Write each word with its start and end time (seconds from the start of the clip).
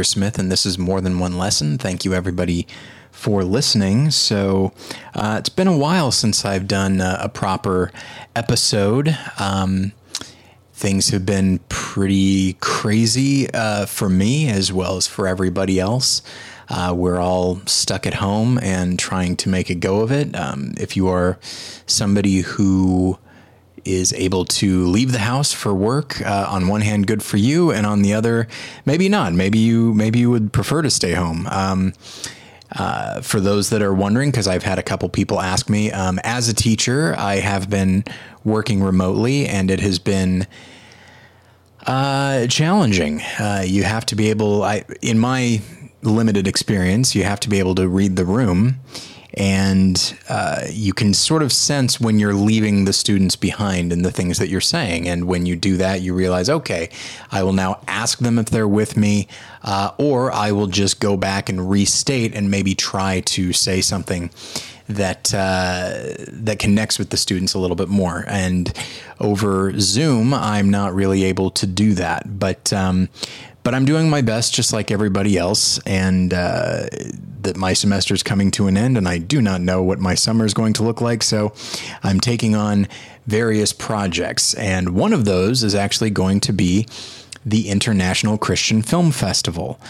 Tyler 0.00 0.04
Smith, 0.04 0.38
and 0.38 0.50
this 0.50 0.64
is 0.64 0.78
More 0.78 1.02
Than 1.02 1.18
One 1.18 1.36
Lesson. 1.36 1.76
Thank 1.76 2.06
you, 2.06 2.14
everybody, 2.14 2.66
for 3.10 3.44
listening. 3.44 4.10
So, 4.10 4.72
uh, 5.14 5.36
it's 5.38 5.50
been 5.50 5.68
a 5.68 5.76
while 5.76 6.10
since 6.10 6.42
I've 6.42 6.66
done 6.66 7.02
a, 7.02 7.18
a 7.24 7.28
proper 7.28 7.92
episode. 8.34 9.14
Um, 9.38 9.92
things 10.72 11.10
have 11.10 11.26
been 11.26 11.58
pretty 11.68 12.54
crazy 12.60 13.52
uh, 13.52 13.84
for 13.84 14.08
me 14.08 14.48
as 14.48 14.72
well 14.72 14.96
as 14.96 15.06
for 15.06 15.28
everybody 15.28 15.78
else. 15.78 16.22
Uh, 16.70 16.94
we're 16.96 17.20
all 17.20 17.60
stuck 17.66 18.06
at 18.06 18.14
home 18.14 18.58
and 18.62 18.98
trying 18.98 19.36
to 19.36 19.50
make 19.50 19.68
a 19.68 19.74
go 19.74 20.00
of 20.00 20.10
it. 20.10 20.34
Um, 20.34 20.72
if 20.78 20.96
you 20.96 21.08
are 21.08 21.38
somebody 21.84 22.38
who 22.38 23.18
is 23.84 24.12
able 24.12 24.44
to 24.44 24.86
leave 24.86 25.12
the 25.12 25.20
house 25.20 25.52
for 25.52 25.74
work, 25.74 26.20
uh, 26.22 26.46
on 26.48 26.68
one 26.68 26.80
hand, 26.80 27.06
good 27.06 27.22
for 27.22 27.36
you, 27.36 27.70
and 27.70 27.86
on 27.86 28.02
the 28.02 28.12
other, 28.14 28.48
maybe 28.84 29.08
not. 29.08 29.32
Maybe 29.32 29.58
you 29.58 29.94
maybe 29.94 30.18
you 30.18 30.30
would 30.30 30.52
prefer 30.52 30.82
to 30.82 30.90
stay 30.90 31.12
home. 31.12 31.46
Um, 31.48 31.92
uh, 32.76 33.20
for 33.20 33.40
those 33.40 33.70
that 33.70 33.82
are 33.82 33.92
wondering, 33.92 34.30
because 34.30 34.46
I've 34.46 34.62
had 34.62 34.78
a 34.78 34.82
couple 34.82 35.08
people 35.08 35.40
ask 35.40 35.68
me, 35.68 35.90
um, 35.90 36.20
as 36.22 36.48
a 36.48 36.54
teacher, 36.54 37.14
I 37.18 37.36
have 37.36 37.68
been 37.68 38.04
working 38.44 38.80
remotely, 38.80 39.46
and 39.46 39.70
it 39.70 39.80
has 39.80 39.98
been 39.98 40.46
uh, 41.86 42.46
challenging. 42.46 43.22
Uh, 43.38 43.64
you 43.66 43.82
have 43.82 44.06
to 44.06 44.14
be 44.14 44.30
able, 44.30 44.62
I 44.62 44.84
in 45.02 45.18
my 45.18 45.62
limited 46.02 46.46
experience, 46.46 47.14
you 47.14 47.24
have 47.24 47.40
to 47.40 47.48
be 47.48 47.58
able 47.58 47.74
to 47.74 47.88
read 47.88 48.16
the 48.16 48.24
room 48.24 48.76
and 49.34 50.18
uh, 50.28 50.62
you 50.70 50.92
can 50.92 51.14
sort 51.14 51.42
of 51.42 51.52
sense 51.52 52.00
when 52.00 52.18
you're 52.18 52.34
leaving 52.34 52.84
the 52.84 52.92
students 52.92 53.36
behind 53.36 53.92
and 53.92 54.04
the 54.04 54.10
things 54.10 54.38
that 54.38 54.48
you're 54.48 54.60
saying. 54.60 55.08
And 55.08 55.26
when 55.26 55.46
you 55.46 55.56
do 55.56 55.76
that, 55.76 56.00
you 56.00 56.14
realize, 56.14 56.50
okay, 56.50 56.90
I 57.30 57.42
will 57.42 57.52
now 57.52 57.80
ask 57.86 58.18
them 58.18 58.38
if 58.38 58.46
they're 58.46 58.68
with 58.68 58.96
me, 58.96 59.28
uh, 59.62 59.92
or 59.98 60.32
I 60.32 60.52
will 60.52 60.66
just 60.66 61.00
go 61.00 61.16
back 61.16 61.48
and 61.48 61.70
restate 61.70 62.34
and 62.34 62.50
maybe 62.50 62.74
try 62.74 63.20
to 63.20 63.52
say 63.52 63.80
something 63.80 64.30
that 64.88 65.32
uh, 65.32 65.92
that 66.28 66.58
connects 66.58 66.98
with 66.98 67.10
the 67.10 67.16
students 67.16 67.54
a 67.54 67.58
little 67.58 67.76
bit 67.76 67.88
more. 67.88 68.24
And 68.26 68.72
over 69.20 69.78
Zoom, 69.78 70.34
I'm 70.34 70.68
not 70.70 70.94
really 70.94 71.24
able 71.24 71.50
to 71.52 71.66
do 71.66 71.94
that, 71.94 72.38
but. 72.38 72.72
Um, 72.72 73.08
but 73.62 73.74
I'm 73.74 73.84
doing 73.84 74.08
my 74.08 74.22
best, 74.22 74.54
just 74.54 74.72
like 74.72 74.90
everybody 74.90 75.36
else, 75.36 75.78
and 75.80 76.32
uh, 76.32 76.86
that 77.42 77.56
my 77.56 77.72
semester 77.72 78.14
is 78.14 78.22
coming 78.22 78.50
to 78.52 78.66
an 78.66 78.76
end, 78.76 78.96
and 78.96 79.08
I 79.08 79.18
do 79.18 79.40
not 79.40 79.60
know 79.60 79.82
what 79.82 79.98
my 79.98 80.14
summer 80.14 80.44
is 80.44 80.54
going 80.54 80.72
to 80.74 80.82
look 80.82 81.00
like. 81.00 81.22
So 81.22 81.52
I'm 82.02 82.20
taking 82.20 82.54
on 82.54 82.88
various 83.26 83.72
projects, 83.72 84.54
and 84.54 84.94
one 84.94 85.12
of 85.12 85.24
those 85.24 85.62
is 85.62 85.74
actually 85.74 86.10
going 86.10 86.40
to 86.40 86.52
be 86.52 86.86
the 87.44 87.68
International 87.68 88.38
Christian 88.38 88.82
Film 88.82 89.10
Festival, 89.10 89.80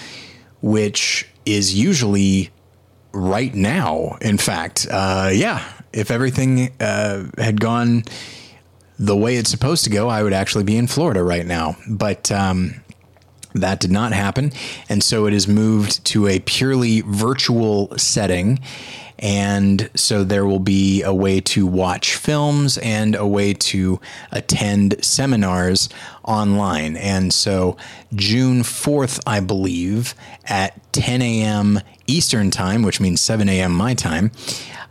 which 0.61 1.29
is 1.47 1.75
usually 1.75 2.51
right 3.13 3.55
now. 3.55 4.17
In 4.21 4.39
fact, 4.39 4.87
uh, 4.91 5.31
yeah, 5.33 5.65
if 5.93 6.11
everything 6.11 6.71
uh, 6.81 7.25
had 7.39 7.61
gone 7.61 8.05
the 8.99 9.17
way 9.17 9.37
it's 9.37 9.51
supposed 9.51 9.85
to 9.85 9.91
go, 9.91 10.09
I 10.09 10.23
would 10.23 10.33
actually 10.33 10.65
be 10.65 10.77
in 10.77 10.87
Florida 10.87 11.23
right 11.23 11.47
now. 11.47 11.77
But 11.89 12.31
um, 12.31 12.75
that 13.55 13.81
did 13.81 13.91
not 13.91 14.13
happen. 14.13 14.53
And 14.89 15.03
so 15.03 15.27
it 15.27 15.35
is 15.35 15.49
moved 15.49 16.05
to 16.07 16.27
a 16.27 16.41
purely 16.41 17.01
virtual 17.03 17.97
setting. 17.99 18.61
And 19.19 19.91
so 19.95 20.25
there 20.25 20.47
will 20.47 20.61
be 20.61 21.03
a 21.03 21.13
way 21.13 21.41
to 21.41 21.67
watch 21.67 22.17
films 22.17 22.79
and 22.79 23.15
a 23.15 23.27
way 23.27 23.53
to 23.53 24.01
attend 24.33 25.05
seminars 25.05 25.91
online. 26.25 26.97
And 26.97 27.33
so 27.33 27.77
June 28.15 28.63
4th, 28.63 29.21
I 29.27 29.41
believe, 29.41 30.15
at 30.47 30.93
10 30.93 31.21
a.m. 31.21 31.81
Eastern 32.11 32.51
Time, 32.51 32.83
which 32.83 33.01
means 33.01 33.21
7 33.21 33.49
a.m. 33.49 33.73
my 33.73 33.95
time, 33.95 34.33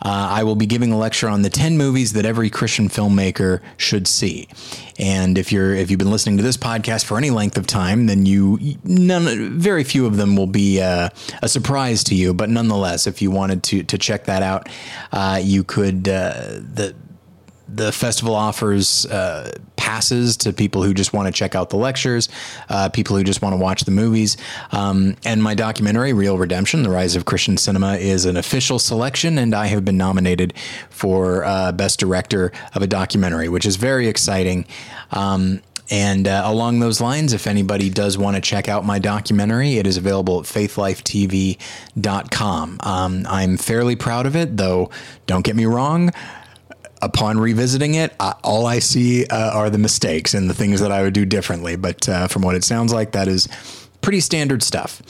uh, 0.01 0.27
I 0.31 0.43
will 0.43 0.55
be 0.55 0.65
giving 0.65 0.91
a 0.91 0.97
lecture 0.97 1.27
on 1.27 1.41
the 1.41 1.49
10 1.49 1.77
movies 1.77 2.13
that 2.13 2.25
every 2.25 2.49
Christian 2.49 2.87
filmmaker 2.87 3.61
should 3.75 4.07
see. 4.07 4.47
And 4.97 5.37
if 5.37 5.51
you're 5.51 5.73
if 5.73 5.89
you've 5.89 5.97
been 5.97 6.11
listening 6.11 6.37
to 6.37 6.43
this 6.43 6.57
podcast 6.57 7.05
for 7.05 7.17
any 7.17 7.29
length 7.29 7.57
of 7.57 7.67
time, 7.67 8.05
then 8.05 8.25
you 8.25 8.77
none 8.83 9.59
very 9.59 9.83
few 9.83 10.05
of 10.05 10.17
them 10.17 10.35
will 10.35 10.47
be 10.47 10.81
uh, 10.81 11.09
a 11.41 11.49
surprise 11.49 12.03
to 12.05 12.15
you. 12.15 12.33
But 12.33 12.49
nonetheless, 12.49 13.07
if 13.07 13.21
you 13.21 13.31
wanted 13.31 13.63
to 13.63 13.83
to 13.83 13.97
check 13.97 14.25
that 14.25 14.41
out, 14.41 14.69
uh, 15.11 15.39
you 15.41 15.63
could 15.63 16.07
uh, 16.07 16.59
the 16.73 16.95
the 17.73 17.91
festival 17.91 18.35
offers 18.35 19.05
uh, 19.07 19.51
passes 19.75 20.37
to 20.37 20.53
people 20.53 20.83
who 20.83 20.93
just 20.93 21.13
want 21.13 21.27
to 21.27 21.31
check 21.31 21.55
out 21.55 21.69
the 21.69 21.77
lectures, 21.77 22.29
uh, 22.69 22.89
people 22.89 23.15
who 23.15 23.23
just 23.23 23.41
want 23.41 23.53
to 23.53 23.57
watch 23.57 23.85
the 23.85 23.91
movies. 23.91 24.37
Um, 24.71 25.15
and 25.25 25.41
my 25.41 25.55
documentary, 25.55 26.13
Real 26.13 26.37
Redemption 26.37 26.83
The 26.83 26.89
Rise 26.89 27.15
of 27.15 27.25
Christian 27.25 27.57
Cinema, 27.57 27.95
is 27.95 28.25
an 28.25 28.37
official 28.37 28.79
selection, 28.79 29.37
and 29.37 29.53
I 29.55 29.67
have 29.67 29.85
been 29.85 29.97
nominated 29.97 30.53
for 30.89 31.43
uh, 31.45 31.71
Best 31.71 31.99
Director 31.99 32.51
of 32.75 32.81
a 32.81 32.87
Documentary, 32.87 33.49
which 33.49 33.65
is 33.65 33.75
very 33.77 34.07
exciting. 34.07 34.65
Um, 35.11 35.61
and 35.91 36.27
uh, 36.27 36.43
along 36.45 36.81
those 36.81 37.01
lines, 37.01 37.33
if 37.33 37.47
anybody 37.47 37.89
does 37.89 38.15
want 38.15 38.35
to 38.35 38.41
check 38.41 38.69
out 38.69 38.85
my 38.85 38.99
documentary, 38.99 39.77
it 39.77 39.87
is 39.87 39.97
available 39.97 40.39
at 40.39 40.45
faithlifetv.com. 40.45 41.57
Um, 42.83 43.25
I'm 43.27 43.57
fairly 43.57 43.95
proud 43.95 44.27
of 44.27 44.35
it, 44.35 44.55
though, 44.55 44.91
don't 45.25 45.43
get 45.43 45.55
me 45.55 45.65
wrong 45.65 46.11
upon 47.01 47.39
revisiting 47.39 47.95
it, 47.95 48.13
I, 48.19 48.35
all 48.43 48.65
I 48.65 48.79
see 48.79 49.25
uh, 49.25 49.51
are 49.51 49.69
the 49.69 49.77
mistakes 49.77 50.33
and 50.33 50.49
the 50.49 50.53
things 50.53 50.79
that 50.81 50.91
I 50.91 51.01
would 51.01 51.13
do 51.13 51.25
differently. 51.25 51.75
But 51.75 52.07
uh, 52.07 52.27
from 52.27 52.41
what 52.41 52.55
it 52.55 52.63
sounds 52.63 52.93
like, 52.93 53.11
that 53.13 53.27
is 53.27 53.47
pretty 54.01 54.19
standard 54.19 54.63
stuff. 54.63 55.01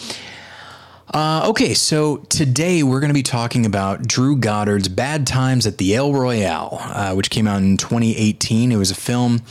Uh, 1.11 1.47
okay, 1.49 1.73
so 1.73 2.17
today 2.29 2.83
we're 2.83 2.99
going 2.99 3.09
to 3.09 3.15
be 3.15 3.23
talking 3.23 3.65
about 3.65 4.07
Drew 4.07 4.35
Goddard's 4.35 4.87
Bad 4.87 5.25
Times 5.25 5.65
at 5.65 5.79
the 5.79 5.95
El 5.95 6.13
Royale, 6.13 6.77
uh, 6.81 7.13
which 7.15 7.31
came 7.31 7.47
out 7.47 7.61
in 7.61 7.77
2018. 7.77 8.71
It 8.71 8.75
was 8.75 8.91
a 8.91 8.95
film 8.95 9.41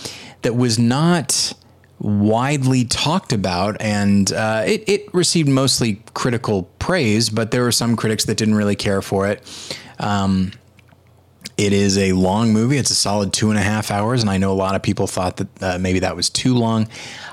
that 0.43 0.55
was 0.55 0.79
not 0.79 1.53
widely 1.99 2.85
talked 2.85 3.33
about, 3.33 3.77
and 3.81 4.33
uh, 4.33 4.63
it, 4.65 4.89
it, 4.89 5.13
received 5.13 5.49
mostly 5.49 6.01
critical 6.15 6.63
praise, 6.79 7.29
but 7.29 7.51
there 7.51 7.63
were 7.63 7.73
some 7.73 7.97
critics 7.97 8.25
that 8.27 8.37
didn't 8.37 8.55
really 8.55 8.77
care 8.77 9.03
for 9.03 9.27
it. 9.27 9.43
Um, 9.99 10.53
it 11.59 11.73
is 11.73 11.99
a 11.99 12.13
long 12.13 12.53
movie. 12.53 12.79
It's 12.79 12.91
a 12.91 12.95
solid 12.95 13.33
two 13.33 13.51
and 13.51 13.59
a 13.59 13.63
half 13.63 13.91
hours, 13.91 14.23
and 14.23 14.31
I 14.31 14.39
know 14.39 14.53
a 14.53 14.55
lot 14.55 14.77
of 14.77 14.83
people 14.83 15.09
thought 15.09 15.39
that 15.39 15.63
uh, 15.63 15.79
maybe 15.79 15.99
that 15.99 16.15
was 16.15 16.31
too 16.31 16.55
long. 16.55 16.89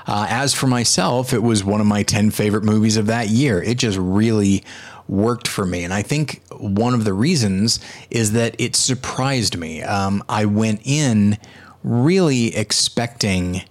Uh, 0.06 0.26
as 0.28 0.52
for 0.52 0.66
myself, 0.66 1.32
it 1.32 1.42
was 1.42 1.62
one 1.62 1.80
of 1.80 1.86
my 1.86 2.02
10 2.02 2.32
favorite 2.32 2.64
movies 2.64 2.96
of 2.96 3.06
that 3.06 3.28
year. 3.28 3.62
It 3.62 3.78
just 3.78 3.96
really 3.96 4.64
worked 5.06 5.46
for 5.46 5.64
me. 5.64 5.84
And 5.84 5.94
I 5.94 6.02
think 6.02 6.42
one 6.50 6.92
of 6.92 7.04
the 7.04 7.12
reasons 7.12 7.78
is 8.10 8.32
that 8.32 8.56
it 8.58 8.74
surprised 8.74 9.56
me. 9.56 9.82
Um, 9.82 10.24
I 10.28 10.44
went 10.44 10.80
in 10.84 11.38
really 11.84 12.56
expecting 12.56 13.62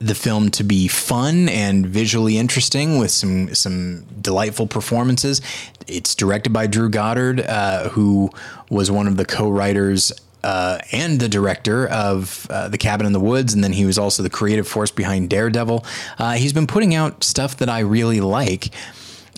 the 0.00 0.14
film 0.14 0.50
to 0.50 0.64
be 0.64 0.88
fun 0.88 1.48
and 1.50 1.86
visually 1.86 2.38
interesting 2.38 2.98
with 2.98 3.10
some 3.10 3.54
some 3.54 4.02
delightful 4.20 4.66
performances. 4.66 5.42
It's 5.86 6.14
directed 6.14 6.52
by 6.52 6.66
Drew 6.66 6.88
Goddard, 6.88 7.40
uh, 7.40 7.90
who 7.90 8.30
was 8.70 8.90
one 8.90 9.06
of 9.06 9.16
the 9.16 9.26
co-writers 9.26 10.12
uh, 10.42 10.78
and 10.90 11.20
the 11.20 11.28
director 11.28 11.86
of 11.88 12.46
uh, 12.48 12.68
The 12.68 12.78
Cabin 12.78 13.06
in 13.06 13.12
the 13.12 13.20
Woods, 13.20 13.52
and 13.52 13.62
then 13.62 13.74
he 13.74 13.84
was 13.84 13.98
also 13.98 14.22
the 14.22 14.30
creative 14.30 14.66
force 14.66 14.90
behind 14.90 15.28
Daredevil. 15.28 15.84
Uh, 16.18 16.32
he's 16.32 16.54
been 16.54 16.66
putting 16.66 16.94
out 16.94 17.22
stuff 17.22 17.58
that 17.58 17.68
I 17.68 17.80
really 17.80 18.20
like. 18.20 18.70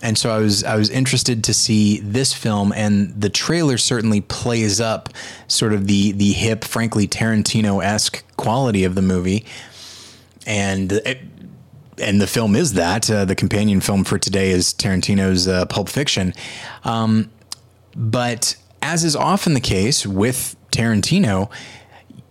And 0.05 0.19
so 0.19 0.31
I 0.31 0.39
was 0.39 0.65
I 0.65 0.75
was 0.77 0.91
interested 0.91 1.45
to 1.45 1.55
see 1.55 2.01
this 2.01 2.33
film, 2.33 2.73
and 2.73 3.21
the 3.21 3.31
trailer 3.31 3.79
certainly 3.79 4.21
plays 4.21 4.81
up 4.81 5.09
sort 5.47 5.73
of 5.73 5.87
the 5.87 6.13
the 6.13 6.33
hip, 6.33 6.65
frankly 6.65 7.07
Tarantino 7.07 7.83
esque 7.83 8.25
quality 8.37 8.83
of 8.83 8.95
the 8.97 9.03
movie 9.03 9.45
and 10.47 10.93
it, 10.93 11.19
and 11.99 12.21
the 12.21 12.27
film 12.27 12.57
is 12.57 12.75
that 12.75 13.11
uh, 13.11 13.25
the 13.25 13.35
companion 13.35 13.81
film 13.81 14.05
for 14.05 14.19
today 14.19 14.51
is 14.51 14.73
Tarantino's 14.73 15.47
uh, 15.47 15.67
Pulp 15.67 15.89
Fiction. 15.89 16.35
Um, 16.85 17.31
but 17.95 18.57
as 18.81 19.05
is 19.05 19.15
often 19.15 19.55
the 19.55 19.61
case 19.61 20.07
with 20.07 20.57
Tarantino, 20.71 21.51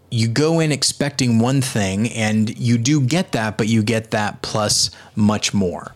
you 0.09 0.27
go 0.27 0.59
in 0.59 0.71
expecting 0.71 1.39
one 1.39 1.61
thing 1.61 2.09
and 2.09 2.57
you 2.59 2.77
do 2.77 3.01
get 3.01 3.31
that, 3.31 3.57
but 3.57 3.67
you 3.67 3.81
get 3.81 4.11
that 4.11 4.41
plus 4.41 4.91
much 5.15 5.53
more. 5.53 5.93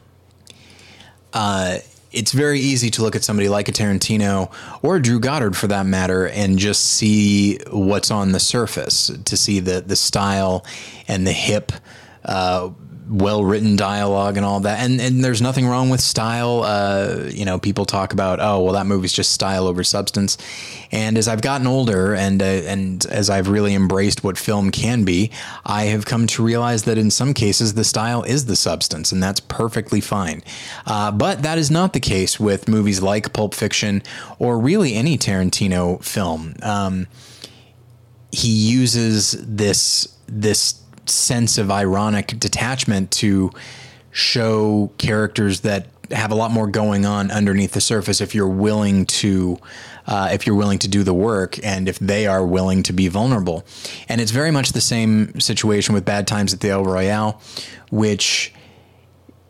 Uh, 1.33 1.79
it's 2.13 2.31
very 2.31 2.62
easy 2.62 2.89
to 2.91 3.01
look 3.01 3.15
at 3.15 3.25
somebody 3.25 3.50
like 3.50 3.67
a 3.67 3.73
Tarantino 3.73 4.50
or 4.81 5.00
Drew 5.00 5.19
Goddard 5.19 5.57
for 5.57 5.67
that 5.67 5.85
matter 5.85 6.29
and 6.29 6.57
just 6.57 6.85
see 6.85 7.57
what's 7.71 8.09
on 8.09 8.31
the 8.31 8.39
surface, 8.39 9.12
to 9.25 9.35
see 9.35 9.59
the 9.59 9.81
the 9.81 9.97
style 9.97 10.65
and 11.09 11.27
the 11.27 11.33
hip 11.33 11.73
uh, 12.25 12.72
well 13.07 13.44
written 13.44 13.75
dialogue 13.75 14.36
and 14.36 14.45
all 14.45 14.62
that. 14.62 14.80
And 14.80 15.00
and 15.00 15.24
there's 15.24 15.42
nothing 15.42 15.68
wrong 15.68 15.89
with 15.89 16.01
style. 16.01 16.63
Uh, 16.63 17.30
you 17.31 17.45
know, 17.45 17.60
people 17.60 17.86
talk 17.86 18.13
about 18.13 18.39
oh 18.39 18.63
well 18.63 18.74
that 18.74 18.86
movie's 18.86 19.13
just 19.13 19.31
style 19.31 19.68
over 19.68 19.83
substance. 19.83 20.38
And 20.92 21.18
as 21.18 21.27
I've 21.27 21.42
gotten 21.42 21.68
older 21.68 22.16
and 22.16 22.42
uh, 22.42 22.45
and 22.45 23.06
as 23.06 23.30
I've 23.30 23.48
really 23.48 23.75
embraced 23.75 24.24
what 24.24 24.38
film 24.38 24.72
can 24.72 25.04
be, 25.04 25.31
I 25.66 25.83
have 25.86 26.06
come 26.06 26.27
to 26.27 26.44
realize 26.44 26.83
that 26.83 26.98
in 26.98 27.12
some 27.12 27.33
cases 27.33 27.74
the 27.75 27.83
style 27.83 28.24
is 28.24 28.45
the 28.45 28.56
substance, 28.56 29.12
and 29.12 29.22
that's 29.22 29.39
perfectly 29.39 30.01
fine. 30.01 30.42
Uh, 30.86 31.12
but 31.12 31.44
that 31.44 31.57
is 31.57 31.69
not 31.69 31.94
the 31.94 32.00
case 32.00 32.39
with 32.39 32.68
movies 32.68 33.01
like 33.01 33.33
Pulp 33.33 33.54
Fiction 33.54 34.01
or 34.39 34.60
really 34.60 34.95
any 34.95 35.18
Tarantino 35.18 36.04
film. 36.04 36.56
Um, 36.63 37.07
he 38.31 38.50
uses 38.50 39.31
this 39.48 40.07
this 40.27 40.81
sense 41.07 41.57
of 41.57 41.72
ironic 41.72 42.40
detachment 42.40 43.12
to 43.12 43.52
show 44.12 44.92
characters 44.98 45.62
that 45.62 45.88
have 46.12 46.31
a 46.31 46.36
lot 46.36 46.52
more 46.52 46.68
going 46.68 47.06
on 47.06 47.31
underneath 47.31 47.72
the 47.72 47.81
surface 47.81 48.22
if 48.22 48.36
you're 48.36 48.48
willing 48.48 49.06
to 49.06 49.57
uh, 50.07 50.30
if 50.31 50.46
you're 50.46 50.56
willing 50.56 50.78
to 50.78 50.88
do 50.88 51.04
the 51.04 51.13
work 51.13 51.57
and 51.66 51.90
if 51.90 51.98
they 51.98 52.28
are 52.28 52.46
willing 52.46 52.84
to 52.84 52.94
be 52.94 53.07
vulnerable 53.07 53.66
and 54.07 54.22
it's 54.22 54.31
very 54.31 54.52
much 54.52 54.72
the 54.72 54.81
same 54.81 55.40
situation 55.40 55.96
with 55.96 56.06
bad 56.06 56.28
times 56.28 56.54
at 56.54 56.60
the 56.60 56.69
el 56.69 56.86
royale 56.86 57.42
which 57.90 58.54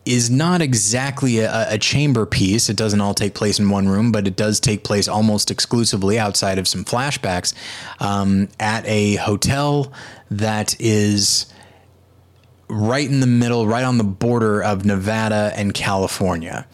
is 0.06 0.30
not 0.30 0.62
exactly 0.62 1.40
a, 1.40 1.72
a, 1.72 1.78
chamber 1.78 2.24
piece. 2.24 2.68
It 2.68 2.76
doesn't 2.76 3.00
all 3.00 3.12
take 3.12 3.34
place 3.34 3.58
in 3.58 3.68
one 3.68 3.88
room, 3.88 4.12
but 4.12 4.28
it 4.28 4.36
does 4.36 4.60
take 4.60 4.84
place 4.84 5.08
almost 5.08 5.50
exclusively 5.50 6.16
outside 6.16 6.58
of 6.58 6.68
some 6.68 6.84
flashbacks 6.84 7.52
um, 7.98 8.48
at 8.60 8.86
a 8.86 9.16
hotel 9.16 9.92
that 10.30 10.78
is 10.80 11.46
right 12.68 13.08
in 13.08 13.20
the 13.20 13.26
middle, 13.26 13.66
right 13.66 13.84
on 13.84 13.96
the 13.98 14.04
border 14.04 14.62
of 14.62 14.84
Nevada 14.84 15.52
and 15.54 15.72
California. 15.72 16.66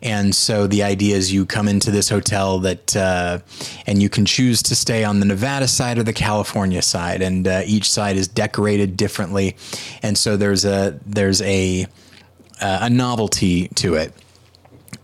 And 0.00 0.34
so 0.34 0.66
the 0.66 0.82
idea 0.82 1.16
is 1.16 1.32
you 1.32 1.44
come 1.44 1.66
into 1.66 1.90
this 1.90 2.08
hotel 2.08 2.60
that, 2.60 2.96
uh, 2.96 3.40
and 3.86 4.00
you 4.00 4.08
can 4.08 4.24
choose 4.24 4.62
to 4.64 4.76
stay 4.76 5.02
on 5.02 5.20
the 5.20 5.26
Nevada 5.26 5.66
side 5.66 5.98
or 5.98 6.04
the 6.04 6.12
California 6.12 6.82
side, 6.82 7.20
and 7.20 7.48
uh, 7.48 7.62
each 7.66 7.90
side 7.90 8.16
is 8.16 8.28
decorated 8.28 8.96
differently. 8.96 9.56
And 10.02 10.16
so 10.16 10.36
there's 10.36 10.64
a 10.64 10.98
there's 11.04 11.42
a 11.42 11.86
uh, 12.60 12.78
a 12.82 12.90
novelty 12.90 13.68
to 13.68 13.94
it. 13.94 14.12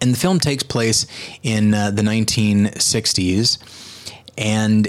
And 0.01 0.13
the 0.13 0.19
film 0.19 0.39
takes 0.39 0.63
place 0.63 1.07
in 1.43 1.75
uh, 1.75 1.91
the 1.91 2.03
1960s, 2.03 3.59
and 4.37 4.89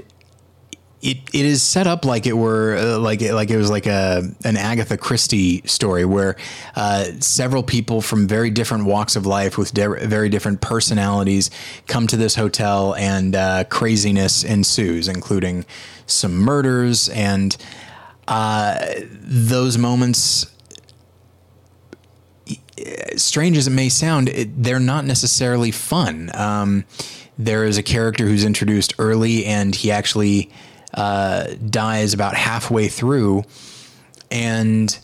it, 1.02 1.18
it 1.32 1.46
is 1.46 1.62
set 1.62 1.86
up 1.86 2.06
like 2.06 2.26
it 2.26 2.34
were 2.34 2.76
uh, 2.76 2.98
like 2.98 3.22
like 3.22 3.52
it 3.52 3.58
was 3.58 3.70
like 3.70 3.86
a 3.86 4.24
an 4.44 4.58
Agatha 4.58 4.98
Christie 4.98 5.62
story 5.66 6.06
where 6.06 6.36
uh, 6.76 7.06
several 7.20 7.62
people 7.62 8.02
from 8.02 8.28
very 8.28 8.50
different 8.50 8.86
walks 8.86 9.16
of 9.16 9.26
life 9.26 9.58
with 9.58 9.74
de- 9.74 10.08
very 10.08 10.30
different 10.30 10.60
personalities 10.60 11.52
come 11.88 12.08
to 12.08 12.18
this 12.18 12.36
hotel 12.36 12.96
and 12.96 13.36
uh, 13.36 13.64
craziness 13.66 14.44
ensues, 14.44 15.08
including 15.08 15.66
some 16.08 16.36
murders 16.36 17.10
and 17.10 17.58
uh, 18.28 18.84
those 19.22 19.78
moments 19.78 20.48
strange 23.16 23.58
as 23.58 23.68
it 23.68 23.72
may 23.72 23.90
sound, 23.90 24.30
it, 24.30 24.64
they're 24.64 24.80
not 24.80 25.06
necessarily 25.06 25.72
fun. 25.72 26.30
Um, 26.34 26.86
there 27.38 27.66
is 27.66 27.78
a 27.78 27.84
character 27.84 28.26
who's 28.26 28.44
introduced 28.44 28.94
early, 28.98 29.46
and 29.46 29.76
he 29.76 29.92
actually 29.92 30.52
uh, 30.94 31.48
dies 31.69 32.13
about 32.13 32.36
halfway 32.36 32.88
through, 32.88 33.44
and 34.31 34.98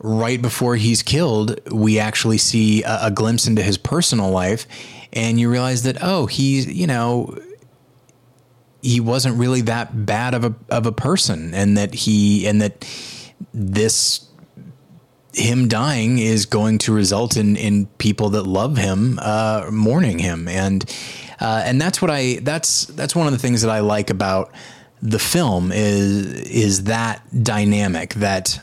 right 0.00 0.40
before 0.40 0.76
he's 0.76 1.02
killed, 1.02 1.58
we 1.70 1.98
actually 1.98 2.38
see 2.38 2.82
a, 2.82 3.06
a 3.06 3.10
glimpse 3.10 3.46
into 3.46 3.62
his 3.62 3.78
personal 3.78 4.30
life, 4.30 4.66
and 5.12 5.40
you 5.40 5.50
realize 5.50 5.82
that 5.84 5.98
oh, 6.02 6.26
he's 6.26 6.66
you 6.66 6.86
know 6.86 7.38
he 8.82 9.00
wasn't 9.00 9.38
really 9.38 9.62
that 9.62 10.04
bad 10.04 10.34
of 10.34 10.44
a 10.44 10.54
of 10.68 10.86
a 10.86 10.92
person, 10.92 11.54
and 11.54 11.76
that 11.78 11.94
he 11.94 12.46
and 12.46 12.60
that 12.60 12.86
this 13.52 14.28
him 15.32 15.68
dying 15.68 16.18
is 16.18 16.46
going 16.46 16.78
to 16.78 16.92
result 16.92 17.36
in 17.36 17.56
in 17.56 17.86
people 17.98 18.28
that 18.30 18.44
love 18.44 18.76
him 18.76 19.18
uh, 19.22 19.68
mourning 19.72 20.18
him, 20.18 20.46
and 20.48 20.84
uh, 21.40 21.62
and 21.64 21.80
that's 21.80 22.02
what 22.02 22.10
I 22.10 22.40
that's 22.42 22.84
that's 22.86 23.16
one 23.16 23.26
of 23.26 23.32
the 23.32 23.38
things 23.38 23.62
that 23.62 23.70
I 23.70 23.80
like 23.80 24.10
about 24.10 24.52
the 25.04 25.18
film 25.18 25.70
is 25.70 26.24
is 26.48 26.84
that 26.84 27.22
dynamic 27.42 28.14
that 28.14 28.58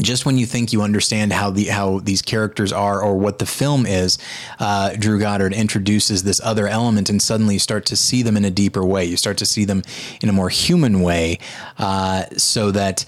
just 0.00 0.24
when 0.24 0.38
you 0.38 0.46
think 0.46 0.72
you 0.72 0.82
understand 0.82 1.32
how 1.32 1.50
the 1.50 1.64
how 1.64 1.98
these 1.98 2.22
characters 2.22 2.72
are 2.72 3.02
or 3.02 3.18
what 3.18 3.40
the 3.40 3.46
film 3.46 3.84
is, 3.84 4.16
uh, 4.60 4.94
Drew 4.94 5.18
Goddard 5.18 5.52
introduces 5.52 6.22
this 6.22 6.40
other 6.44 6.68
element, 6.68 7.10
and 7.10 7.20
suddenly 7.20 7.54
you 7.54 7.58
start 7.58 7.84
to 7.86 7.96
see 7.96 8.22
them 8.22 8.36
in 8.36 8.44
a 8.44 8.50
deeper 8.50 8.84
way. 8.84 9.04
You 9.04 9.16
start 9.16 9.38
to 9.38 9.46
see 9.46 9.64
them 9.64 9.82
in 10.22 10.28
a 10.28 10.32
more 10.32 10.48
human 10.48 11.00
way, 11.00 11.40
uh, 11.78 12.26
so 12.36 12.70
that 12.70 13.04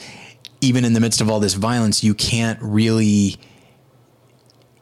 even 0.60 0.84
in 0.84 0.92
the 0.92 1.00
midst 1.00 1.20
of 1.20 1.30
all 1.30 1.38
this 1.38 1.54
violence, 1.54 2.02
you 2.02 2.14
can't 2.14 2.58
really 2.60 3.38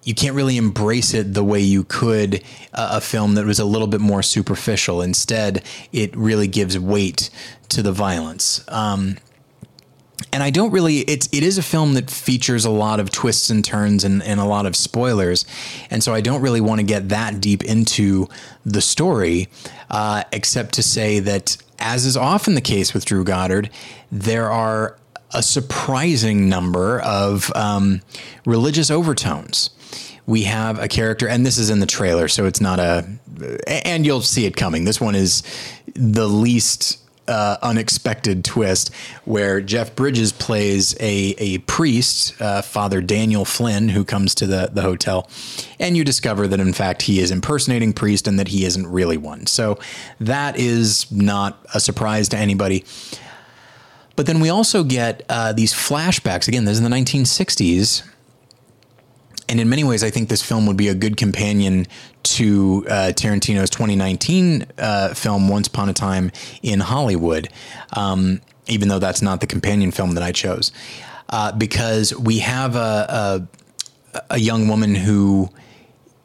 you 0.04 0.14
can't 0.14 0.34
really 0.34 0.56
embrace 0.56 1.12
it 1.14 1.34
the 1.34 1.44
way 1.44 1.60
you 1.60 1.84
could 1.84 2.42
a 2.72 3.00
film 3.00 3.34
that 3.34 3.44
was 3.44 3.58
a 3.58 3.64
little 3.64 3.88
bit 3.88 4.00
more 4.00 4.22
superficial. 4.22 5.02
Instead, 5.02 5.62
it 5.92 6.16
really 6.16 6.46
gives 6.46 6.78
weight 6.78 7.30
to 7.68 7.82
the 7.82 7.92
violence. 7.92 8.64
Um, 8.68 9.18
and 10.32 10.42
I 10.42 10.50
don't 10.50 10.72
really. 10.72 10.98
It's 10.98 11.28
it 11.32 11.42
is 11.42 11.58
a 11.58 11.62
film 11.62 11.94
that 11.94 12.10
features 12.10 12.64
a 12.64 12.70
lot 12.70 13.00
of 13.00 13.10
twists 13.10 13.50
and 13.50 13.64
turns 13.64 14.04
and, 14.04 14.22
and 14.22 14.40
a 14.40 14.44
lot 14.44 14.66
of 14.66 14.76
spoilers, 14.76 15.44
and 15.90 16.02
so 16.02 16.12
I 16.12 16.20
don't 16.20 16.42
really 16.42 16.60
want 16.60 16.80
to 16.80 16.86
get 16.86 17.08
that 17.08 17.40
deep 17.40 17.64
into 17.64 18.28
the 18.64 18.80
story, 18.80 19.48
uh, 19.90 20.24
except 20.32 20.74
to 20.74 20.82
say 20.82 21.20
that, 21.20 21.56
as 21.78 22.04
is 22.04 22.16
often 22.16 22.54
the 22.54 22.60
case 22.60 22.92
with 22.92 23.04
Drew 23.04 23.24
Goddard, 23.24 23.70
there 24.10 24.50
are 24.50 24.98
a 25.32 25.42
surprising 25.42 26.48
number 26.48 27.00
of 27.00 27.52
um, 27.54 28.02
religious 28.44 28.90
overtones. 28.90 29.70
We 30.26 30.44
have 30.44 30.78
a 30.78 30.88
character, 30.88 31.28
and 31.28 31.44
this 31.46 31.56
is 31.58 31.70
in 31.70 31.80
the 31.80 31.86
trailer, 31.86 32.28
so 32.28 32.44
it's 32.44 32.60
not 32.60 32.78
a, 32.78 33.08
and 33.66 34.04
you'll 34.04 34.20
see 34.20 34.44
it 34.46 34.56
coming. 34.56 34.84
This 34.84 35.00
one 35.00 35.14
is 35.14 35.42
the 35.94 36.28
least 36.28 36.98
uh, 37.28 37.58
unexpected 37.62 38.44
twist 38.44 38.92
where 39.24 39.60
Jeff 39.60 39.94
Bridges 39.94 40.32
plays 40.32 40.94
a, 40.98 41.34
a 41.38 41.58
priest, 41.58 42.40
uh, 42.40 42.62
Father 42.62 43.00
Daniel 43.00 43.44
Flynn, 43.44 43.90
who 43.90 44.04
comes 44.04 44.34
to 44.36 44.46
the, 44.46 44.70
the 44.72 44.82
hotel. 44.82 45.28
And 45.78 45.96
you 45.96 46.04
discover 46.04 46.46
that, 46.48 46.58
in 46.58 46.72
fact, 46.72 47.02
he 47.02 47.20
is 47.20 47.30
impersonating 47.30 47.92
priest 47.92 48.26
and 48.26 48.38
that 48.38 48.48
he 48.48 48.64
isn't 48.64 48.86
really 48.86 49.18
one. 49.18 49.46
So 49.46 49.78
that 50.20 50.58
is 50.58 51.10
not 51.12 51.58
a 51.74 51.80
surprise 51.80 52.28
to 52.30 52.38
anybody. 52.38 52.84
But 54.18 54.26
then 54.26 54.40
we 54.40 54.50
also 54.50 54.82
get 54.82 55.22
uh, 55.28 55.52
these 55.52 55.72
flashbacks. 55.72 56.48
Again, 56.48 56.64
this 56.64 56.72
is 56.72 56.84
in 56.84 56.90
the 56.90 56.96
1960s. 56.96 58.02
And 59.48 59.60
in 59.60 59.68
many 59.68 59.84
ways, 59.84 60.02
I 60.02 60.10
think 60.10 60.28
this 60.28 60.42
film 60.42 60.66
would 60.66 60.76
be 60.76 60.88
a 60.88 60.94
good 60.94 61.16
companion 61.16 61.86
to 62.24 62.84
uh, 62.88 63.12
Tarantino's 63.14 63.70
2019 63.70 64.66
uh, 64.76 65.14
film, 65.14 65.48
Once 65.48 65.68
Upon 65.68 65.88
a 65.88 65.92
Time 65.92 66.32
in 66.64 66.80
Hollywood, 66.80 67.48
um, 67.92 68.40
even 68.66 68.88
though 68.88 68.98
that's 68.98 69.22
not 69.22 69.40
the 69.40 69.46
companion 69.46 69.92
film 69.92 70.14
that 70.14 70.24
I 70.24 70.32
chose. 70.32 70.72
Uh, 71.28 71.52
because 71.52 72.12
we 72.12 72.40
have 72.40 72.74
a, 72.74 73.48
a, 74.14 74.22
a 74.30 74.38
young 74.40 74.66
woman 74.66 74.96
who 74.96 75.48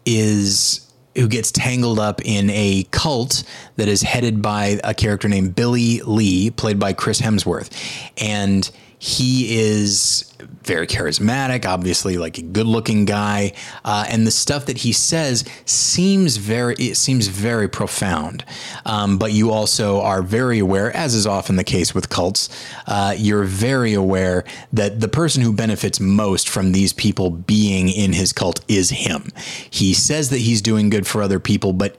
is 0.04 0.83
who 1.16 1.28
gets 1.28 1.52
tangled 1.52 2.00
up 2.00 2.22
in 2.24 2.50
a 2.50 2.84
cult 2.92 3.44
that 3.76 3.88
is 3.88 4.02
headed 4.02 4.42
by 4.42 4.80
a 4.84 4.94
character 4.94 5.28
named 5.28 5.56
Billy 5.56 6.02
Lee, 6.02 6.50
played 6.50 6.80
by 6.80 6.94
Chris 6.94 7.22
Hemsworth. 7.22 7.70
And 8.18 8.70
he 9.00 9.60
is 9.60 10.33
very 10.64 10.88
charismatic, 10.88 11.66
obviously 11.66 12.18
like 12.18 12.38
a 12.38 12.42
good-looking 12.42 13.06
guy, 13.06 13.54
uh, 13.84 14.06
and 14.10 14.26
the 14.26 14.32
stuff 14.32 14.66
that 14.66 14.78
he 14.78 14.94
says 14.94 15.44
seems 15.66 16.38
very 16.38 16.76
it 16.76 16.96
seems 16.96 17.28
very 17.28 17.68
profound. 17.68 18.44
Um, 18.86 19.18
but 19.18 19.32
you 19.32 19.52
also 19.52 20.02
are 20.02 20.22
very 20.22 20.60
aware, 20.60 20.96
as 20.96 21.14
is 21.14 21.28
often 21.28 21.56
the 21.56 21.64
case 21.64 21.96
with 21.96 22.10
cults, 22.10 22.50
uh, 22.88 23.16
you're 23.18 23.44
very 23.44 23.94
aware 23.94 24.44
that 24.72 25.00
the 25.00 25.08
person 25.08 25.44
who 25.44 25.54
benefits 25.54 26.00
most 26.00 26.50
from 26.50 26.72
these 26.72 26.94
people 26.94 27.30
being 27.30 27.90
in 27.90 28.14
his 28.14 28.34
cult 28.34 28.64
is 28.68 28.90
him. 28.90 29.30
He 29.70 29.94
says 29.94 30.30
that 30.30 30.40
he's 30.40 30.62
doing 30.62 30.90
good 30.90 31.06
for 31.06 31.22
other 31.22 31.40
people, 31.40 31.74
but 31.74 31.98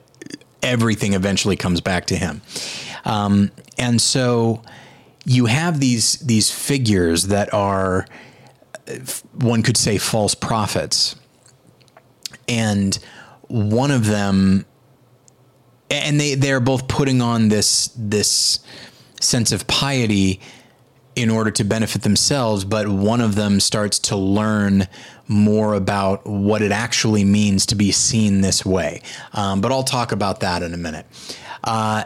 everything 0.63 1.13
eventually 1.13 1.57
comes 1.57 1.81
back 1.81 2.07
to 2.07 2.17
him, 2.17 2.41
um, 3.05 3.51
and 3.79 4.01
so 4.01 4.63
you 5.27 5.47
have 5.47 5.81
these 5.81 6.19
these 6.21 6.51
figures 6.51 7.29
that 7.29 7.53
are 7.55 8.07
one 9.33 9.63
could 9.63 9.77
say 9.77 9.99
false 9.99 10.35
prophets 10.35 11.17
and 12.49 12.99
one 13.49 13.91
of 13.91 14.07
them 14.07 14.67
and 15.91 16.21
they 16.21 16.35
they're 16.35 16.61
both 16.61 16.89
putting 16.89 17.21
on 17.23 17.49
this 17.49 17.91
this 17.97 18.61
sense 19.21 19.53
of 19.53 19.67
piety 19.67 20.41
in 21.17 21.31
order 21.31 21.51
to 21.51 21.63
benefit 21.63 22.03
themselves, 22.03 22.65
but 22.65 22.89
one 22.89 23.21
of 23.21 23.37
them 23.37 23.61
starts 23.61 24.01
to 24.01 24.17
learn 24.17 24.89
more 25.29 25.75
about 25.75 26.27
what 26.27 26.61
it 26.61 26.73
actually 26.73 27.25
means 27.25 27.67
to 27.67 27.77
be 27.77 27.93
seen 27.93 28.41
this 28.41 28.67
way. 28.67 29.01
Um, 29.33 29.61
but 29.61 29.71
I'll 29.71 29.85
talk 29.85 30.11
about 30.11 30.41
that 30.41 30.63
in 30.63 30.75
a 30.75 30.77
minute. 30.77 31.07
Uh, 31.63 32.05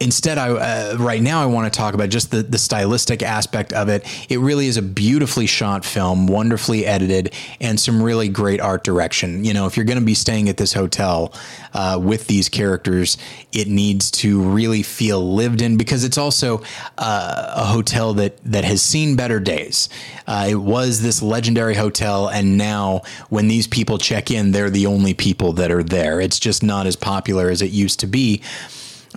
instead, 0.00 0.38
I 0.38 0.48
uh, 0.50 0.96
right 0.98 1.22
now 1.22 1.42
I 1.42 1.46
want 1.46 1.72
to 1.72 1.76
talk 1.76 1.94
about 1.94 2.08
just 2.08 2.30
the 2.30 2.42
the 2.42 2.58
stylistic 2.58 3.22
aspect 3.22 3.72
of 3.72 3.88
it. 3.88 4.04
It 4.30 4.40
really 4.40 4.66
is 4.66 4.76
a 4.76 4.82
beautifully 4.82 5.46
shot 5.46 5.84
film, 5.84 6.26
wonderfully 6.26 6.86
edited, 6.86 7.34
and 7.60 7.78
some 7.78 8.02
really 8.02 8.28
great 8.28 8.60
art 8.60 8.82
direction. 8.82 9.44
You 9.44 9.54
know, 9.54 9.66
if 9.66 9.76
you're 9.76 9.86
going 9.86 9.98
to 9.98 10.04
be 10.04 10.14
staying 10.14 10.48
at 10.48 10.56
this 10.56 10.72
hotel 10.72 11.34
uh, 11.74 12.00
with 12.02 12.26
these 12.26 12.48
characters, 12.48 13.18
it 13.52 13.68
needs 13.68 14.10
to 14.10 14.40
really 14.40 14.82
feel 14.82 15.34
lived 15.34 15.62
in 15.62 15.76
because 15.76 16.02
it's 16.02 16.18
also 16.18 16.62
uh, 16.98 17.52
a 17.56 17.64
hotel 17.64 18.14
that 18.14 18.42
that 18.44 18.64
has 18.64 18.82
seen 18.82 19.16
better 19.16 19.38
days. 19.38 19.88
Uh, 20.26 20.46
it 20.50 20.56
was 20.56 21.02
this 21.02 21.22
legendary 21.22 21.74
hotel, 21.74 22.28
and 22.28 22.56
now 22.56 23.02
when 23.28 23.48
these 23.48 23.66
people 23.66 23.98
check 23.98 24.30
in, 24.30 24.52
they're 24.52 24.70
the 24.70 24.86
only 24.86 25.12
people 25.14 25.52
that 25.52 25.70
are 25.70 25.82
there. 25.82 26.20
It's 26.20 26.38
just 26.38 26.62
not 26.62 26.86
as 26.86 26.96
popular 26.96 27.50
as 27.50 27.60
it 27.60 27.70
used 27.70 28.00
to 28.00 28.06
be 28.06 28.42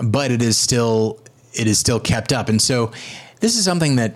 but 0.02 0.32
it 0.32 0.42
is 0.42 0.58
still 0.58 1.20
it 1.54 1.68
is 1.68 1.78
still 1.78 2.00
kept 2.00 2.34
up. 2.34 2.50
And 2.50 2.62
so 2.62 2.92
this 3.40 3.58
is 3.58 3.66
something 3.66 3.96
that 3.98 4.16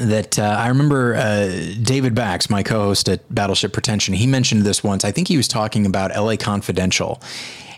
that 0.00 0.38
uh, 0.38 0.42
I 0.42 0.68
remember 0.68 1.14
uh, 1.14 1.46
David 1.82 2.14
Bax, 2.14 2.50
my 2.50 2.62
co-host 2.62 3.08
at 3.08 3.34
Battleship 3.34 3.72
Pretension, 3.72 4.14
he 4.14 4.26
mentioned 4.26 4.62
this 4.62 4.84
once. 4.84 5.04
I 5.04 5.10
think 5.10 5.28
he 5.28 5.36
was 5.36 5.48
talking 5.48 5.86
about 5.86 6.14
LA 6.14 6.36
Confidential. 6.36 7.20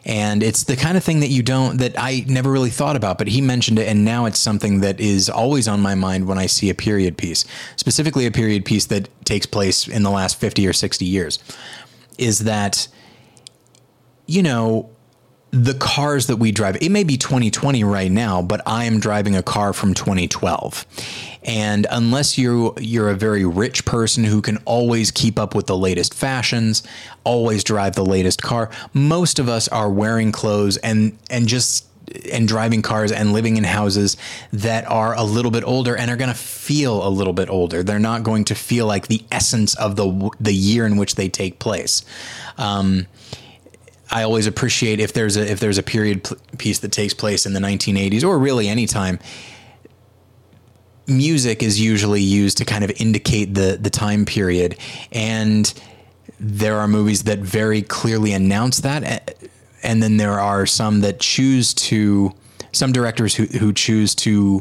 And 0.05 0.43
it's 0.43 0.65
the 0.65 0.77
kind 0.77 0.97
of 0.97 1.05
thing 1.05 1.21
that 1.21 1.29
you 1.29 1.43
don't, 1.43 1.77
that 1.79 1.95
I 1.99 2.25
never 2.27 2.51
really 2.51 2.71
thought 2.71 2.97
about, 2.97 3.19
but 3.19 3.29
he 3.29 3.41
mentioned 3.41 3.79
it. 3.79 3.89
And 3.89 4.05
now 4.05 4.25
it's 4.25 4.39
something 4.39 4.81
that 4.81 4.99
is 5.01 5.29
always 5.29 5.69
on 5.69 5.81
my 5.81 5.95
mind 5.95 6.27
when 6.27 6.39
I 6.39 6.47
see 6.47 6.71
a 6.71 6.75
period 6.75 7.19
piece, 7.19 7.45
specifically 7.77 8.25
a 8.25 8.31
period 8.31 8.65
piece 8.65 8.87
that 8.87 9.09
takes 9.25 9.45
place 9.45 9.87
in 9.87 10.03
the 10.03 10.11
last 10.11 10.41
50 10.41 10.67
or 10.67 10.73
60 10.73 11.05
years. 11.05 11.39
Is 12.17 12.41
that, 12.41 12.89
you 14.27 14.43
know, 14.43 14.89
the 15.51 15.75
cars 15.75 16.27
that 16.27 16.37
we 16.37 16.53
drive, 16.53 16.77
it 16.83 16.91
may 16.91 17.05
be 17.05 17.17
2020 17.17 17.83
right 17.85 18.11
now, 18.11 18.43
but 18.43 18.61
I 18.67 18.85
am 18.85 19.01
driving 19.01 19.35
a 19.35 19.43
car 19.43 19.73
from 19.73 19.95
2012. 19.95 20.85
And 21.43 21.87
unless 21.91 22.37
you 22.37 22.75
you're 22.79 23.09
a 23.09 23.15
very 23.15 23.45
rich 23.45 23.85
person 23.85 24.25
who 24.25 24.43
can 24.43 24.59
always 24.67 25.11
keep 25.11 25.39
up 25.39 25.55
with 25.55 25.67
the 25.67 25.77
latest 25.77 26.13
fashions, 26.13 26.83
always 27.25 27.65
drive 27.65 27.95
the 27.95 28.05
latest 28.05 28.43
car, 28.43 28.71
most 28.93 29.39
of 29.39 29.49
us 29.49 29.69
are 29.69 29.91
wearing 29.91 30.33
clothes 30.33 30.77
and 30.79 31.17
and 31.31 31.49
just 31.49 31.87
and 32.33 32.49
driving 32.49 32.83
cars 32.83 33.13
and 33.13 33.33
living 33.33 33.57
in 33.57 33.65
houses 33.65 34.17
that 34.53 34.87
are 34.91 35.15
a 35.15 35.23
little 35.23 35.51
bit 35.51 35.65
older 35.65 35.97
and 35.97 36.11
are 36.11 36.17
going 36.17 36.31
to 36.33 36.37
feel 36.37 37.07
a 37.07 37.09
little 37.09 37.33
bit 37.33 37.49
older. 37.49 37.83
They're 37.83 37.99
not 37.99 38.23
going 38.23 38.45
to 38.47 38.55
feel 38.55 38.87
like 38.87 39.09
the 39.09 39.23
essence 39.33 39.75
of 39.77 39.97
the 39.97 40.31
the 40.41 40.53
year 40.53 40.85
in 40.85 40.97
which 40.97 41.15
they 41.15 41.29
take 41.29 41.59
place. 41.59 42.05
Um, 42.59 43.07
I 44.11 44.23
always 44.23 44.47
appreciate 44.47 45.01
if 45.01 45.13
there's 45.13 45.37
a 45.37 45.51
if 45.51 45.61
there's 45.61 45.79
a 45.79 45.83
period 45.83 46.25
p- 46.25 46.37
piece 46.57 46.79
that 46.81 46.93
takes 46.93 47.15
place 47.15 47.47
in 47.47 47.53
the 47.53 47.61
1980s 47.61 48.25
or 48.25 48.39
really 48.39 48.69
any 48.69 48.87
time. 48.87 49.19
Music 51.07 51.63
is 51.63 51.81
usually 51.81 52.21
used 52.21 52.59
to 52.59 52.65
kind 52.65 52.85
of 52.85 52.91
indicate 53.01 53.55
the 53.55 53.79
the 53.81 53.91
time 53.91 54.25
period, 54.25 54.77
and 55.13 55.73
there 56.39 56.79
are 56.79 56.89
movies 56.89 57.25
that 57.25 57.39
very 57.39 57.83
clearly 57.83 58.33
announce 58.33 58.81
that, 58.81 59.35
and 59.83 60.03
then 60.03 60.19
there 60.19 60.39
are 60.39 60.67
some 60.67 61.01
that 61.01 61.19
choose 61.19 61.73
to 61.75 62.35
some 62.73 62.93
directors 62.93 63.35
who 63.35 63.45
who 63.45 63.73
choose 63.73 64.15
to 64.17 64.61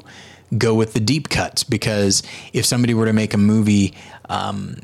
go 0.58 0.74
with 0.74 0.94
the 0.94 1.00
deep 1.00 1.28
cuts 1.30 1.64
because 1.64 2.24
if 2.54 2.66
somebody 2.66 2.94
were 2.94 3.06
to 3.06 3.14
make 3.14 3.34
a 3.34 3.38
movie 3.38 3.94
um, 4.30 4.78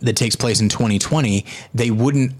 that 0.00 0.14
takes 0.14 0.36
place 0.36 0.60
in 0.60 0.68
2020, 0.68 1.44
they 1.74 1.90
wouldn't 1.90 2.32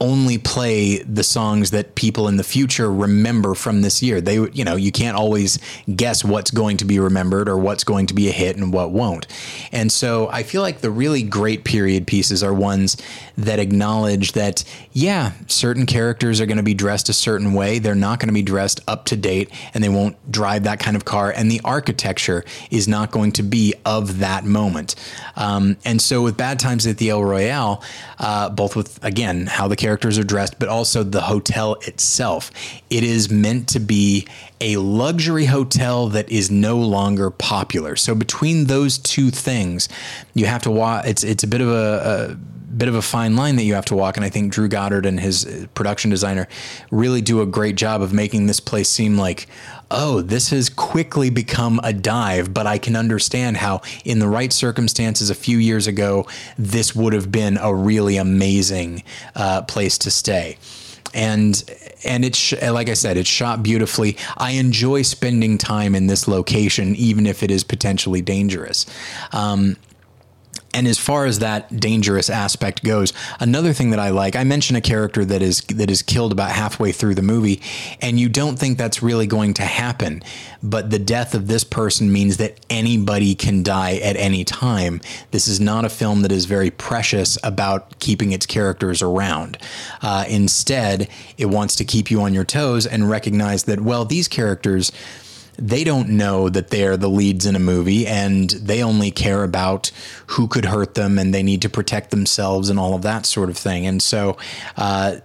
only 0.00 0.38
play 0.38 0.98
the 1.02 1.24
songs 1.24 1.72
that 1.72 1.94
people 1.96 2.28
in 2.28 2.36
the 2.36 2.44
future 2.44 2.92
remember 2.92 3.54
from 3.54 3.82
this 3.82 4.02
year. 4.02 4.20
They, 4.20 4.34
you 4.34 4.64
know, 4.64 4.76
you 4.76 4.92
can't 4.92 5.16
always 5.16 5.58
guess 5.94 6.24
what's 6.24 6.52
going 6.52 6.76
to 6.78 6.84
be 6.84 7.00
remembered 7.00 7.48
or 7.48 7.58
what's 7.58 7.82
going 7.82 8.06
to 8.06 8.14
be 8.14 8.28
a 8.28 8.32
hit 8.32 8.56
and 8.56 8.72
what 8.72 8.92
won't. 8.92 9.26
And 9.72 9.90
so 9.90 10.28
I 10.28 10.44
feel 10.44 10.62
like 10.62 10.82
the 10.82 10.90
really 10.90 11.22
great 11.22 11.64
period 11.64 12.06
pieces 12.06 12.44
are 12.44 12.54
ones 12.54 12.96
that 13.36 13.58
acknowledge 13.58 14.32
that, 14.32 14.62
yeah, 14.92 15.32
certain 15.48 15.84
characters 15.84 16.40
are 16.40 16.46
going 16.46 16.58
to 16.58 16.62
be 16.62 16.74
dressed 16.74 17.08
a 17.08 17.12
certain 17.12 17.52
way. 17.52 17.80
They're 17.80 17.96
not 17.96 18.20
going 18.20 18.28
to 18.28 18.34
be 18.34 18.42
dressed 18.42 18.80
up 18.86 19.04
to 19.06 19.16
date 19.16 19.50
and 19.74 19.82
they 19.82 19.88
won't 19.88 20.30
drive 20.30 20.62
that 20.64 20.78
kind 20.78 20.96
of 20.96 21.04
car. 21.04 21.32
And 21.34 21.50
the 21.50 21.60
architecture 21.64 22.44
is 22.70 22.86
not 22.86 23.10
going 23.10 23.32
to 23.32 23.42
be 23.42 23.74
of 23.84 24.20
that 24.20 24.44
moment. 24.44 24.94
Um, 25.34 25.76
and 25.84 26.00
so 26.00 26.22
with 26.22 26.36
Bad 26.36 26.60
Times 26.60 26.86
at 26.86 26.98
the 26.98 27.10
El 27.10 27.24
Royale, 27.24 27.82
uh, 28.20 28.48
both 28.50 28.76
with, 28.76 29.02
again, 29.04 29.46
how 29.46 29.66
the 29.66 29.76
characters 29.76 29.87
are 29.88 30.24
dressed, 30.24 30.58
but 30.58 30.68
also 30.68 31.02
the 31.02 31.22
hotel 31.22 31.74
itself. 31.86 32.50
It 32.90 33.02
is 33.04 33.30
meant 33.30 33.68
to 33.70 33.80
be 33.80 34.26
a 34.60 34.76
luxury 34.76 35.46
hotel 35.46 36.08
that 36.08 36.28
is 36.30 36.50
no 36.50 36.78
longer 36.78 37.30
popular. 37.30 37.96
So 37.96 38.14
between 38.14 38.64
those 38.64 38.98
two 38.98 39.30
things, 39.30 39.88
you 40.34 40.46
have 40.46 40.62
to 40.62 40.70
watch. 40.70 41.06
It's 41.06 41.24
it's 41.24 41.42
a 41.42 41.46
bit 41.46 41.60
of 41.60 41.68
a, 41.68 41.72
a 42.34 42.57
bit 42.78 42.88
of 42.88 42.94
a 42.94 43.02
fine 43.02 43.36
line 43.36 43.56
that 43.56 43.64
you 43.64 43.74
have 43.74 43.84
to 43.86 43.94
walk. 43.96 44.16
And 44.16 44.24
I 44.24 44.30
think 44.30 44.52
Drew 44.52 44.68
Goddard 44.68 45.04
and 45.04 45.20
his 45.20 45.44
uh, 45.44 45.66
production 45.74 46.10
designer 46.10 46.48
really 46.90 47.20
do 47.20 47.40
a 47.42 47.46
great 47.46 47.76
job 47.76 48.00
of 48.02 48.12
making 48.12 48.46
this 48.46 48.60
place 48.60 48.88
seem 48.88 49.18
like, 49.18 49.48
oh, 49.90 50.20
this 50.20 50.50
has 50.50 50.68
quickly 50.68 51.30
become 51.30 51.80
a 51.82 51.92
dive, 51.92 52.52
but 52.52 52.66
I 52.66 52.78
can 52.78 52.94
understand 52.94 53.56
how, 53.56 53.80
in 54.04 54.18
the 54.18 54.28
right 54.28 54.52
circumstances 54.52 55.30
a 55.30 55.34
few 55.34 55.58
years 55.58 55.86
ago, 55.86 56.26
this 56.58 56.94
would 56.94 57.12
have 57.14 57.32
been 57.32 57.56
a 57.56 57.74
really 57.74 58.16
amazing 58.16 59.02
uh, 59.34 59.62
place 59.62 59.98
to 59.98 60.10
stay. 60.10 60.58
And 61.14 61.64
and 62.04 62.22
it's 62.22 62.52
like 62.52 62.90
I 62.90 62.94
said, 62.94 63.16
it's 63.16 63.30
shot 63.30 63.62
beautifully. 63.62 64.18
I 64.36 64.52
enjoy 64.52 65.02
spending 65.02 65.56
time 65.56 65.94
in 65.94 66.06
this 66.06 66.28
location, 66.28 66.94
even 66.96 67.26
if 67.26 67.42
it 67.42 67.50
is 67.50 67.64
potentially 67.64 68.20
dangerous. 68.20 68.84
Um, 69.32 69.76
and 70.74 70.86
as 70.86 70.98
far 70.98 71.24
as 71.24 71.38
that 71.38 71.80
dangerous 71.80 72.28
aspect 72.28 72.84
goes, 72.84 73.12
another 73.40 73.72
thing 73.72 73.90
that 73.90 73.98
I 73.98 74.10
like, 74.10 74.36
I 74.36 74.44
mention 74.44 74.76
a 74.76 74.80
character 74.80 75.24
that 75.24 75.40
is 75.42 75.62
that 75.62 75.90
is 75.90 76.02
killed 76.02 76.32
about 76.32 76.50
halfway 76.50 76.92
through 76.92 77.14
the 77.14 77.22
movie, 77.22 77.60
and 78.02 78.20
you 78.20 78.28
don't 78.28 78.58
think 78.58 78.76
that's 78.76 79.02
really 79.02 79.26
going 79.26 79.54
to 79.54 79.62
happen. 79.62 80.22
But 80.62 80.90
the 80.90 80.98
death 80.98 81.34
of 81.34 81.46
this 81.46 81.64
person 81.64 82.12
means 82.12 82.36
that 82.36 82.58
anybody 82.68 83.34
can 83.34 83.62
die 83.62 83.96
at 83.96 84.16
any 84.16 84.44
time. 84.44 85.00
This 85.30 85.48
is 85.48 85.60
not 85.60 85.84
a 85.84 85.88
film 85.88 86.22
that 86.22 86.32
is 86.32 86.44
very 86.44 86.70
precious 86.70 87.38
about 87.42 87.98
keeping 87.98 88.32
its 88.32 88.44
characters 88.44 89.00
around. 89.00 89.58
Uh, 90.02 90.24
instead, 90.28 91.08
it 91.38 91.46
wants 91.46 91.76
to 91.76 91.84
keep 91.84 92.10
you 92.10 92.20
on 92.20 92.34
your 92.34 92.44
toes 92.44 92.86
and 92.86 93.08
recognize 93.08 93.64
that 93.64 93.80
well, 93.80 94.04
these 94.04 94.28
characters 94.28 94.92
they 95.58 95.82
don't 95.82 96.08
know 96.08 96.48
that 96.48 96.68
they're 96.68 96.96
the 96.96 97.10
leads 97.10 97.44
in 97.44 97.56
a 97.56 97.58
movie 97.58 98.06
and 98.06 98.50
they 98.50 98.82
only 98.82 99.10
care 99.10 99.42
about 99.42 99.90
who 100.28 100.46
could 100.46 100.64
hurt 100.64 100.94
them 100.94 101.18
and 101.18 101.34
they 101.34 101.42
need 101.42 101.60
to 101.62 101.68
protect 101.68 102.10
themselves 102.10 102.70
and 102.70 102.78
all 102.78 102.94
of 102.94 103.02
that 103.02 103.26
sort 103.26 103.50
of 103.50 103.58
thing. 103.58 103.86
And 103.86 104.00
so, 104.00 104.36
uh, 104.76 105.16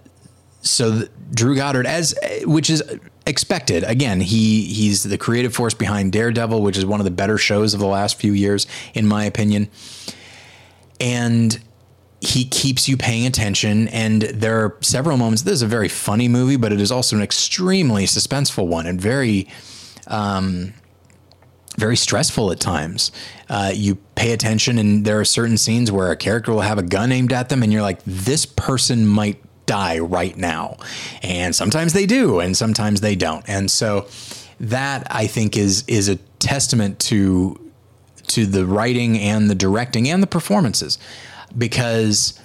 so 0.60 1.02
Drew 1.32 1.54
Goddard, 1.54 1.86
as 1.86 2.14
which 2.44 2.68
is 2.68 2.82
expected. 3.26 3.84
Again, 3.84 4.20
he 4.20 4.64
he's 4.64 5.02
the 5.02 5.18
creative 5.18 5.54
force 5.54 5.74
behind 5.74 6.12
Daredevil, 6.12 6.62
which 6.62 6.76
is 6.76 6.84
one 6.84 7.00
of 7.00 7.04
the 7.04 7.10
better 7.10 7.38
shows 7.38 7.74
of 7.74 7.80
the 7.80 7.86
last 7.86 8.18
few 8.18 8.32
years, 8.32 8.66
in 8.92 9.06
my 9.06 9.24
opinion. 9.24 9.68
And 11.00 11.58
he 12.20 12.44
keeps 12.44 12.88
you 12.88 12.96
paying 12.96 13.26
attention. 13.26 13.88
And 13.88 14.22
there 14.22 14.64
are 14.64 14.78
several 14.80 15.16
moments. 15.16 15.42
This 15.42 15.54
is 15.54 15.62
a 15.62 15.66
very 15.66 15.88
funny 15.88 16.26
movie, 16.28 16.56
but 16.56 16.72
it 16.72 16.80
is 16.80 16.90
also 16.90 17.16
an 17.16 17.22
extremely 17.22 18.04
suspenseful 18.04 18.66
one 18.66 18.86
and 18.86 19.00
very 19.00 19.48
um, 20.06 20.74
very 21.76 21.96
stressful 21.96 22.52
at 22.52 22.60
times. 22.60 23.10
Uh, 23.48 23.72
you 23.74 23.96
pay 24.14 24.32
attention, 24.32 24.78
and 24.78 25.04
there 25.04 25.20
are 25.20 25.24
certain 25.24 25.56
scenes 25.56 25.90
where 25.90 26.10
a 26.10 26.16
character 26.16 26.52
will 26.52 26.60
have 26.60 26.78
a 26.78 26.82
gun 26.82 27.12
aimed 27.12 27.32
at 27.32 27.48
them, 27.48 27.62
and 27.62 27.72
you're 27.72 27.82
like, 27.82 28.02
this 28.04 28.46
person 28.46 29.06
might 29.06 29.42
die 29.66 29.98
right 29.98 30.36
now. 30.36 30.76
And 31.22 31.54
sometimes 31.54 31.92
they 31.92 32.06
do, 32.06 32.40
and 32.40 32.56
sometimes 32.56 33.00
they 33.00 33.16
don't. 33.16 33.44
And 33.48 33.70
so 33.70 34.06
that 34.60 35.06
I 35.10 35.26
think 35.26 35.56
is 35.56 35.84
is 35.86 36.08
a 36.08 36.16
testament 36.38 36.98
to 37.00 37.58
to 38.28 38.46
the 38.46 38.64
writing 38.66 39.18
and 39.18 39.50
the 39.50 39.54
directing 39.54 40.08
and 40.08 40.22
the 40.22 40.26
performances 40.26 40.98
because 41.56 42.38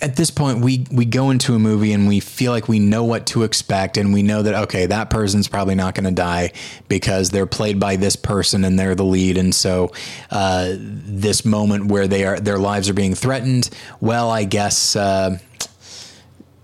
at 0.00 0.16
this 0.16 0.30
point 0.30 0.60
we 0.60 0.86
we 0.92 1.04
go 1.04 1.30
into 1.30 1.54
a 1.54 1.58
movie 1.58 1.92
and 1.92 2.06
we 2.06 2.20
feel 2.20 2.52
like 2.52 2.68
we 2.68 2.78
know 2.78 3.04
what 3.04 3.26
to 3.26 3.42
expect 3.42 3.96
and 3.96 4.12
we 4.12 4.22
know 4.22 4.42
that 4.42 4.54
okay 4.54 4.86
that 4.86 5.10
person's 5.10 5.48
probably 5.48 5.74
not 5.74 5.94
going 5.94 6.04
to 6.04 6.10
die 6.12 6.52
because 6.88 7.30
they're 7.30 7.46
played 7.46 7.80
by 7.80 7.96
this 7.96 8.14
person 8.14 8.64
and 8.64 8.78
they're 8.78 8.94
the 8.94 9.04
lead 9.04 9.36
and 9.36 9.54
so 9.54 9.90
uh, 10.30 10.74
this 10.78 11.44
moment 11.44 11.86
where 11.86 12.06
they 12.06 12.24
are 12.24 12.38
their 12.38 12.58
lives 12.58 12.88
are 12.88 12.94
being 12.94 13.14
threatened 13.14 13.70
well 14.00 14.30
I 14.30 14.44
guess 14.44 14.94
uh, 14.94 15.38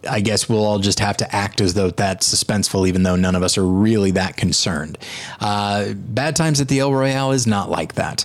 I 0.08 0.20
guess 0.20 0.48
we'll 0.48 0.64
all 0.64 0.78
just 0.78 1.00
have 1.00 1.16
to 1.18 1.34
act 1.34 1.60
as 1.60 1.74
though 1.74 1.90
that's 1.90 2.32
suspenseful, 2.32 2.86
even 2.86 3.04
though 3.04 3.16
none 3.16 3.34
of 3.34 3.42
us 3.42 3.56
are 3.56 3.64
really 3.64 4.10
that 4.10 4.36
concerned. 4.36 4.98
Uh, 5.40 5.94
Bad 5.94 6.36
Times 6.36 6.60
at 6.60 6.68
the 6.68 6.80
El 6.80 6.92
Royale 6.92 7.32
is 7.32 7.46
not 7.46 7.70
like 7.70 7.94
that. 7.94 8.24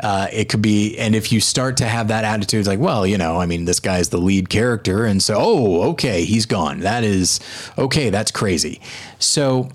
Uh, 0.00 0.28
it 0.32 0.48
could 0.48 0.62
be, 0.62 0.96
and 0.98 1.14
if 1.14 1.32
you 1.32 1.40
start 1.40 1.76
to 1.78 1.84
have 1.84 2.08
that 2.08 2.24
attitude, 2.24 2.66
like, 2.66 2.78
well, 2.78 3.06
you 3.06 3.18
know, 3.18 3.40
I 3.40 3.46
mean, 3.46 3.64
this 3.64 3.80
guy's 3.80 4.10
the 4.10 4.18
lead 4.18 4.48
character, 4.48 5.04
and 5.04 5.22
so, 5.22 5.36
oh, 5.38 5.82
okay, 5.90 6.24
he's 6.24 6.46
gone. 6.46 6.80
That 6.80 7.04
is 7.04 7.40
okay. 7.76 8.10
That's 8.10 8.30
crazy. 8.30 8.80
So, 9.18 9.70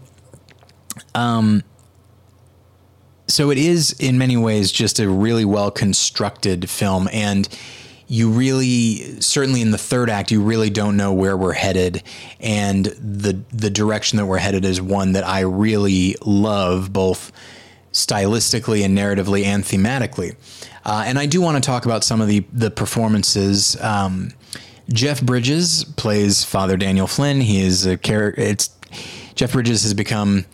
um, 1.13 1.63
so 3.27 3.51
it 3.51 3.57
is 3.57 3.93
in 3.99 4.17
many 4.17 4.37
ways 4.37 4.71
just 4.71 4.99
a 4.99 5.09
really 5.09 5.45
well 5.45 5.71
constructed 5.71 6.69
film, 6.69 7.09
and 7.11 7.47
you 8.07 8.29
really 8.29 9.19
certainly 9.21 9.61
in 9.61 9.71
the 9.71 9.77
third 9.77 10.09
act 10.09 10.29
you 10.29 10.41
really 10.41 10.69
don't 10.69 10.97
know 10.97 11.13
where 11.13 11.37
we're 11.37 11.53
headed 11.53 12.03
and 12.39 12.85
the 12.85 13.41
the 13.51 13.69
direction 13.69 14.17
that 14.17 14.25
we're 14.25 14.37
headed 14.37 14.65
is 14.65 14.81
one 14.81 15.13
that 15.13 15.25
I 15.25 15.39
really 15.39 16.15
love 16.23 16.91
both 16.91 17.31
stylistically 17.93 18.83
and 18.83 18.97
narratively 18.97 19.45
and 19.45 19.63
thematically. 19.63 20.35
Uh, 20.85 21.03
and 21.05 21.17
I 21.17 21.25
do 21.25 21.39
want 21.41 21.63
to 21.63 21.65
talk 21.65 21.85
about 21.85 22.03
some 22.03 22.19
of 22.19 22.27
the 22.27 22.45
the 22.51 22.69
performances. 22.69 23.79
Um, 23.81 24.33
Jeff 24.91 25.21
Bridges 25.21 25.85
plays 25.95 26.43
Father 26.43 26.75
Daniel 26.75 27.07
Flynn. 27.07 27.39
He 27.39 27.61
is 27.61 27.85
a 27.85 27.97
character 27.97 28.41
it's 28.41 28.69
Jeff 29.35 29.53
Bridges 29.53 29.83
has 29.83 29.93
become 29.93 30.45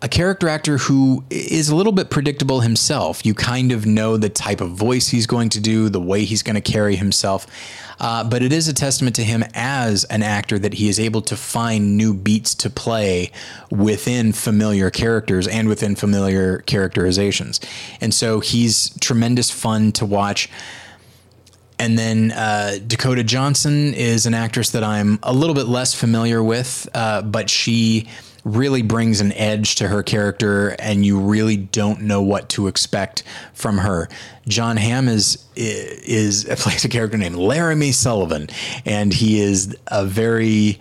a 0.00 0.08
character 0.08 0.48
actor 0.48 0.78
who 0.78 1.24
is 1.28 1.68
a 1.68 1.74
little 1.74 1.92
bit 1.92 2.08
predictable 2.08 2.60
himself. 2.60 3.26
You 3.26 3.34
kind 3.34 3.72
of 3.72 3.84
know 3.84 4.16
the 4.16 4.28
type 4.28 4.60
of 4.60 4.70
voice 4.70 5.08
he's 5.08 5.26
going 5.26 5.48
to 5.50 5.60
do, 5.60 5.88
the 5.88 6.00
way 6.00 6.24
he's 6.24 6.42
going 6.42 6.54
to 6.54 6.60
carry 6.60 6.94
himself. 6.94 7.46
Uh, 8.00 8.22
but 8.22 8.42
it 8.42 8.52
is 8.52 8.68
a 8.68 8.72
testament 8.72 9.16
to 9.16 9.24
him 9.24 9.42
as 9.54 10.04
an 10.04 10.22
actor 10.22 10.56
that 10.56 10.74
he 10.74 10.88
is 10.88 11.00
able 11.00 11.20
to 11.22 11.36
find 11.36 11.96
new 11.96 12.14
beats 12.14 12.54
to 12.54 12.70
play 12.70 13.32
within 13.70 14.32
familiar 14.32 14.88
characters 14.88 15.48
and 15.48 15.66
within 15.66 15.96
familiar 15.96 16.58
characterizations. 16.58 17.58
And 18.00 18.14
so 18.14 18.38
he's 18.38 18.96
tremendous 19.00 19.50
fun 19.50 19.90
to 19.92 20.06
watch. 20.06 20.48
And 21.80 21.98
then 21.98 22.30
uh, 22.32 22.78
Dakota 22.86 23.24
Johnson 23.24 23.94
is 23.94 24.26
an 24.26 24.34
actress 24.34 24.70
that 24.70 24.84
I'm 24.84 25.18
a 25.24 25.32
little 25.32 25.54
bit 25.54 25.66
less 25.66 25.92
familiar 25.92 26.42
with, 26.42 26.88
uh, 26.94 27.22
but 27.22 27.50
she 27.50 28.08
really 28.44 28.82
brings 28.82 29.20
an 29.20 29.32
edge 29.32 29.76
to 29.76 29.88
her 29.88 30.02
character 30.02 30.76
and 30.78 31.04
you 31.04 31.18
really 31.18 31.56
don't 31.56 32.02
know 32.02 32.22
what 32.22 32.48
to 32.50 32.66
expect 32.66 33.22
from 33.52 33.78
her. 33.78 34.08
John 34.46 34.76
Hamm 34.76 35.08
is 35.08 35.44
is 35.56 36.44
plays 36.58 36.84
a 36.84 36.88
character 36.88 37.18
named 37.18 37.36
Laramie 37.36 37.92
Sullivan 37.92 38.48
and 38.84 39.12
he 39.12 39.40
is 39.40 39.76
a 39.88 40.04
very 40.04 40.78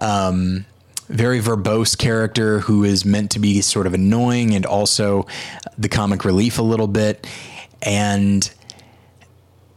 um, 0.00 0.64
very 1.08 1.40
verbose 1.40 1.98
character 1.98 2.60
who 2.60 2.84
is 2.84 3.04
meant 3.04 3.32
to 3.32 3.38
be 3.38 3.60
sort 3.60 3.86
of 3.86 3.94
annoying 3.94 4.54
and 4.54 4.64
also 4.64 5.26
the 5.76 5.88
comic 5.88 6.24
relief 6.24 6.58
a 6.58 6.62
little 6.62 6.86
bit 6.86 7.26
and 7.82 8.50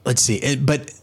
let's 0.06 0.22
see 0.22 0.36
it, 0.36 0.66
but 0.66 0.94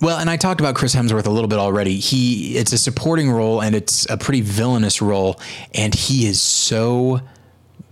well, 0.00 0.18
and 0.18 0.30
I 0.30 0.36
talked 0.36 0.60
about 0.60 0.74
Chris 0.74 0.94
Hemsworth 0.94 1.26
a 1.26 1.30
little 1.30 1.48
bit 1.48 1.58
already. 1.58 1.98
He 1.98 2.56
it's 2.56 2.72
a 2.72 2.78
supporting 2.78 3.30
role 3.30 3.60
and 3.60 3.74
it's 3.74 4.08
a 4.08 4.16
pretty 4.16 4.40
villainous 4.40 5.02
role 5.02 5.38
and 5.74 5.94
he 5.94 6.26
is 6.26 6.40
so 6.40 7.20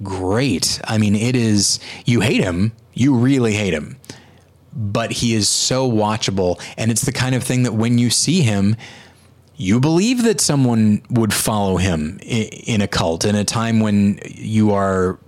great. 0.03 0.81
I 0.85 0.99
mean, 0.99 1.15
it 1.15 1.37
is 1.37 1.81
you 2.07 2.21
hate 2.21 2.43
him, 2.43 2.73
you 2.95 3.15
really 3.15 3.55
hate 3.55 3.75
him. 3.75 3.97
But 4.73 5.11
he 5.11 5.35
is 5.35 5.49
so 5.49 5.91
watchable 5.91 6.61
and 6.77 6.91
it's 6.91 7.03
the 7.03 7.13
kind 7.13 7.35
of 7.35 7.43
thing 7.43 7.65
that 7.65 7.73
when 7.73 7.99
you 7.99 8.11
see 8.11 8.43
him, 8.43 8.77
you 9.57 9.81
believe 9.81 10.23
that 10.23 10.41
someone 10.41 11.03
would 11.11 11.35
follow 11.35 11.77
him 11.79 12.19
in 12.23 12.81
a 12.81 12.87
cult 12.87 13.25
in 13.25 13.35
a 13.35 13.45
time 13.45 13.81
when 13.81 14.21
you 14.25 14.71
are 14.71 15.19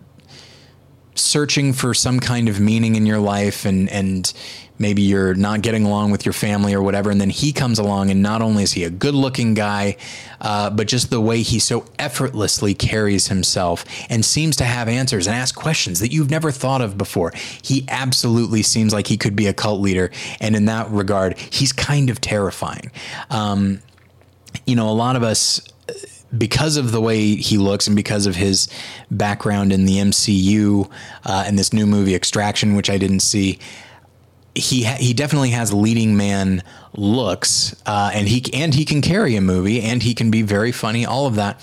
searching 1.21 1.73
for 1.73 1.95
some 1.95 2.21
kind 2.21 2.49
of 2.49 2.61
meaning 2.61 2.97
in 2.97 3.07
your 3.07 3.21
life 3.21 3.65
and 3.65 3.89
and 3.91 4.33
maybe 4.81 5.03
you're 5.03 5.35
not 5.35 5.61
getting 5.61 5.85
along 5.85 6.11
with 6.11 6.25
your 6.25 6.33
family 6.33 6.73
or 6.73 6.83
whatever, 6.83 7.11
and 7.11 7.21
then 7.21 7.29
he 7.31 7.53
comes 7.53 7.79
along, 7.79 8.11
and 8.11 8.23
not 8.23 8.41
only 8.41 8.63
is 8.63 8.73
he 8.73 8.83
a 8.83 8.91
good 8.91 9.15
looking 9.15 9.53
guy, 9.53 9.95
uh, 10.41 10.71
but 10.71 10.89
just 10.89 11.11
the 11.11 11.21
way 11.21 11.43
he 11.43 11.61
so 11.61 11.85
effortlessly 11.99 12.73
carries 12.75 13.29
himself 13.29 13.85
and 14.09 14.25
seems 14.25 14.57
to 14.57 14.65
have 14.65 14.89
answers 14.89 15.27
and 15.27 15.37
ask 15.37 15.55
questions 15.55 16.01
that 16.01 16.11
you've 16.11 16.31
never 16.31 16.51
thought 16.51 16.81
of 16.81 16.97
before. 16.97 17.33
He 17.63 17.85
absolutely 17.89 18.63
seems 18.63 18.93
like 18.95 19.07
he 19.07 19.19
could 19.19 19.37
be 19.37 19.47
a 19.47 19.53
cult 19.53 19.81
leader, 19.81 20.11
and 20.41 20.57
in 20.57 20.65
that 20.65 20.91
regard, 20.91 21.39
he's 21.39 21.73
kind 21.73 22.09
of 22.09 22.21
terrifying. 22.21 22.91
Um, 23.29 23.83
you 24.67 24.75
know, 24.75 24.89
a 24.89 24.93
lot 24.93 25.15
of 25.15 25.23
us 25.23 25.61
because 26.37 26.77
of 26.77 26.93
the 26.93 27.01
way 27.01 27.35
he 27.37 27.59
looks 27.59 27.87
and 27.87 27.97
because 27.97 28.27
of 28.27 28.37
his 28.37 28.69
background 29.11 29.73
in 29.73 29.85
the 29.85 29.97
MCU 29.97 30.91
uh, 31.25 31.45
and 31.47 31.59
this 31.59 31.73
new 31.73 31.87
movie 31.87 32.15
Extraction, 32.15 32.75
which 32.75 32.89
I 32.89 32.99
didn't 32.99 33.21
see, 33.21 33.59
he 34.55 34.85
ha- 34.85 34.97
he 34.99 35.13
definitely 35.13 35.51
has 35.51 35.73
leading 35.73 36.17
man 36.17 36.63
looks, 36.95 37.75
uh, 37.87 38.11
and 38.13 38.29
he 38.29 38.45
and 38.53 38.75
he 38.75 38.85
can 38.85 39.01
carry 39.01 39.37
a 39.37 39.41
movie, 39.41 39.81
and 39.81 40.03
he 40.03 40.15
can 40.15 40.31
be 40.31 40.43
very 40.43 40.73
funny, 40.73 41.07
all 41.07 41.27
of 41.27 41.37
that. 41.37 41.61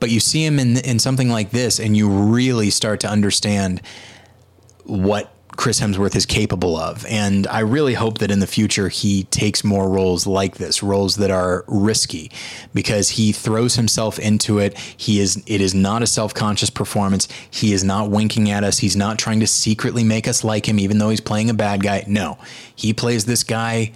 But 0.00 0.10
you 0.10 0.20
see 0.20 0.44
him 0.44 0.58
in 0.58 0.76
in 0.78 0.98
something 0.98 1.28
like 1.28 1.50
this, 1.50 1.80
and 1.80 1.96
you 1.96 2.08
really 2.08 2.70
start 2.70 3.00
to 3.00 3.08
understand 3.08 3.80
what 4.84 5.32
Chris 5.56 5.80
Hemsworth 5.80 6.14
is 6.14 6.26
capable 6.26 6.76
of. 6.76 7.04
And 7.06 7.46
I 7.46 7.60
really 7.60 7.94
hope 7.94 8.18
that 8.18 8.30
in 8.30 8.40
the 8.40 8.46
future 8.46 8.88
he 8.88 9.24
takes 9.24 9.64
more 9.64 9.88
roles 9.88 10.26
like 10.26 10.56
this, 10.56 10.82
roles 10.82 11.16
that 11.16 11.30
are 11.30 11.64
risky, 11.66 12.30
because 12.74 13.10
he 13.10 13.32
throws 13.32 13.74
himself 13.74 14.18
into 14.18 14.58
it. 14.58 14.76
He 14.78 15.20
is 15.20 15.42
it 15.46 15.60
is 15.60 15.74
not 15.74 16.02
a 16.02 16.06
self-conscious 16.06 16.70
performance. 16.70 17.28
He 17.50 17.72
is 17.72 17.82
not 17.82 18.10
winking 18.10 18.50
at 18.50 18.64
us. 18.64 18.78
He's 18.78 18.96
not 18.96 19.18
trying 19.18 19.40
to 19.40 19.46
secretly 19.46 20.04
make 20.04 20.28
us 20.28 20.44
like 20.44 20.68
him, 20.68 20.78
even 20.78 20.98
though 20.98 21.10
he's 21.10 21.20
playing 21.20 21.50
a 21.50 21.54
bad 21.54 21.82
guy. 21.82 22.04
No. 22.06 22.38
He 22.74 22.92
plays 22.92 23.24
this 23.24 23.42
guy 23.42 23.92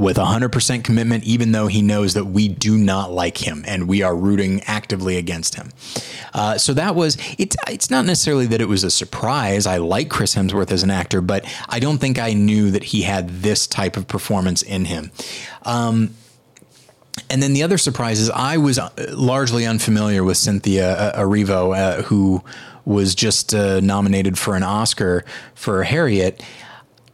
with 0.00 0.16
100% 0.16 0.82
commitment, 0.82 1.24
even 1.24 1.52
though 1.52 1.66
he 1.66 1.82
knows 1.82 2.14
that 2.14 2.24
we 2.24 2.48
do 2.48 2.78
not 2.78 3.12
like 3.12 3.46
him 3.46 3.62
and 3.66 3.86
we 3.86 4.02
are 4.02 4.16
rooting 4.16 4.62
actively 4.64 5.18
against 5.18 5.54
him. 5.56 5.70
Uh, 6.32 6.56
so 6.56 6.72
that 6.72 6.94
was, 6.94 7.18
it's, 7.38 7.54
it's 7.68 7.90
not 7.90 8.06
necessarily 8.06 8.46
that 8.46 8.62
it 8.62 8.68
was 8.68 8.82
a 8.82 8.90
surprise. 8.90 9.66
I 9.66 9.76
like 9.76 10.08
Chris 10.08 10.34
Hemsworth 10.34 10.72
as 10.72 10.82
an 10.82 10.90
actor, 10.90 11.20
but 11.20 11.44
I 11.68 11.80
don't 11.80 11.98
think 11.98 12.18
I 12.18 12.32
knew 12.32 12.70
that 12.70 12.82
he 12.82 13.02
had 13.02 13.28
this 13.42 13.66
type 13.66 13.98
of 13.98 14.08
performance 14.08 14.62
in 14.62 14.86
him. 14.86 15.12
Um, 15.64 16.14
and 17.28 17.42
then 17.42 17.52
the 17.52 17.62
other 17.62 17.76
surprise 17.76 18.20
is 18.20 18.30
I 18.30 18.56
was 18.56 18.78
uh, 18.78 18.90
largely 19.10 19.66
unfamiliar 19.66 20.24
with 20.24 20.38
Cynthia 20.38 20.96
uh, 20.96 21.20
Erivo, 21.20 21.76
uh, 21.76 22.02
who 22.04 22.42
was 22.86 23.14
just 23.14 23.54
uh, 23.54 23.80
nominated 23.80 24.38
for 24.38 24.56
an 24.56 24.62
Oscar 24.62 25.26
for 25.54 25.82
Harriet 25.82 26.42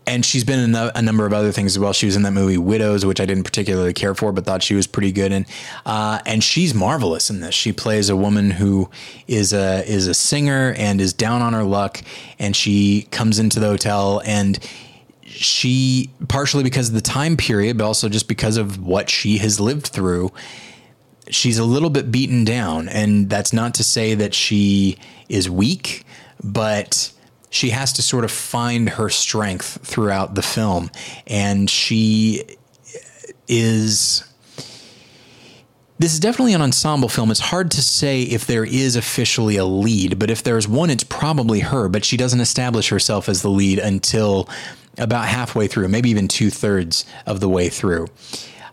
and 0.06 0.24
she's 0.24 0.44
been 0.44 0.60
in 0.60 0.74
a, 0.74 1.02
number 1.02 1.26
of 1.26 1.32
other 1.32 1.50
things 1.50 1.74
as 1.74 1.78
well. 1.80 1.92
She 1.92 2.06
was 2.06 2.14
in 2.14 2.22
that 2.22 2.32
movie 2.32 2.58
Widows, 2.58 3.04
which 3.04 3.20
I 3.20 3.26
didn't 3.26 3.42
particularly 3.42 3.92
care 3.92 4.14
for, 4.14 4.32
but 4.32 4.44
thought 4.44 4.62
she 4.62 4.74
was 4.74 4.86
pretty 4.86 5.10
good 5.10 5.32
in. 5.32 5.46
Uh, 5.84 6.20
and 6.24 6.44
she's 6.44 6.74
marvelous 6.74 7.28
in 7.28 7.40
this. 7.40 7.54
She 7.54 7.72
plays 7.72 8.08
a 8.08 8.16
woman 8.16 8.52
who 8.52 8.88
is 9.26 9.52
a 9.52 9.84
is 9.84 10.06
a 10.06 10.14
singer 10.14 10.74
and 10.76 11.00
is 11.00 11.12
down 11.12 11.42
on 11.42 11.52
her 11.54 11.64
luck, 11.64 12.02
and 12.38 12.54
she 12.54 13.08
comes 13.10 13.38
into 13.38 13.58
the 13.58 13.66
hotel 13.66 14.22
and 14.24 14.58
she 15.24 16.10
partially 16.28 16.62
because 16.62 16.88
of 16.88 16.94
the 16.94 17.00
time 17.00 17.36
period, 17.36 17.76
but 17.76 17.84
also 17.84 18.08
just 18.08 18.28
because 18.28 18.56
of 18.56 18.84
what 18.84 19.10
she 19.10 19.38
has 19.38 19.58
lived 19.58 19.88
through. 19.88 20.32
She's 21.28 21.58
a 21.58 21.64
little 21.64 21.90
bit 21.90 22.12
beaten 22.12 22.44
down, 22.44 22.88
and 22.88 23.28
that's 23.28 23.52
not 23.52 23.74
to 23.74 23.84
say 23.84 24.14
that 24.14 24.32
she 24.32 24.96
is 25.28 25.50
weak, 25.50 26.04
but 26.44 27.10
she 27.56 27.70
has 27.70 27.92
to 27.94 28.02
sort 28.02 28.24
of 28.24 28.30
find 28.30 28.90
her 28.90 29.08
strength 29.08 29.78
throughout 29.82 30.34
the 30.34 30.42
film. 30.42 30.90
And 31.26 31.68
she 31.68 32.44
is. 33.48 34.22
This 35.98 36.12
is 36.12 36.20
definitely 36.20 36.52
an 36.52 36.60
ensemble 36.60 37.08
film. 37.08 37.30
It's 37.30 37.40
hard 37.40 37.70
to 37.70 37.80
say 37.80 38.20
if 38.20 38.46
there 38.46 38.66
is 38.66 38.96
officially 38.96 39.56
a 39.56 39.64
lead, 39.64 40.18
but 40.18 40.30
if 40.30 40.42
there's 40.42 40.68
one, 40.68 40.90
it's 40.90 41.04
probably 41.04 41.60
her. 41.60 41.88
But 41.88 42.04
she 42.04 42.18
doesn't 42.18 42.40
establish 42.40 42.90
herself 42.90 43.30
as 43.30 43.40
the 43.40 43.48
lead 43.48 43.78
until 43.78 44.46
about 44.98 45.26
halfway 45.26 45.68
through, 45.68 45.88
maybe 45.88 46.10
even 46.10 46.28
two 46.28 46.50
thirds 46.50 47.06
of 47.24 47.40
the 47.40 47.48
way 47.48 47.70
through. 47.70 48.08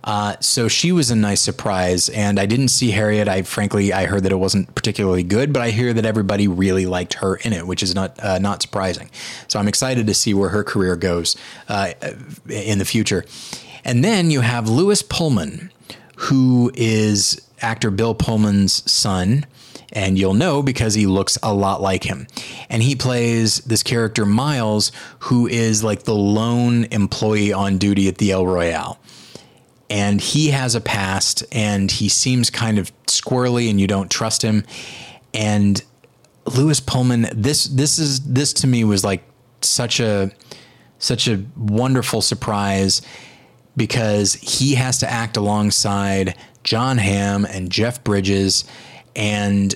Uh, 0.04 0.36
so 0.42 0.68
she 0.68 0.92
was 0.92 1.10
a 1.10 1.16
nice 1.16 1.42
surprise, 1.42 2.10
and 2.10 2.40
I 2.40 2.46
didn't 2.46 2.68
see 2.68 2.92
Harriet. 2.92 3.28
I 3.28 3.44
frankly 3.44 3.94
I 3.94 4.06
heard 4.06 4.24
that 4.24 4.32
it 4.32 4.38
wasn't 4.38 4.74
particularly 4.76 5.24
good, 5.24 5.54
but 5.54 5.62
I 5.62 5.70
hear 5.70 5.94
that 5.94 6.06
everybody 6.06 6.48
really 6.48 6.86
liked 6.86 7.16
her 7.16 7.38
in 7.38 7.54
it, 7.54 7.66
which 7.66 7.82
is 7.82 7.96
not 7.96 8.22
uh, 8.22 8.40
not 8.40 8.62
surprising. 8.62 9.10
So 9.48 9.60
I'm 9.60 9.68
excited 9.68 10.08
to 10.08 10.14
see 10.14 10.34
where 10.34 10.50
her 10.50 10.64
career 10.64 10.96
goes 10.96 11.38
uh, 11.70 11.94
in 12.50 12.80
the 12.80 12.86
future. 12.86 13.24
And 13.86 14.04
then 14.04 14.32
you 14.32 14.42
have 14.42 14.68
Lewis 14.68 15.02
Pullman, 15.02 15.72
who 16.16 16.72
is 16.74 17.42
actor 17.62 17.92
Bill 17.92 18.16
Pullman's 18.16 18.90
son 18.92 19.46
and 19.94 20.18
you'll 20.18 20.34
know 20.34 20.64
because 20.64 20.96
he 20.96 21.06
looks 21.06 21.38
a 21.44 21.54
lot 21.54 21.80
like 21.80 22.04
him. 22.04 22.26
And 22.68 22.82
he 22.82 22.96
plays 22.96 23.60
this 23.60 23.84
character 23.84 24.26
Miles, 24.26 24.92
who 25.20 25.46
is 25.48 25.84
like 25.84 26.04
the 26.04 26.16
lone 26.16 26.86
employee 26.86 27.54
on 27.54 27.78
duty 27.78 28.08
at 28.08 28.18
the 28.18 28.32
El 28.32 28.48
Royale 28.48 29.00
and 29.94 30.20
he 30.20 30.50
has 30.50 30.74
a 30.74 30.82
past, 30.82 31.44
and 31.52 31.92
he 31.92 32.10
seems 32.10 32.50
kind 32.50 32.80
of 32.80 32.92
squirrely, 33.06 33.70
and 33.70 33.80
you 33.80 33.86
don't 33.86 34.10
trust 34.10 34.42
him. 34.42 34.66
And 35.36 35.84
Lewis 36.48 36.80
Pullman, 36.80 37.28
this 37.32 37.66
this 37.66 38.00
is 38.00 38.22
this 38.22 38.54
to 38.54 38.68
me 38.68 38.84
was 38.84 39.04
like 39.04 39.24
such 39.62 40.00
a 40.00 40.32
such 40.98 41.28
a 41.28 41.46
wonderful 41.56 42.24
surprise 42.24 43.04
because 43.78 44.34
he 44.34 44.74
has 44.74 44.98
to 44.98 45.12
act 45.12 45.38
alongside 45.38 46.40
John 46.64 46.98
Hamm 46.98 47.46
and 47.46 47.70
Jeff 47.70 48.04
Bridges 48.04 48.66
and 49.16 49.76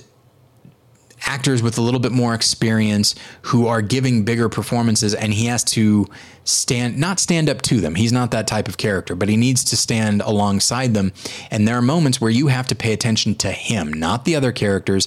actors 1.28 1.62
with 1.62 1.76
a 1.76 1.82
little 1.82 2.00
bit 2.00 2.10
more 2.10 2.34
experience 2.34 3.14
who 3.42 3.66
are 3.66 3.82
giving 3.82 4.24
bigger 4.24 4.48
performances 4.48 5.14
and 5.14 5.34
he 5.34 5.44
has 5.46 5.62
to 5.62 6.06
stand 6.44 6.98
not 6.98 7.20
stand 7.20 7.50
up 7.50 7.60
to 7.60 7.80
them. 7.80 7.94
He's 7.94 8.12
not 8.12 8.30
that 8.30 8.46
type 8.46 8.66
of 8.66 8.78
character 8.78 9.14
but 9.14 9.28
he 9.28 9.36
needs 9.36 9.62
to 9.64 9.76
stand 9.76 10.22
alongside 10.22 10.94
them. 10.94 11.12
And 11.50 11.68
there 11.68 11.76
are 11.76 11.82
moments 11.82 12.18
where 12.20 12.30
you 12.30 12.46
have 12.46 12.66
to 12.68 12.74
pay 12.74 12.94
attention 12.94 13.34
to 13.36 13.50
him 13.52 13.92
not 13.92 14.24
the 14.24 14.34
other 14.34 14.52
characters. 14.52 15.06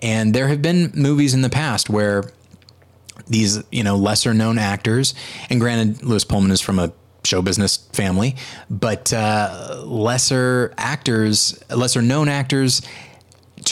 And 0.00 0.34
there 0.34 0.48
have 0.48 0.60
been 0.60 0.92
movies 0.94 1.32
in 1.32 1.40
the 1.40 1.50
past 1.50 1.88
where 1.88 2.24
these 3.26 3.62
you 3.70 3.82
know 3.82 3.96
lesser 3.96 4.34
known 4.34 4.58
actors 4.58 5.14
and 5.48 5.58
granted 5.58 6.02
Lewis 6.02 6.24
Pullman 6.24 6.50
is 6.50 6.60
from 6.60 6.78
a 6.78 6.92
show 7.24 7.40
business 7.40 7.76
family 7.92 8.36
but 8.68 9.12
uh, 9.12 9.82
lesser 9.84 10.74
actors 10.76 11.62
lesser 11.70 12.02
known 12.02 12.28
actors 12.28 12.82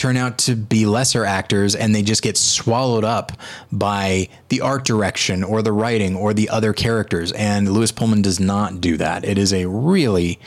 turn 0.01 0.17
out 0.17 0.39
to 0.39 0.55
be 0.55 0.87
lesser 0.87 1.23
actors 1.23 1.75
and 1.75 1.93
they 1.93 2.01
just 2.01 2.23
get 2.23 2.35
swallowed 2.35 3.03
up 3.03 3.31
by 3.71 4.27
the 4.49 4.59
art 4.59 4.83
direction 4.83 5.43
or 5.43 5.61
the 5.61 5.71
writing 5.71 6.15
or 6.15 6.33
the 6.33 6.49
other 6.49 6.73
characters. 6.73 7.31
And 7.33 7.71
Lewis 7.71 7.91
Pullman 7.91 8.23
does 8.23 8.39
not 8.39 8.81
do 8.81 8.97
that. 8.97 9.23
It 9.23 9.37
is 9.37 9.53
a 9.53 9.67
really 9.67 10.39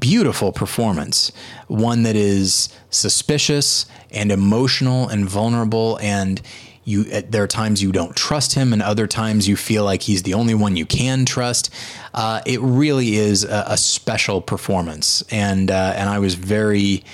beautiful 0.00 0.50
performance, 0.50 1.30
one 1.68 2.02
that 2.02 2.16
is 2.16 2.68
suspicious 2.90 3.86
and 4.10 4.32
emotional 4.32 5.08
and 5.08 5.28
vulnerable 5.28 5.96
and 6.02 6.42
you 6.84 7.04
there 7.04 7.42
are 7.42 7.46
times 7.46 7.82
you 7.82 7.92
don't 7.92 8.16
trust 8.16 8.54
him 8.54 8.72
and 8.72 8.82
other 8.82 9.06
times 9.06 9.46
you 9.46 9.56
feel 9.56 9.84
like 9.84 10.02
he's 10.02 10.22
the 10.22 10.32
only 10.32 10.54
one 10.54 10.74
you 10.74 10.86
can 10.86 11.26
trust 11.26 11.68
uh, 12.14 12.40
it 12.46 12.58
really 12.62 13.16
is 13.16 13.44
a, 13.44 13.64
a 13.68 13.76
special 13.76 14.40
performance 14.40 15.22
and 15.30 15.70
uh, 15.70 15.92
and 15.94 16.08
I 16.08 16.18
was 16.18 16.34
very 16.34 17.04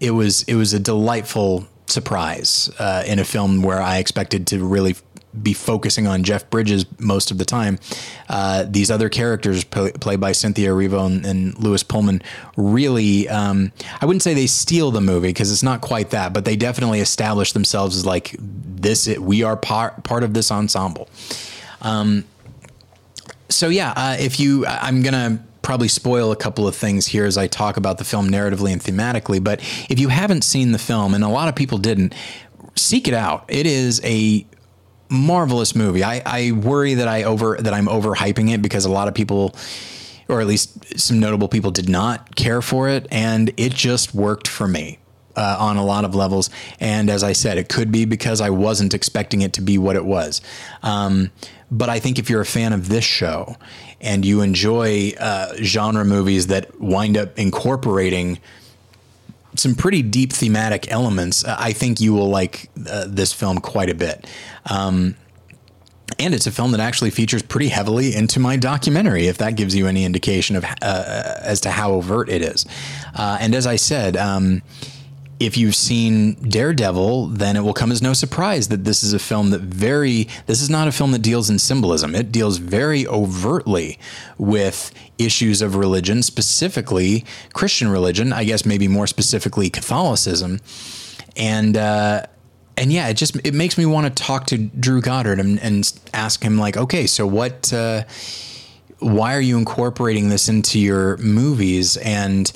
it 0.00 0.12
was 0.12 0.42
it 0.44 0.54
was 0.54 0.72
a 0.72 0.78
delightful 0.80 1.66
surprise 1.86 2.70
uh, 2.78 3.02
in 3.06 3.18
a 3.18 3.24
film 3.24 3.62
where 3.62 3.80
I 3.80 3.98
expected 3.98 4.46
to 4.48 4.64
really 4.64 4.96
be 5.42 5.52
focusing 5.52 6.06
on 6.06 6.24
Jeff 6.24 6.48
Bridges 6.50 6.86
most 6.98 7.30
of 7.30 7.38
the 7.38 7.44
time. 7.44 7.78
Uh, 8.28 8.64
these 8.68 8.90
other 8.90 9.08
characters 9.08 9.62
play, 9.64 9.92
played 9.92 10.20
by 10.20 10.32
Cynthia 10.32 10.70
Erivo 10.70 11.06
and, 11.06 11.24
and 11.24 11.58
Lewis 11.58 11.82
Pullman 11.82 12.22
really, 12.56 13.28
um, 13.28 13.72
I 14.00 14.06
wouldn't 14.06 14.22
say 14.22 14.34
they 14.34 14.46
steal 14.46 14.90
the 14.90 15.00
movie 15.00 15.28
because 15.28 15.52
it's 15.52 15.62
not 15.62 15.80
quite 15.80 16.10
that, 16.10 16.32
but 16.32 16.44
they 16.44 16.56
definitely 16.56 17.00
establish 17.00 17.52
themselves 17.52 17.96
as 17.96 18.06
like 18.06 18.34
this. 18.40 19.06
We 19.18 19.42
are 19.42 19.56
part 19.56 20.02
part 20.04 20.22
of 20.22 20.34
this 20.34 20.50
ensemble. 20.50 21.08
Um, 21.82 22.24
so 23.48 23.68
yeah, 23.68 23.92
uh, 23.96 24.16
if 24.18 24.40
you, 24.40 24.66
I'm 24.66 25.02
gonna 25.02 25.44
probably 25.62 25.88
spoil 25.88 26.32
a 26.32 26.36
couple 26.36 26.66
of 26.66 26.74
things 26.74 27.06
here 27.06 27.24
as 27.24 27.36
I 27.36 27.46
talk 27.46 27.76
about 27.76 27.98
the 27.98 28.04
film 28.04 28.28
narratively 28.28 28.72
and 28.72 28.80
thematically. 28.80 29.42
But 29.42 29.60
if 29.88 29.98
you 29.98 30.08
haven't 30.08 30.42
seen 30.42 30.72
the 30.72 30.78
film, 30.78 31.14
and 31.14 31.24
a 31.24 31.28
lot 31.28 31.48
of 31.48 31.54
people 31.54 31.78
didn't, 31.78 32.14
seek 32.74 33.08
it 33.08 33.14
out. 33.14 33.44
It 33.48 33.66
is 33.66 34.00
a 34.04 34.46
marvelous 35.10 35.74
movie. 35.74 36.04
I, 36.04 36.22
I 36.24 36.52
worry 36.52 36.94
that 36.94 37.08
I 37.08 37.24
over 37.24 37.56
that 37.56 37.72
I'm 37.72 37.86
overhyping 37.86 38.52
it 38.52 38.62
because 38.62 38.84
a 38.84 38.90
lot 38.90 39.08
of 39.08 39.14
people 39.14 39.54
or 40.28 40.40
at 40.40 40.46
least 40.46 40.98
some 40.98 41.18
notable 41.18 41.48
people 41.48 41.70
did 41.70 41.88
not 41.88 42.36
care 42.36 42.60
for 42.60 42.88
it 42.88 43.06
and 43.10 43.50
it 43.56 43.72
just 43.72 44.14
worked 44.14 44.46
for 44.46 44.68
me. 44.68 44.98
Uh, 45.36 45.56
on 45.60 45.76
a 45.76 45.84
lot 45.84 46.04
of 46.04 46.16
levels. 46.16 46.50
And 46.80 47.08
as 47.08 47.22
I 47.22 47.32
said, 47.32 47.58
it 47.58 47.68
could 47.68 47.92
be 47.92 48.06
because 48.06 48.40
I 48.40 48.50
wasn't 48.50 48.92
expecting 48.92 49.40
it 49.40 49.52
to 49.52 49.60
be 49.60 49.78
what 49.78 49.94
it 49.94 50.04
was. 50.04 50.40
Um, 50.82 51.30
but 51.70 51.88
I 51.88 52.00
think 52.00 52.18
if 52.18 52.28
you're 52.28 52.40
a 52.40 52.44
fan 52.44 52.72
of 52.72 52.88
this 52.88 53.04
show 53.04 53.54
and 54.00 54.24
you 54.24 54.40
enjoy 54.40 55.12
uh, 55.18 55.54
genre 55.56 56.04
movies 56.04 56.46
that 56.48 56.80
wind 56.80 57.16
up 57.16 57.38
incorporating 57.38 58.38
some 59.54 59.74
pretty 59.74 60.02
deep 60.02 60.32
thematic 60.32 60.90
elements, 60.90 61.44
uh, 61.44 61.56
I 61.58 61.72
think 61.72 62.00
you 62.00 62.14
will 62.14 62.28
like 62.28 62.70
uh, 62.88 63.06
this 63.08 63.32
film 63.32 63.58
quite 63.58 63.90
a 63.90 63.94
bit. 63.94 64.26
Um, 64.70 65.16
and 66.18 66.34
it's 66.34 66.46
a 66.46 66.50
film 66.50 66.72
that 66.72 66.80
actually 66.80 67.10
features 67.10 67.42
pretty 67.42 67.68
heavily 67.68 68.14
into 68.14 68.40
my 68.40 68.56
documentary, 68.56 69.26
if 69.26 69.38
that 69.38 69.56
gives 69.56 69.74
you 69.74 69.86
any 69.86 70.04
indication 70.04 70.56
of 70.56 70.64
uh, 70.64 71.34
as 71.42 71.60
to 71.62 71.70
how 71.70 71.92
overt 71.92 72.28
it 72.28 72.42
is. 72.42 72.66
Uh, 73.14 73.38
and 73.40 73.54
as 73.54 73.66
I 73.66 73.76
said, 73.76 74.16
um, 74.16 74.62
if 75.40 75.56
you've 75.56 75.76
seen 75.76 76.34
Daredevil, 76.34 77.28
then 77.28 77.56
it 77.56 77.60
will 77.60 77.74
come 77.74 77.92
as 77.92 78.02
no 78.02 78.12
surprise 78.12 78.68
that 78.68 78.84
this 78.84 79.02
is 79.02 79.12
a 79.12 79.18
film 79.18 79.50
that 79.50 79.60
very, 79.60 80.28
this 80.46 80.60
is 80.60 80.68
not 80.68 80.88
a 80.88 80.92
film 80.92 81.12
that 81.12 81.22
deals 81.22 81.48
in 81.48 81.58
symbolism. 81.58 82.14
It 82.14 82.32
deals 82.32 82.58
very 82.58 83.06
overtly 83.06 83.98
with 84.36 84.92
issues 85.16 85.62
of 85.62 85.76
religion, 85.76 86.22
specifically 86.22 87.24
Christian 87.52 87.88
religion, 87.88 88.32
I 88.32 88.44
guess 88.44 88.66
maybe 88.66 88.88
more 88.88 89.06
specifically 89.06 89.70
Catholicism. 89.70 90.60
And, 91.36 91.76
uh, 91.76 92.26
and 92.76 92.92
yeah, 92.92 93.08
it 93.08 93.14
just 93.14 93.36
it 93.44 93.54
makes 93.54 93.76
me 93.76 93.86
want 93.86 94.06
to 94.06 94.22
talk 94.22 94.46
to 94.46 94.58
Drew 94.58 95.00
Goddard 95.00 95.40
and, 95.40 95.58
and 95.60 96.00
ask 96.14 96.42
him 96.42 96.58
like, 96.58 96.76
okay, 96.76 97.06
so 97.06 97.26
what? 97.26 97.72
Uh, 97.72 98.04
why 99.00 99.34
are 99.34 99.40
you 99.40 99.58
incorporating 99.58 100.28
this 100.28 100.48
into 100.48 100.78
your 100.78 101.16
movies? 101.18 101.96
And 101.98 102.52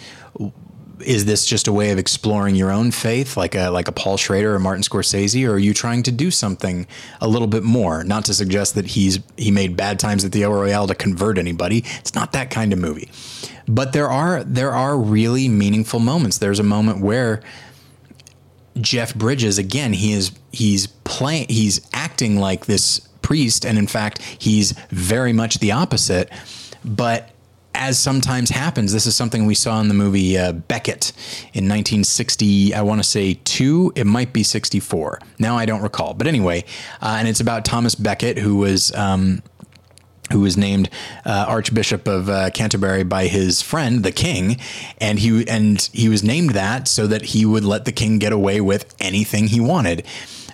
is 1.03 1.25
this 1.25 1.47
just 1.47 1.69
a 1.69 1.73
way 1.73 1.91
of 1.91 1.99
exploring 1.99 2.55
your 2.55 2.71
own 2.71 2.91
faith, 2.91 3.37
like 3.37 3.55
a 3.55 3.71
like 3.71 3.89
a 3.89 3.93
Paul 3.93 4.17
Schrader 4.17 4.55
or 4.55 4.59
Martin 4.59 4.83
Scorsese, 4.83 5.47
or 5.47 5.53
are 5.53 5.59
you 5.59 5.75
trying 5.75 6.03
to 6.05 6.13
do 6.13 6.31
something 6.31 6.87
a 7.21 7.29
little 7.29 7.49
bit 7.49 7.63
more? 7.63 8.05
Not 8.05 8.25
to 8.27 8.35
suggest 8.35 8.75
that 8.75 8.87
he's 8.87 9.21
he 9.37 9.51
made 9.51 9.77
bad 9.77 9.99
times 9.99 10.25
at 10.25 10.33
the 10.33 10.43
El 10.43 10.53
Royale 10.53 10.87
to 10.87 10.95
convert 10.95 11.39
anybody. 11.39 11.85
It's 12.01 12.15
not 12.15 12.33
that 12.33 12.51
kind 12.51 12.73
of 12.73 12.79
movie. 12.79 13.11
But 13.69 13.93
there 13.93 14.09
are 14.09 14.43
there 14.45 14.73
are 14.73 14.97
really 14.97 15.49
meaningful 15.49 16.01
moments. 16.01 16.39
There's 16.39 16.59
a 16.59 16.65
moment 16.65 17.01
where 17.01 17.43
Jeff 18.81 19.15
Bridges 19.15 19.59
again 19.59 19.93
he 19.93 20.13
is 20.13 20.33
he's 20.51 20.87
playing 20.87 21.47
he's 21.49 21.87
acting 21.93 22.39
like 22.39 22.67
this 22.67 23.01
priest 23.21 23.65
and 23.65 23.79
in 23.79 23.87
fact 23.87 24.21
he's 24.23 24.73
very 24.91 25.33
much 25.33 25.59
the 25.59 25.73
opposite 25.73 26.31
but 26.85 27.32
as 27.75 27.99
sometimes 27.99 28.51
happens, 28.51 28.93
this 28.93 29.07
is 29.07 29.17
something 29.17 29.47
we 29.47 29.55
saw 29.55 29.81
in 29.81 29.89
the 29.89 29.95
movie 29.95 30.39
uh, 30.39 30.53
Becket 30.53 31.13
in 31.53 31.69
1960. 31.69 32.75
I 32.75 32.83
want 32.83 33.03
to 33.03 33.09
say 33.09 33.35
two. 33.45 33.93
It 33.95 34.07
might 34.07 34.33
be 34.33 34.43
64. 34.43 35.19
Now 35.39 35.57
I 35.57 35.67
don't 35.67 35.83
recall. 35.83 36.15
But 36.15 36.27
anyway, 36.27 36.65
uh, 37.01 37.17
and 37.19 37.29
it's 37.29 37.41
about 37.41 37.65
Thomas 37.65 37.95
Becket, 37.95 38.39
who 38.39 38.57
was. 38.57 38.95
Um, 38.95 39.43
who 40.31 40.41
was 40.41 40.57
named 40.57 40.89
uh, 41.27 41.45
Archbishop 41.47 42.09
of 42.09 42.31
uh, 42.31 42.49
Canterbury 42.51 43.03
by 43.03 43.27
his 43.27 43.61
friend, 43.61 44.03
the 44.03 44.13
King, 44.13 44.57
and 44.99 45.19
he 45.19 45.47
and 45.47 45.83
he 45.93 46.09
was 46.09 46.25
named 46.25 46.51
that 46.51 46.89
so 46.89 47.07
that 47.07 47.21
he 47.21 47.45
would 47.45 47.65
let 47.65 47.85
the 47.85 47.93
King 47.93 48.19
get 48.19 48.33
away 48.33 48.59
with 48.59 48.95
anything 48.99 49.49
he 49.49 49.61
wanted. 49.61 50.07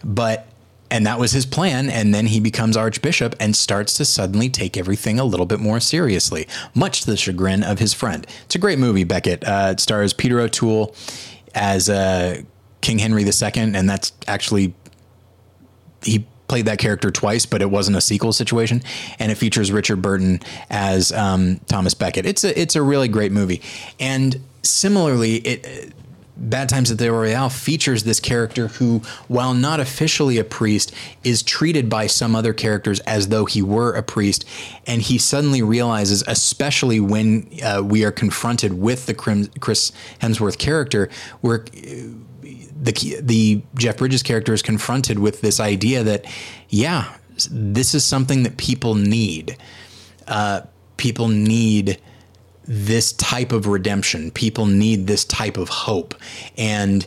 But 0.03 0.48
and 0.91 1.07
that 1.07 1.19
was 1.19 1.33
his 1.33 1.47
plan. 1.47 1.91
And 1.91 2.15
then 2.15 2.27
he 2.27 2.41
becomes 2.41 2.77
archbishop 2.77 3.35
and 3.41 3.55
starts 3.55 3.95
to 3.95 4.05
suddenly 4.05 4.49
take 4.49 4.77
everything 4.77 5.19
a 5.19 5.25
little 5.25 5.47
bit 5.47 5.61
more 5.61 5.81
seriously, 5.81 6.47
much 6.75 7.03
to 7.03 7.11
the 7.11 7.17
chagrin 7.17 7.63
of 7.63 7.79
his 7.79 7.93
friend. 7.95 8.27
It's 8.45 8.55
a 8.55 8.59
great 8.59 8.79
movie, 8.79 9.05
Becket. 9.05 9.45
Uh, 9.45 9.71
it 9.73 9.81
stars 9.81 10.13
Peter 10.13 10.41
O'Toole 10.41 10.95
as 11.55 11.89
uh, 11.89 12.43
King 12.81 12.99
Henry 12.99 13.23
II, 13.23 13.51
and 13.55 13.89
that's 13.89 14.13
actually 14.27 14.75
he 16.03 16.27
played 16.47 16.65
that 16.67 16.79
character 16.79 17.11
twice, 17.11 17.45
but 17.45 17.61
it 17.61 17.71
wasn't 17.71 17.97
a 17.97 18.01
sequel 18.01 18.33
situation. 18.33 18.83
And 19.19 19.31
it 19.31 19.37
features 19.37 19.71
Richard 19.71 20.01
Burton 20.01 20.41
as 20.71 21.13
um, 21.13 21.61
Thomas 21.67 21.95
Becket. 21.95 22.27
It's 22.27 22.45
a 22.45 22.59
it's 22.59 22.77
a 22.77 22.83
really 22.83 23.09
great 23.09 23.33
movie, 23.33 23.63
and 24.01 24.41
similarly, 24.63 25.37
it 25.37 25.93
Bad 26.39 26.69
Times 26.69 26.91
at 26.91 26.99
the 26.99 27.11
Royale 27.11 27.51
features 27.51 28.05
this 28.05 28.21
character 28.21 28.69
who, 28.69 29.03
while 29.27 29.55
not 29.55 29.81
officially 29.81 30.39
a 30.39 30.45
priest, 30.45 30.95
is 31.25 31.43
treated 31.43 31.91
by 31.91 32.07
some 32.07 32.37
other 32.37 32.53
characters 32.53 33.01
as 33.01 33.29
though 33.29 33.45
he 33.45 33.61
were 33.61 33.93
a 33.93 34.03
priest. 34.03 34.45
And 34.87 35.03
he 35.03 35.19
suddenly 35.19 35.63
realizes, 35.63 36.23
especially 36.27 37.01
when 37.01 37.49
uh, 37.63 37.83
we 37.85 38.05
are 38.05 38.13
confronted 38.13 38.75
with 38.75 39.07
the 39.07 39.15
Chris 39.15 39.93
Hemsworth 40.21 40.59
character, 40.59 41.11
where 41.41 41.65
uh, 41.65 42.51
the, 42.81 43.21
the 43.21 43.63
Jeff 43.75 43.99
Bridges 43.99 44.23
character 44.23 44.53
is 44.53 44.63
confronted 44.63 45.19
with 45.19 45.41
this 45.41 45.59
idea 45.59 46.05
that, 46.05 46.25
yeah, 46.69 47.17
this 47.51 47.95
is 47.95 48.05
something 48.05 48.45
that 48.45 48.57
people 48.57 48.95
need. 48.95 49.57
Uh, 50.29 50.63
people 50.97 51.29
need 51.29 52.01
this 52.69 53.13
type 53.15 53.51
of 53.51 53.67
redemption. 53.67 54.31
People 54.31 54.67
need 54.67 55.07
this 55.07 55.25
type 55.25 55.57
of 55.57 55.71
hope. 55.71 56.15
And 56.57 57.07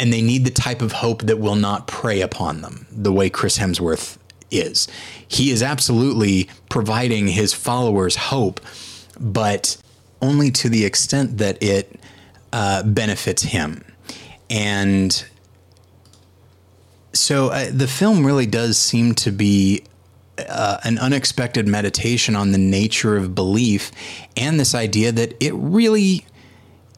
and 0.00 0.12
they 0.12 0.22
need 0.22 0.44
the 0.44 0.50
type 0.50 0.80
of 0.82 0.92
hope 0.92 1.22
that 1.22 1.38
will 1.38 1.56
not 1.56 1.88
prey 1.88 2.20
upon 2.20 2.60
them 2.60 2.86
the 2.90 3.12
way 3.12 3.28
Chris 3.28 3.58
Hemsworth 3.58 4.16
is. 4.50 4.86
He 5.26 5.50
is 5.50 5.62
absolutely 5.62 6.48
providing 6.68 7.26
his 7.26 7.52
followers 7.52 8.14
hope, 8.14 8.60
but 9.18 9.76
only 10.22 10.50
to 10.52 10.68
the 10.68 10.84
extent 10.84 11.38
that 11.38 11.60
it 11.62 12.00
uh, 12.52 12.84
benefits 12.84 13.42
him. 13.42 13.84
And 14.48 15.24
so 17.12 17.48
uh, 17.48 17.70
the 17.72 17.88
film 17.88 18.24
really 18.24 18.46
does 18.46 18.78
seem 18.78 19.14
to 19.16 19.32
be 19.32 19.82
uh, 20.48 20.78
an 20.84 20.98
unexpected 20.98 21.66
meditation 21.66 22.36
on 22.36 22.52
the 22.52 22.58
nature 22.58 23.16
of 23.16 23.34
belief 23.34 23.90
and 24.36 24.58
this 24.58 24.74
idea 24.74 25.12
that 25.12 25.34
it 25.42 25.52
really 25.54 26.24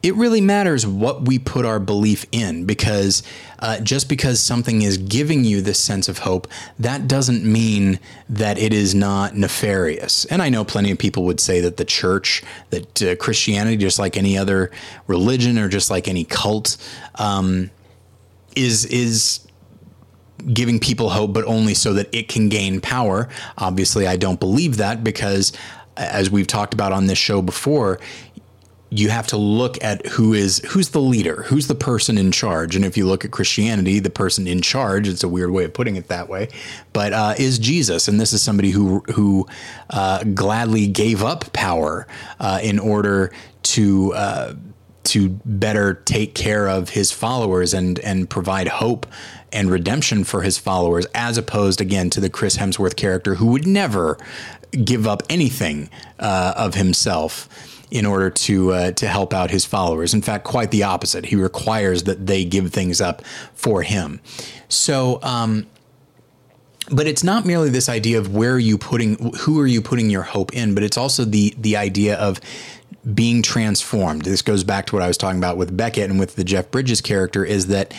it 0.03 0.15
really 0.15 0.41
matters 0.41 0.85
what 0.85 1.27
we 1.27 1.37
put 1.37 1.65
our 1.65 1.79
belief 1.79 2.25
in 2.31 2.65
because 2.65 3.21
uh, 3.59 3.79
just 3.79 4.09
because 4.09 4.39
something 4.39 4.81
is 4.81 4.97
giving 4.97 5.43
you 5.43 5.61
this 5.61 5.79
sense 5.79 6.09
of 6.09 6.19
hope, 6.19 6.47
that 6.79 7.07
doesn't 7.07 7.45
mean 7.45 7.99
that 8.27 8.57
it 8.57 8.73
is 8.73 8.95
not 8.95 9.35
nefarious. 9.35 10.25
And 10.25 10.41
I 10.41 10.49
know 10.49 10.65
plenty 10.65 10.89
of 10.91 10.97
people 10.97 11.23
would 11.25 11.39
say 11.39 11.61
that 11.61 11.77
the 11.77 11.85
church, 11.85 12.41
that 12.71 13.01
uh, 13.03 13.15
Christianity, 13.17 13.77
just 13.77 13.99
like 13.99 14.17
any 14.17 14.37
other 14.37 14.71
religion 15.05 15.59
or 15.59 15.69
just 15.69 15.91
like 15.91 16.07
any 16.07 16.23
cult, 16.23 16.77
um, 17.15 17.69
is 18.55 18.85
is 18.85 19.47
giving 20.53 20.79
people 20.79 21.09
hope, 21.09 21.33
but 21.33 21.45
only 21.45 21.73
so 21.73 21.93
that 21.93 22.13
it 22.13 22.27
can 22.27 22.49
gain 22.49 22.81
power. 22.81 23.29
Obviously, 23.57 24.07
I 24.07 24.17
don't 24.17 24.39
believe 24.39 24.77
that 24.77 25.03
because, 25.03 25.51
as 25.97 26.29
we've 26.29 26.47
talked 26.47 26.73
about 26.73 26.91
on 26.91 27.07
this 27.07 27.17
show 27.17 27.41
before, 27.41 27.99
you 28.93 29.09
have 29.09 29.25
to 29.27 29.37
look 29.37 29.81
at 29.81 30.05
who 30.05 30.33
is 30.33 30.59
who's 30.67 30.89
the 30.89 31.01
leader, 31.01 31.43
who's 31.43 31.67
the 31.67 31.75
person 31.75 32.17
in 32.17 32.31
charge. 32.31 32.75
And 32.75 32.83
if 32.83 32.97
you 32.97 33.07
look 33.07 33.23
at 33.23 33.31
Christianity, 33.31 33.99
the 33.99 34.09
person 34.09 34.47
in 34.47 34.61
charge, 34.61 35.07
it's 35.07 35.23
a 35.23 35.29
weird 35.29 35.51
way 35.51 35.63
of 35.63 35.73
putting 35.73 35.95
it 35.95 36.09
that 36.09 36.27
way, 36.27 36.49
but 36.91 37.13
uh, 37.13 37.33
is 37.37 37.57
Jesus. 37.57 38.09
And 38.09 38.19
this 38.19 38.33
is 38.33 38.41
somebody 38.41 38.71
who 38.71 38.99
who 39.13 39.47
uh, 39.89 40.25
gladly 40.25 40.87
gave 40.87 41.23
up 41.23 41.53
power 41.53 42.05
uh, 42.41 42.59
in 42.61 42.79
order 42.79 43.31
to 43.63 44.13
uh, 44.13 44.53
to 45.03 45.29
better 45.45 45.93
take 45.93 46.35
care 46.35 46.67
of 46.67 46.89
his 46.89 47.13
followers 47.13 47.73
and 47.73 47.97
and 47.99 48.29
provide 48.29 48.67
hope 48.67 49.05
and 49.51 49.69
redemption 49.69 50.23
for 50.23 50.41
his 50.41 50.57
followers, 50.57 51.05
as 51.13 51.37
opposed 51.37 51.81
again 51.81 52.09
to 52.11 52.19
the 52.19 52.29
Chris 52.29 52.57
Hemsworth 52.57 52.95
character 52.95 53.35
who 53.35 53.47
would 53.47 53.67
never 53.67 54.17
give 54.85 55.07
up 55.07 55.23
anything 55.29 55.89
uh, 56.19 56.53
of 56.55 56.75
himself 56.75 57.49
in 57.91 58.05
order 58.05 58.29
to 58.29 58.71
uh, 58.71 58.91
to 58.91 59.07
help 59.07 59.33
out 59.33 59.51
his 59.51 59.65
followers. 59.65 60.13
In 60.13 60.21
fact, 60.21 60.45
quite 60.45 60.71
the 60.71 60.83
opposite. 60.83 61.25
He 61.25 61.35
requires 61.35 62.03
that 62.03 62.25
they 62.25 62.45
give 62.45 62.71
things 62.71 63.01
up 63.01 63.23
for 63.53 63.83
him. 63.83 64.21
So. 64.69 65.19
Um, 65.21 65.67
but 66.89 67.07
it's 67.07 67.23
not 67.23 67.45
merely 67.45 67.69
this 67.69 67.87
idea 67.87 68.17
of 68.17 68.33
where 68.33 68.53
are 68.53 68.59
you 68.59 68.77
putting 68.77 69.33
who 69.35 69.59
are 69.59 69.67
you 69.67 69.81
putting 69.81 70.09
your 70.09 70.23
hope 70.23 70.53
in 70.53 70.73
but 70.73 70.83
it's 70.83 70.97
also 70.97 71.23
the 71.23 71.53
the 71.57 71.77
idea 71.77 72.15
of 72.17 72.41
being 73.13 73.41
transformed 73.41 74.23
this 74.23 74.41
goes 74.41 74.63
back 74.63 74.87
to 74.87 74.95
what 74.95 75.03
i 75.03 75.07
was 75.07 75.15
talking 75.15 75.37
about 75.37 75.57
with 75.57 75.77
becket 75.77 76.09
and 76.09 76.19
with 76.19 76.35
the 76.35 76.43
jeff 76.43 76.69
bridges 76.71 76.99
character 76.99 77.45
is 77.45 77.67
that 77.67 77.93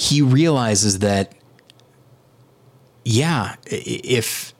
he 0.00 0.22
realizes 0.22 1.00
that 1.00 1.34
yeah 3.04 3.56
if 3.66 4.54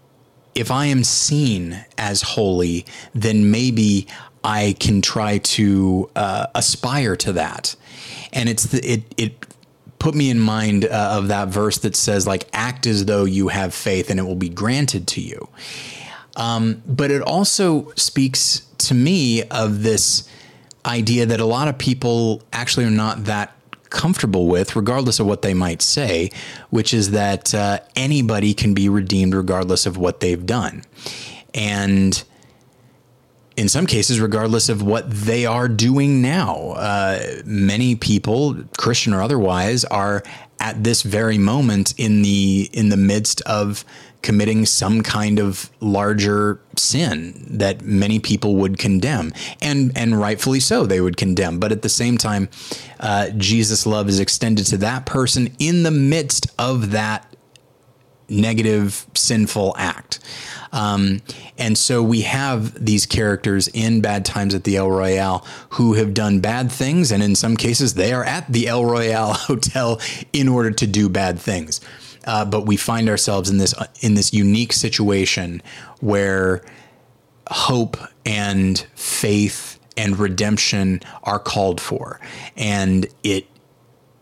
if 0.55 0.71
i 0.71 0.87
am 0.87 1.03
seen 1.03 1.85
as 1.97 2.23
holy 2.23 2.85
then 3.15 3.51
maybe 3.51 4.07
I 4.43 4.75
can 4.81 5.03
try 5.03 5.39
to 5.39 6.11
uh, 6.17 6.47
aspire 6.55 7.17
to 7.17 7.33
that. 7.35 7.77
And 8.33 8.49
it's 8.49 8.65
the, 8.65 8.79
it 8.81 9.03
it 9.17 9.47
put 9.99 10.15
me 10.15 10.31
in 10.31 10.41
mind 10.41 10.87
uh, 10.87 11.17
of 11.19 11.29
that 11.29 11.49
verse 11.49 11.79
that 11.79 11.95
says 11.95 12.27
like 12.27 12.49
act 12.53 12.87
as 12.87 13.05
though 13.05 13.25
you 13.25 13.49
have 13.49 13.75
faith 13.75 14.09
and 14.09 14.19
it 14.19 14.23
will 14.23 14.35
be 14.35 14.49
granted 14.49 15.07
to 15.09 15.21
you. 15.21 15.49
Um, 16.37 16.83
but 16.87 17.11
it 17.11 17.21
also 17.21 17.93
speaks 17.97 18.67
to 18.79 18.95
me 18.95 19.43
of 19.45 19.83
this 19.83 20.27
idea 20.87 21.27
that 21.27 21.39
a 21.39 21.45
lot 21.45 21.69
of 21.69 21.77
people 21.77 22.43
actually 22.53 22.87
are 22.87 22.91
not 22.91 23.25
that 23.25 23.55
comfortable 23.91 24.47
with, 24.47 24.77
regardless 24.77 25.21
of 25.21 25.27
what 25.27 25.43
they 25.43 25.55
might 25.55 25.83
say, 25.83 26.31
which 26.71 26.95
is 26.95 27.11
that 27.11 27.55
uh, 27.55 27.81
anybody 27.97 28.55
can 28.55 28.75
be 28.75 28.89
redeemed 28.89 29.35
regardless 29.35 29.87
of 29.87 29.97
what 29.97 30.21
they've 30.21 30.47
done. 30.47 30.83
And 31.53 32.23
in 33.57 33.69
some 33.69 33.87
cases, 33.87 34.21
regardless 34.21 34.71
of 34.71 34.81
what 34.83 35.11
they 35.11 35.45
are 35.45 35.69
doing 35.69 36.23
now. 36.23 36.71
Uh, 36.71 37.21
many 37.45 37.95
people, 37.95 38.57
Christian 38.79 39.13
or 39.13 39.21
otherwise, 39.21 39.85
are 39.85 40.23
at 40.61 40.85
this 40.85 41.03
very 41.03 41.39
moment 41.39 41.95
in 41.97 42.23
the 42.23 42.71
in 42.73 42.91
the 42.91 42.97
midst 42.97 43.41
of 43.43 43.85
committing 44.23 44.67
some 44.67 45.03
kind 45.03 45.39
of 45.39 45.71
larger 45.81 46.61
sin 46.77 47.33
that 47.49 47.81
many 47.83 48.19
people 48.19 48.57
would 48.57 48.79
condemn, 48.79 49.33
and 49.61 49.93
and 49.97 50.21
rightfully 50.21 50.61
so, 50.61 50.87
they 50.87 51.01
would 51.01 51.17
condemn. 51.17 51.59
But 51.59 51.73
at 51.73 51.83
the 51.83 51.89
same 51.89 52.19
time, 52.19 52.49
uh, 53.01 53.31
Jesus' 53.31 53.87
love 53.87 54.09
is 54.09 54.21
extended 54.21 54.67
to 54.67 54.77
that 54.79 55.07
person 55.07 55.55
in 55.59 55.83
the 55.83 55.91
midst 55.91 56.49
of 56.59 56.91
that 56.93 57.30
negative, 58.31 59.07
sinful 59.15 59.75
act. 59.77 60.21
Um, 60.73 61.21
and 61.59 61.77
so 61.77 62.03
we 62.03 62.23
have 62.23 62.85
these 62.85 63.07
characters 63.07 63.69
in 63.69 64.01
Bad 64.01 64.25
Times 64.25 64.55
at 64.55 64.65
the 64.65 64.77
El 64.77 64.91
Royale 64.91 65.45
who 65.71 65.95
have 65.95 66.15
done 66.15 66.41
bad 66.41 66.71
things, 66.71 67.11
and 67.11 67.23
in 67.23 67.35
some 67.35 67.57
cases, 67.57 67.95
they 67.95 68.13
are 68.13 68.25
at 68.25 68.51
the 68.51 68.69
El 68.69 68.85
Royale 68.85 69.33
Hotel 69.35 70.01
in 70.33 70.49
order 70.49 70.71
to 70.71 70.87
do 70.87 71.09
bad 71.09 71.39
things. 71.39 71.81
Uh, 72.27 72.45
but 72.45 72.67
we 72.67 72.77
find 72.77 73.09
ourselves 73.09 73.49
in 73.49 73.59
this 73.59 73.75
in 74.01 74.15
this 74.15 74.33
unique 74.33 74.73
situation 74.73 75.63
where 76.01 76.63
hope 77.49 77.97
and 78.27 78.87
faith 78.95 79.81
and 79.97 80.19
redemption 80.19 81.01
are 81.25 81.39
called 81.39 81.81
for, 81.81 82.21
and 82.57 83.07
it 83.23 83.47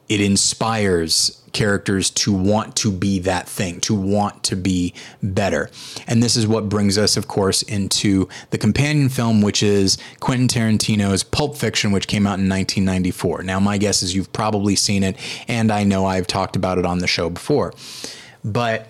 it 0.08 0.20
inspires 0.20 1.42
characters 1.58 2.08
to 2.08 2.32
want 2.32 2.76
to 2.76 2.92
be 2.92 3.18
that 3.18 3.48
thing, 3.48 3.80
to 3.80 3.92
want 3.92 4.44
to 4.44 4.54
be 4.54 4.94
better. 5.24 5.68
And 6.06 6.22
this 6.22 6.36
is 6.36 6.46
what 6.46 6.68
brings 6.68 6.96
us, 6.96 7.16
of 7.16 7.26
course, 7.26 7.62
into 7.62 8.28
the 8.50 8.58
companion 8.58 9.08
film, 9.08 9.42
which 9.42 9.60
is 9.60 9.98
Quentin 10.20 10.46
Tarantino's 10.46 11.24
Pulp 11.24 11.56
Fiction, 11.56 11.90
which 11.90 12.06
came 12.06 12.28
out 12.28 12.38
in 12.38 12.48
1994. 12.48 13.42
Now, 13.42 13.58
my 13.58 13.76
guess 13.76 14.04
is 14.04 14.14
you've 14.14 14.32
probably 14.32 14.76
seen 14.76 15.02
it, 15.02 15.16
and 15.48 15.72
I 15.72 15.82
know 15.82 16.06
I've 16.06 16.28
talked 16.28 16.54
about 16.54 16.78
it 16.78 16.86
on 16.86 16.98
the 16.98 17.08
show 17.08 17.28
before. 17.28 17.74
But 18.44 18.86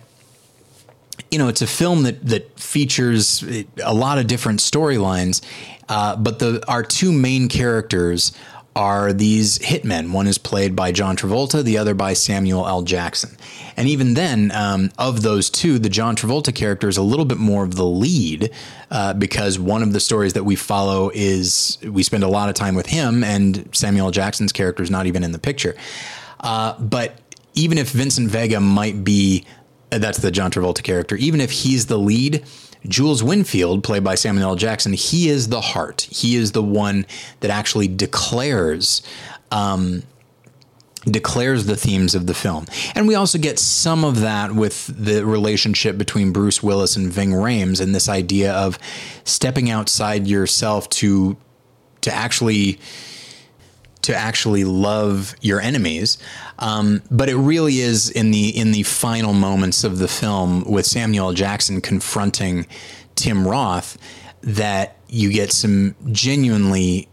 you 1.30 1.38
know, 1.38 1.48
it's 1.48 1.62
a 1.62 1.66
film 1.66 2.02
that 2.02 2.24
that 2.26 2.60
features 2.60 3.42
a 3.82 3.94
lot 3.94 4.18
of 4.18 4.26
different 4.26 4.60
storylines, 4.60 5.42
uh, 5.88 6.16
but 6.16 6.38
the 6.38 6.62
our 6.68 6.82
two 6.82 7.12
main 7.12 7.48
characters 7.48 8.32
are 8.78 9.12
these 9.12 9.58
hitmen. 9.58 10.12
One 10.12 10.28
is 10.28 10.38
played 10.38 10.76
by 10.76 10.92
John 10.92 11.16
Travolta, 11.16 11.64
the 11.64 11.78
other 11.78 11.94
by 11.94 12.12
Samuel 12.12 12.64
L. 12.68 12.82
Jackson. 12.82 13.36
And 13.76 13.88
even 13.88 14.14
then, 14.14 14.52
um, 14.52 14.92
of 14.96 15.22
those 15.22 15.50
two, 15.50 15.80
the 15.80 15.88
John 15.88 16.14
Travolta 16.14 16.54
character 16.54 16.88
is 16.88 16.96
a 16.96 17.02
little 17.02 17.24
bit 17.24 17.38
more 17.38 17.64
of 17.64 17.74
the 17.74 17.84
lead 17.84 18.52
uh, 18.92 19.14
because 19.14 19.58
one 19.58 19.82
of 19.82 19.92
the 19.92 19.98
stories 19.98 20.34
that 20.34 20.44
we 20.44 20.54
follow 20.54 21.10
is 21.12 21.76
we 21.82 22.04
spend 22.04 22.22
a 22.22 22.28
lot 22.28 22.48
of 22.48 22.54
time 22.54 22.76
with 22.76 22.86
him, 22.86 23.24
and 23.24 23.68
Samuel. 23.74 24.12
Jackson's 24.12 24.52
character 24.52 24.84
is 24.84 24.92
not 24.92 25.06
even 25.06 25.24
in 25.24 25.32
the 25.32 25.40
picture. 25.40 25.74
Uh, 26.38 26.78
but 26.78 27.18
even 27.54 27.78
if 27.78 27.90
Vincent 27.90 28.30
Vega 28.30 28.60
might 28.60 29.02
be, 29.02 29.44
that's 29.90 30.18
the 30.18 30.30
John 30.30 30.52
Travolta 30.52 30.84
character, 30.84 31.16
even 31.16 31.40
if 31.40 31.50
he's 31.50 31.86
the 31.86 31.98
lead, 31.98 32.44
Jules 32.86 33.22
Winfield, 33.22 33.82
played 33.82 34.04
by 34.04 34.14
Samuel 34.14 34.50
L. 34.50 34.56
Jackson, 34.56 34.92
he 34.92 35.28
is 35.28 35.48
the 35.48 35.60
heart. 35.60 36.02
He 36.10 36.36
is 36.36 36.52
the 36.52 36.62
one 36.62 37.06
that 37.40 37.50
actually 37.50 37.88
declares. 37.88 39.02
Um, 39.50 40.02
declares 41.04 41.64
the 41.66 41.76
themes 41.76 42.14
of 42.14 42.26
the 42.26 42.34
film. 42.34 42.66
And 42.94 43.08
we 43.08 43.14
also 43.14 43.38
get 43.38 43.58
some 43.58 44.04
of 44.04 44.20
that 44.20 44.52
with 44.52 44.86
the 44.88 45.24
relationship 45.24 45.96
between 45.96 46.32
Bruce 46.32 46.62
Willis 46.62 46.96
and 46.96 47.10
Ving 47.10 47.30
Rhames 47.30 47.80
and 47.80 47.94
this 47.94 48.08
idea 48.08 48.52
of 48.52 48.78
stepping 49.24 49.70
outside 49.70 50.26
yourself 50.26 50.88
to 50.90 51.36
to 52.00 52.12
actually 52.12 52.78
to 54.02 54.14
actually 54.14 54.64
love 54.64 55.34
your 55.40 55.60
enemies. 55.60 56.18
Um, 56.58 57.02
but 57.10 57.28
it 57.28 57.36
really 57.36 57.80
is 57.80 58.10
in 58.10 58.30
the 58.30 58.56
in 58.56 58.72
the 58.72 58.82
final 58.82 59.32
moments 59.32 59.84
of 59.84 59.98
the 59.98 60.08
film 60.08 60.64
with 60.64 60.86
Samuel 60.86 61.32
Jackson 61.32 61.80
confronting 61.80 62.66
Tim 63.14 63.46
Roth 63.46 63.98
that 64.42 64.96
you 65.08 65.32
get 65.32 65.52
some 65.52 65.94
genuinely 66.12 67.08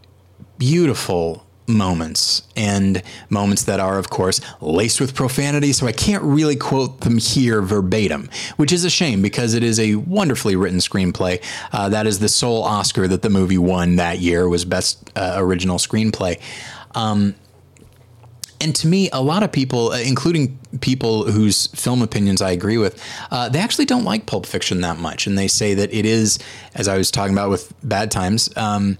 beautiful 0.58 1.46
moments 1.68 2.42
and 2.54 3.02
moments 3.28 3.64
that 3.64 3.80
are 3.80 3.98
of 3.98 4.08
course 4.08 4.40
laced 4.60 5.00
with 5.00 5.14
profanity. 5.14 5.72
So 5.72 5.86
I 5.86 5.92
can't 5.92 6.22
really 6.22 6.56
quote 6.56 7.00
them 7.00 7.18
here 7.18 7.60
verbatim 7.60 8.28
which 8.56 8.72
is 8.72 8.84
a 8.84 8.90
shame 8.90 9.22
because 9.22 9.54
it 9.54 9.62
is 9.62 9.80
a 9.80 9.96
wonderfully 9.96 10.56
written 10.56 10.78
screenplay. 10.78 11.42
Uh, 11.72 11.88
that 11.88 12.06
is 12.06 12.20
the 12.20 12.28
sole 12.28 12.62
Oscar 12.62 13.08
that 13.08 13.22
the 13.22 13.30
movie 13.30 13.58
won 13.58 13.96
that 13.96 14.20
year 14.20 14.48
was 14.48 14.64
best 14.64 15.10
uh, 15.16 15.34
original 15.36 15.78
screenplay 15.78 16.40
um, 16.96 17.36
and 18.60 18.74
to 18.76 18.88
me, 18.88 19.10
a 19.12 19.22
lot 19.22 19.42
of 19.42 19.52
people, 19.52 19.92
uh, 19.92 20.00
including 20.00 20.58
people 20.80 21.30
whose 21.30 21.66
film 21.68 22.02
opinions 22.02 22.40
I 22.40 22.50
agree 22.50 22.78
with, 22.78 23.02
uh, 23.30 23.48
they 23.48 23.58
actually 23.58 23.84
don't 23.84 24.04
like 24.04 24.26
Pulp 24.26 24.46
Fiction 24.46 24.80
that 24.80 24.98
much, 24.98 25.26
and 25.26 25.36
they 25.36 25.46
say 25.46 25.74
that 25.74 25.92
it 25.92 26.06
is, 26.06 26.38
as 26.74 26.88
I 26.88 26.96
was 26.96 27.10
talking 27.10 27.34
about 27.34 27.50
with 27.50 27.72
Bad 27.82 28.10
Times. 28.10 28.48
Um, 28.56 28.98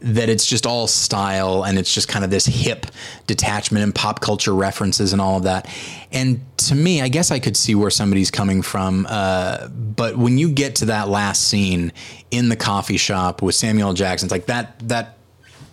that 0.00 0.28
it's 0.28 0.46
just 0.46 0.66
all 0.66 0.86
style 0.86 1.64
and 1.64 1.78
it's 1.78 1.92
just 1.92 2.06
kind 2.06 2.22
of 2.22 2.30
this 2.30 2.44
hip 2.44 2.86
detachment 3.26 3.82
and 3.82 3.94
pop 3.94 4.20
culture 4.20 4.54
references 4.54 5.14
and 5.14 5.22
all 5.22 5.38
of 5.38 5.44
that. 5.44 5.66
And 6.12 6.40
to 6.58 6.74
me, 6.74 7.00
I 7.00 7.08
guess 7.08 7.30
I 7.30 7.38
could 7.38 7.56
see 7.56 7.74
where 7.74 7.90
somebody's 7.90 8.30
coming 8.30 8.60
from. 8.60 9.06
Uh, 9.08 9.68
but 9.68 10.16
when 10.16 10.36
you 10.36 10.50
get 10.50 10.76
to 10.76 10.84
that 10.86 11.08
last 11.08 11.48
scene 11.48 11.92
in 12.30 12.50
the 12.50 12.56
coffee 12.56 12.98
shop 12.98 13.40
with 13.40 13.54
Samuel 13.54 13.94
Jackson, 13.94 14.26
it's 14.26 14.32
like 14.32 14.46
that 14.46 14.78
that 14.88 15.15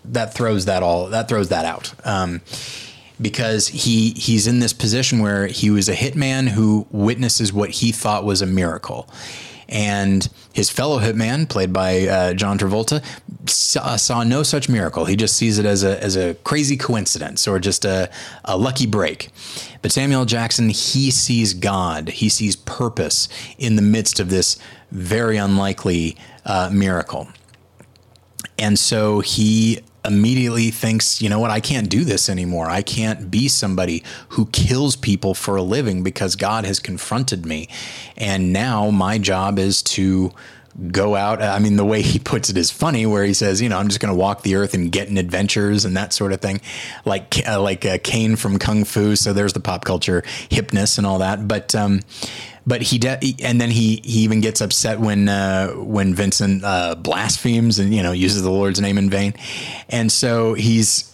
that 0.06 0.34
throws 0.34 0.66
that 0.66 0.84
all 0.84 1.08
that 1.08 1.28
throws 1.28 1.50
that 1.50 1.66
out. 1.66 1.94
Um, 2.06 2.42
because 3.22 3.68
he 3.68 4.12
he's 4.12 4.48
in 4.48 4.60
this 4.60 4.74
position 4.74 5.20
where 5.20 5.48
he 5.48 5.70
was 5.70 5.88
a 5.88 5.94
hitman 5.94 6.50
who 6.50 6.88
witnesses 6.92 7.54
what 7.54 7.70
he 7.70 7.92
thought 7.92 8.24
was 8.24 8.42
a 8.42 8.46
miracle 8.46 9.08
and 9.74 10.30
his 10.54 10.70
fellow 10.70 11.00
hitman, 11.00 11.50
played 11.50 11.74
by 11.74 12.08
uh, 12.08 12.34
John 12.36 12.60
Travolta, 12.60 13.04
saw, 13.50 13.96
saw, 13.96 14.24
no 14.24 14.44
such 14.44 14.70
miracle. 14.70 15.06
He 15.06 15.16
just 15.16 15.36
sees 15.36 15.58
it 15.58 15.66
as 15.66 15.84
a 15.84 16.02
as 16.02 16.16
a 16.16 16.36
crazy 16.36 16.78
coincidence 16.78 17.48
or 17.48 17.60
just 17.60 17.84
a, 17.84 18.10
a 18.46 18.56
lucky 18.56 18.86
break. 18.86 19.30
But 19.82 19.92
Samuel 19.92 20.26
Jackson, 20.26 20.70
he 20.70 21.10
sees 21.10 21.54
God. 21.56 22.10
He 22.10 22.30
sees 22.30 22.56
purpose 22.56 23.28
in 23.58 23.76
the 23.76 23.82
midst 23.82 24.20
of 24.20 24.30
this 24.30 24.58
very 24.92 25.38
unlikely 25.38 26.18
uh, 26.46 26.70
miracle. 26.72 27.28
And 28.60 28.78
so 28.78 29.22
he 29.22 29.82
immediately 30.06 30.70
thinks, 30.70 31.22
you 31.22 31.30
know 31.30 31.40
what, 31.40 31.52
I 31.52 31.60
can't 31.60 31.90
do 31.90 32.04
this 32.04 32.30
anymore. 32.30 32.70
I 32.70 32.82
can't 32.82 33.32
be 33.32 33.48
somebody 33.48 34.04
who 34.30 34.48
kills 34.48 34.96
people 34.96 35.34
for 35.34 35.56
a 35.56 35.62
living 35.62 36.04
because 36.04 36.36
God 36.36 36.66
has 36.66 36.80
confronted 36.80 37.46
me. 37.46 37.70
And 38.18 38.52
now 38.54 38.90
my 38.90 39.18
job 39.18 39.60
is 39.60 39.82
to 39.84 40.32
go 40.92 41.16
out. 41.16 41.42
I 41.42 41.60
mean, 41.60 41.76
the 41.76 41.86
way 41.86 42.02
he 42.02 42.20
puts 42.34 42.50
it 42.50 42.58
is 42.58 42.72
funny, 42.72 43.06
where 43.06 43.24
he 43.24 43.34
says, 43.34 43.62
you 43.62 43.70
know, 43.70 43.78
I'm 43.78 43.88
just 43.88 44.00
going 44.00 44.14
to 44.14 44.18
walk 44.20 44.42
the 44.42 44.56
earth 44.56 44.74
and 44.74 44.92
get 44.92 45.08
in 45.08 45.18
adventures 45.18 45.86
and 45.86 45.96
that 45.98 46.14
sort 46.14 46.34
of 46.34 46.42
thing, 46.42 46.62
like 47.06 47.48
uh, 47.48 47.62
like 47.62 47.86
uh, 47.86 47.98
Caine 48.04 48.36
from 48.36 48.60
Kung 48.60 48.84
Fu. 48.84 49.16
So 49.16 49.34
there's 49.34 49.54
the 49.54 49.60
pop 49.60 49.86
culture 49.86 50.24
hipness 50.50 50.98
and 50.98 51.08
all 51.08 51.20
that. 51.20 51.48
But 51.48 51.76
um, 51.76 52.02
but 52.66 52.82
he 52.82 52.98
de- 52.98 53.36
and 53.44 53.60
then 53.60 53.70
he 53.70 54.02
he 54.04 54.22
even 54.22 54.42
gets 54.42 54.62
upset 54.62 55.00
when 55.00 55.30
uh, 55.30 55.70
when 55.72 56.14
Vincent 56.14 56.64
uh, 56.64 56.96
blasphemes 56.96 57.80
and 57.80 57.94
you 57.94 58.04
know 58.04 58.12
uses 58.12 58.42
the 58.42 58.52
Lord's 58.52 58.80
name 58.80 58.98
in 58.98 59.10
vain, 59.10 59.34
and 59.90 60.12
so 60.12 60.54
he's 60.54 61.14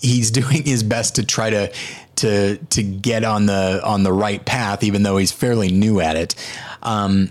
he's 0.00 0.30
doing 0.30 0.64
his 0.64 0.82
best 0.82 1.16
to 1.16 1.24
try 1.24 1.50
to 1.50 1.72
to 2.16 2.56
to 2.56 2.82
get 2.82 3.24
on 3.24 3.46
the 3.46 3.80
on 3.84 4.02
the 4.02 4.12
right 4.12 4.44
path, 4.44 4.82
even 4.82 5.02
though 5.02 5.16
he's 5.16 5.32
fairly 5.32 5.70
new 5.70 6.00
at 6.00 6.16
it. 6.16 6.34
Um, 6.82 7.30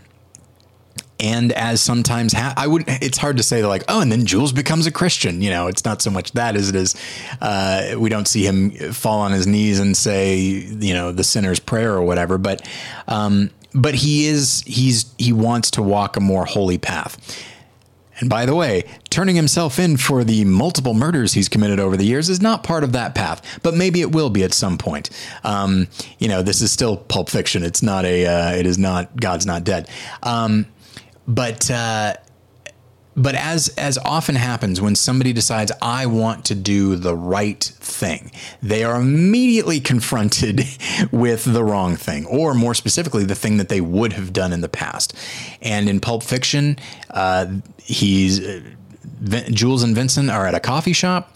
and 1.23 1.53
as 1.53 1.81
sometimes 1.81 2.33
ha- 2.33 2.53
I 2.57 2.67
would, 2.67 2.83
it's 2.87 3.17
hard 3.17 3.37
to 3.37 3.43
say 3.43 3.65
like, 3.65 3.83
oh, 3.87 4.01
and 4.01 4.11
then 4.11 4.25
Jules 4.25 4.51
becomes 4.51 4.85
a 4.85 4.91
Christian. 4.91 5.41
You 5.41 5.49
know, 5.49 5.67
it's 5.67 5.85
not 5.85 6.01
so 6.01 6.11
much 6.11 6.33
that 6.33 6.55
as 6.57 6.69
it 6.69 6.75
is. 6.75 6.95
Uh, 7.41 7.95
we 7.97 8.09
don't 8.09 8.27
see 8.27 8.45
him 8.45 8.71
fall 8.91 9.21
on 9.21 9.31
his 9.31 9.47
knees 9.47 9.79
and 9.79 9.95
say, 9.95 10.37
you 10.37 10.93
know, 10.93 11.13
the 11.13 11.23
sinner's 11.23 11.61
prayer 11.61 11.93
or 11.93 12.03
whatever. 12.03 12.37
But, 12.37 12.67
um, 13.07 13.51
but 13.73 13.95
he 13.95 14.27
is 14.27 14.63
he's 14.67 15.11
he 15.17 15.33
wants 15.33 15.71
to 15.71 15.81
walk 15.81 16.17
a 16.17 16.19
more 16.19 16.45
holy 16.45 16.77
path. 16.77 17.17
And 18.19 18.29
by 18.29 18.45
the 18.45 18.53
way, 18.53 18.83
turning 19.09 19.35
himself 19.35 19.79
in 19.79 19.97
for 19.97 20.23
the 20.23 20.45
multiple 20.45 20.93
murders 20.93 21.33
he's 21.33 21.49
committed 21.49 21.79
over 21.79 21.97
the 21.97 22.05
years 22.05 22.29
is 22.29 22.41
not 22.41 22.63
part 22.63 22.83
of 22.83 22.91
that 22.91 23.15
path, 23.15 23.41
but 23.63 23.73
maybe 23.73 24.01
it 24.01 24.11
will 24.11 24.29
be 24.29 24.43
at 24.43 24.53
some 24.53 24.77
point. 24.77 25.09
Um, 25.43 25.87
you 26.19 26.27
know, 26.27 26.43
this 26.43 26.61
is 26.61 26.71
still 26.71 26.95
Pulp 26.95 27.29
Fiction. 27.29 27.63
It's 27.63 27.81
not 27.81 28.05
a. 28.05 28.25
Uh, 28.25 28.55
it 28.55 28.65
is 28.65 28.77
not. 28.77 29.15
God's 29.15 29.45
not 29.45 29.63
dead. 29.63 29.89
Um, 30.21 30.67
but 31.27 31.69
uh, 31.71 32.15
but 33.15 33.35
as 33.35 33.69
as 33.77 33.97
often 33.99 34.35
happens 34.35 34.81
when 34.81 34.95
somebody 34.95 35.33
decides 35.33 35.71
I 35.81 36.05
want 36.05 36.45
to 36.45 36.55
do 36.55 36.95
the 36.95 37.15
right 37.15 37.63
thing, 37.63 38.31
they 38.61 38.83
are 38.83 38.99
immediately 38.99 39.79
confronted 39.79 40.65
with 41.11 41.45
the 41.45 41.63
wrong 41.63 41.95
thing, 41.95 42.25
or 42.25 42.53
more 42.53 42.73
specifically, 42.73 43.23
the 43.23 43.35
thing 43.35 43.57
that 43.57 43.69
they 43.69 43.81
would 43.81 44.13
have 44.13 44.33
done 44.33 44.51
in 44.51 44.61
the 44.61 44.69
past. 44.69 45.15
And 45.61 45.87
in 45.89 45.99
Pulp 45.99 46.23
Fiction, 46.23 46.77
uh, 47.11 47.47
he's 47.77 48.45
uh, 48.45 48.61
Jules 49.51 49.83
and 49.83 49.95
Vincent 49.95 50.29
are 50.29 50.47
at 50.47 50.55
a 50.55 50.59
coffee 50.59 50.93
shop 50.93 51.35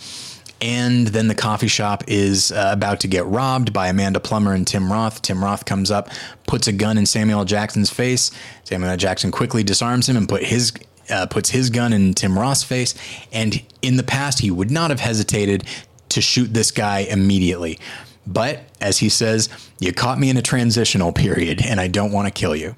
and 0.61 1.07
then 1.07 1.27
the 1.27 1.35
coffee 1.35 1.67
shop 1.67 2.03
is 2.07 2.51
uh, 2.51 2.69
about 2.71 2.99
to 3.01 3.07
get 3.07 3.25
robbed 3.25 3.73
by 3.73 3.87
Amanda 3.87 4.19
Plummer 4.19 4.53
and 4.53 4.65
Tim 4.65 4.91
Roth. 4.91 5.21
Tim 5.21 5.43
Roth 5.43 5.65
comes 5.65 5.91
up, 5.91 6.09
puts 6.47 6.67
a 6.67 6.71
gun 6.71 6.97
in 6.97 7.05
Samuel 7.05 7.45
Jackson's 7.45 7.89
face. 7.89 8.31
Samuel 8.63 8.97
Jackson 8.97 9.31
quickly 9.31 9.63
disarms 9.63 10.09
him 10.09 10.17
and 10.17 10.27
put 10.27 10.43
his 10.43 10.73
uh, 11.09 11.25
puts 11.27 11.49
his 11.51 11.69
gun 11.69 11.93
in 11.93 12.13
Tim 12.13 12.37
Roth's 12.37 12.63
face. 12.63 12.93
And 13.31 13.63
in 13.81 13.97
the 13.97 14.03
past, 14.03 14.39
he 14.39 14.51
would 14.51 14.71
not 14.71 14.89
have 14.89 14.99
hesitated 14.99 15.63
to 16.09 16.21
shoot 16.21 16.53
this 16.53 16.71
guy 16.71 16.99
immediately. 16.99 17.79
But 18.25 18.63
as 18.81 18.97
he 18.97 19.09
says, 19.09 19.49
you 19.79 19.93
caught 19.93 20.19
me 20.19 20.29
in 20.29 20.37
a 20.37 20.41
transitional 20.41 21.13
period, 21.13 21.61
and 21.63 21.79
I 21.79 21.87
don't 21.87 22.11
want 22.11 22.27
to 22.27 22.31
kill 22.31 22.55
you. 22.55 22.75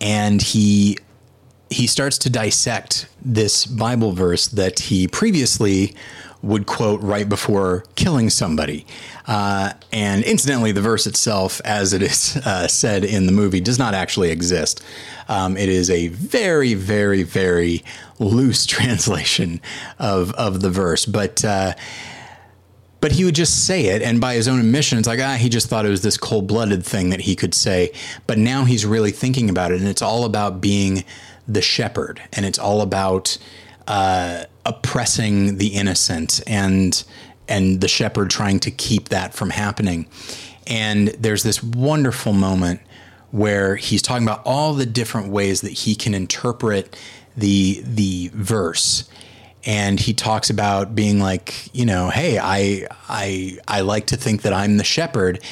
And 0.00 0.40
he 0.40 0.98
he 1.70 1.86
starts 1.86 2.16
to 2.18 2.30
dissect 2.30 3.08
this 3.20 3.66
Bible 3.66 4.12
verse 4.12 4.46
that 4.48 4.78
he 4.78 5.06
previously 5.06 5.94
would 6.42 6.66
quote 6.66 7.00
right 7.00 7.28
before 7.28 7.84
killing 7.96 8.30
somebody. 8.30 8.86
Uh, 9.26 9.72
and 9.92 10.22
incidentally, 10.24 10.72
the 10.72 10.80
verse 10.80 11.06
itself, 11.06 11.60
as 11.64 11.92
it 11.92 12.02
is 12.02 12.36
uh, 12.44 12.68
said 12.68 13.04
in 13.04 13.26
the 13.26 13.32
movie, 13.32 13.60
does 13.60 13.78
not 13.78 13.94
actually 13.94 14.30
exist. 14.30 14.82
Um, 15.28 15.56
it 15.56 15.68
is 15.68 15.90
a 15.90 16.08
very, 16.08 16.74
very, 16.74 17.22
very 17.22 17.82
loose 18.18 18.66
translation 18.66 19.60
of, 19.98 20.32
of 20.32 20.60
the 20.60 20.70
verse. 20.70 21.06
But. 21.06 21.44
Uh, 21.44 21.74
but 23.00 23.12
he 23.12 23.24
would 23.24 23.36
just 23.36 23.64
say 23.64 23.86
it, 23.86 24.02
and 24.02 24.20
by 24.20 24.34
his 24.34 24.48
own 24.48 24.58
admission, 24.58 24.98
it's 24.98 25.06
like 25.06 25.20
ah, 25.20 25.34
he 25.34 25.48
just 25.48 25.68
thought 25.68 25.86
it 25.86 25.88
was 25.88 26.02
this 26.02 26.16
cold-blooded 26.16 26.84
thing 26.84 27.10
that 27.10 27.20
he 27.20 27.36
could 27.36 27.54
say. 27.54 27.92
But 28.26 28.38
now 28.38 28.64
he's 28.64 28.84
really 28.84 29.12
thinking 29.12 29.48
about 29.48 29.70
it, 29.70 29.78
and 29.78 29.88
it's 29.88 30.02
all 30.02 30.24
about 30.24 30.60
being 30.60 31.04
the 31.46 31.62
shepherd, 31.62 32.20
and 32.32 32.44
it's 32.44 32.58
all 32.58 32.82
about 32.82 33.38
uh, 33.86 34.44
oppressing 34.68 35.56
the 35.56 35.68
innocent 35.68 36.40
and 36.46 37.02
and 37.48 37.80
the 37.80 37.88
shepherd 37.88 38.28
trying 38.28 38.60
to 38.60 38.70
keep 38.70 39.08
that 39.08 39.32
from 39.32 39.50
happening. 39.50 40.06
And 40.66 41.08
there's 41.18 41.42
this 41.42 41.62
wonderful 41.62 42.34
moment 42.34 42.80
where 43.30 43.76
he's 43.76 44.02
talking 44.02 44.26
about 44.26 44.42
all 44.44 44.74
the 44.74 44.84
different 44.84 45.28
ways 45.28 45.62
that 45.62 45.72
he 45.72 45.94
can 45.94 46.14
interpret 46.14 46.96
the 47.36 47.82
the 47.84 48.30
verse. 48.34 49.08
And 49.64 49.98
he 49.98 50.12
talks 50.14 50.50
about 50.50 50.94
being 50.94 51.18
like 51.18 51.74
you 51.74 51.86
know 51.86 52.10
hey 52.10 52.38
i 52.38 52.86
i 53.08 53.58
i 53.66 53.80
like 53.80 54.06
to 54.08 54.16
think 54.16 54.42
that 54.42 54.52
i'm 54.52 54.76
the 54.76 54.84
shepherd. 54.84 55.42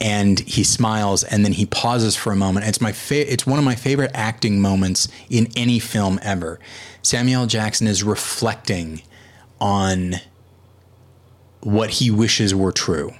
And 0.00 0.40
he 0.40 0.64
smiles 0.64 1.22
and 1.22 1.44
then 1.44 1.52
he 1.52 1.64
pauses 1.64 2.16
for 2.16 2.32
a 2.32 2.36
moment. 2.36 2.66
It's 2.66 2.80
my 2.80 2.90
fa- 2.90 3.32
it's 3.32 3.46
one 3.46 3.60
of 3.60 3.64
my 3.64 3.76
favorite 3.76 4.10
acting 4.14 4.60
moments 4.60 5.06
in 5.30 5.46
any 5.54 5.78
film 5.78 6.18
ever 6.22 6.58
Samuel 7.02 7.46
Jackson 7.46 7.86
is 7.86 8.02
reflecting 8.02 9.02
on 9.60 10.16
what 11.60 11.90
he 11.90 12.10
wishes 12.10 12.54
were 12.54 12.72
true. 12.72 13.12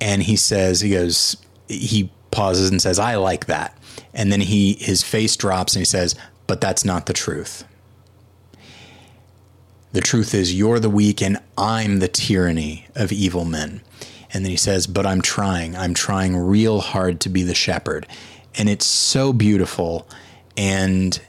And 0.00 0.22
he 0.22 0.36
says, 0.36 0.80
he 0.80 0.90
goes, 0.90 1.36
he 1.68 2.10
pauses 2.30 2.70
and 2.70 2.80
says, 2.80 2.98
I 2.98 3.16
like 3.16 3.46
that. 3.46 3.76
And 4.12 4.30
then 4.30 4.40
he 4.40 4.74
his 4.74 5.02
face 5.02 5.36
drops 5.36 5.74
and 5.74 5.80
he 5.80 5.86
says, 5.86 6.14
But 6.46 6.60
that's 6.60 6.84
not 6.84 7.06
the 7.06 7.12
truth. 7.12 7.64
The 9.92 10.00
truth 10.00 10.34
is, 10.34 10.54
you're 10.54 10.78
the 10.78 10.90
weak 10.90 11.22
and 11.22 11.38
I'm 11.56 11.98
the 11.98 12.08
tyranny 12.08 12.86
of 12.94 13.12
evil 13.12 13.44
men. 13.44 13.80
And 14.32 14.44
then 14.44 14.50
he 14.50 14.56
says, 14.56 14.86
But 14.86 15.06
I'm 15.06 15.22
trying. 15.22 15.76
I'm 15.76 15.94
trying 15.94 16.36
real 16.36 16.80
hard 16.80 17.20
to 17.20 17.28
be 17.28 17.42
the 17.42 17.54
shepherd. 17.54 18.06
And 18.54 18.68
it's 18.68 18.86
so 18.86 19.32
beautiful. 19.32 20.08
And 20.56 21.20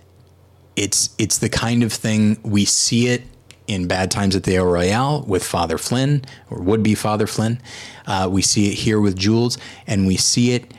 it's 0.77 1.09
it's 1.17 1.39
the 1.39 1.49
kind 1.49 1.83
of 1.83 1.91
thing 1.91 2.39
we 2.43 2.63
see 2.63 3.07
it 3.07 3.23
in 3.65 3.87
Bad 3.87 4.11
Times 4.11 4.35
at 4.35 4.43
the 4.43 4.55
El 4.55 4.65
Royale 4.65 5.25
with 5.27 5.43
Father 5.43 5.77
Flynn 5.77 6.23
or 6.49 6.61
would 6.61 6.83
be 6.83 6.95
Father 6.95 7.27
Flynn. 7.27 7.59
Uh, 8.05 8.29
we 8.31 8.41
see 8.41 8.69
it 8.69 8.75
here 8.75 9.01
with 9.01 9.17
Jules, 9.17 9.57
and 9.85 10.07
we 10.07 10.15
see 10.15 10.53
it 10.53 10.73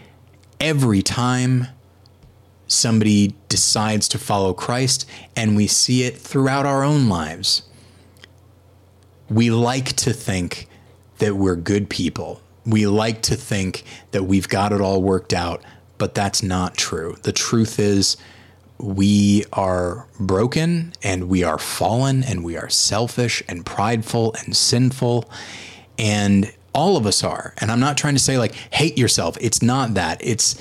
every 0.58 1.02
time 1.02 1.66
somebody 2.66 3.34
decides 3.48 4.08
to 4.08 4.18
follow 4.18 4.54
Christ, 4.54 5.04
and 5.36 5.56
we 5.56 5.66
see 5.66 6.04
it 6.04 6.16
throughout 6.16 6.64
our 6.64 6.82
own 6.82 7.08
lives. 7.08 7.62
We 9.28 9.50
like 9.50 9.94
to 9.96 10.12
think 10.12 10.68
that 11.18 11.34
we're 11.36 11.56
good 11.56 11.90
people. 11.90 12.40
We 12.64 12.86
like 12.86 13.20
to 13.22 13.34
think 13.34 13.82
that 14.12 14.24
we've 14.24 14.48
got 14.48 14.72
it 14.72 14.80
all 14.80 15.02
worked 15.02 15.34
out, 15.34 15.62
but 15.98 16.14
that's 16.14 16.42
not 16.42 16.76
true. 16.76 17.16
The 17.22 17.32
truth 17.32 17.78
is, 17.78 18.16
we 18.78 19.44
are 19.52 20.06
broken 20.20 20.92
and 21.02 21.28
we 21.28 21.42
are 21.42 21.58
fallen 21.58 22.22
and 22.22 22.44
we 22.44 22.56
are 22.56 22.68
selfish 22.68 23.42
and 23.48 23.66
prideful 23.66 24.34
and 24.44 24.56
sinful. 24.56 25.28
And 25.98 26.52
all 26.74 26.96
of 26.96 27.06
us 27.06 27.24
are. 27.24 27.54
And 27.58 27.70
I'm 27.72 27.80
not 27.80 27.96
trying 27.96 28.14
to 28.14 28.20
say 28.20 28.38
like 28.38 28.54
hate 28.54 28.96
yourself. 28.96 29.36
It's 29.40 29.62
not 29.62 29.94
that. 29.94 30.20
It's 30.24 30.60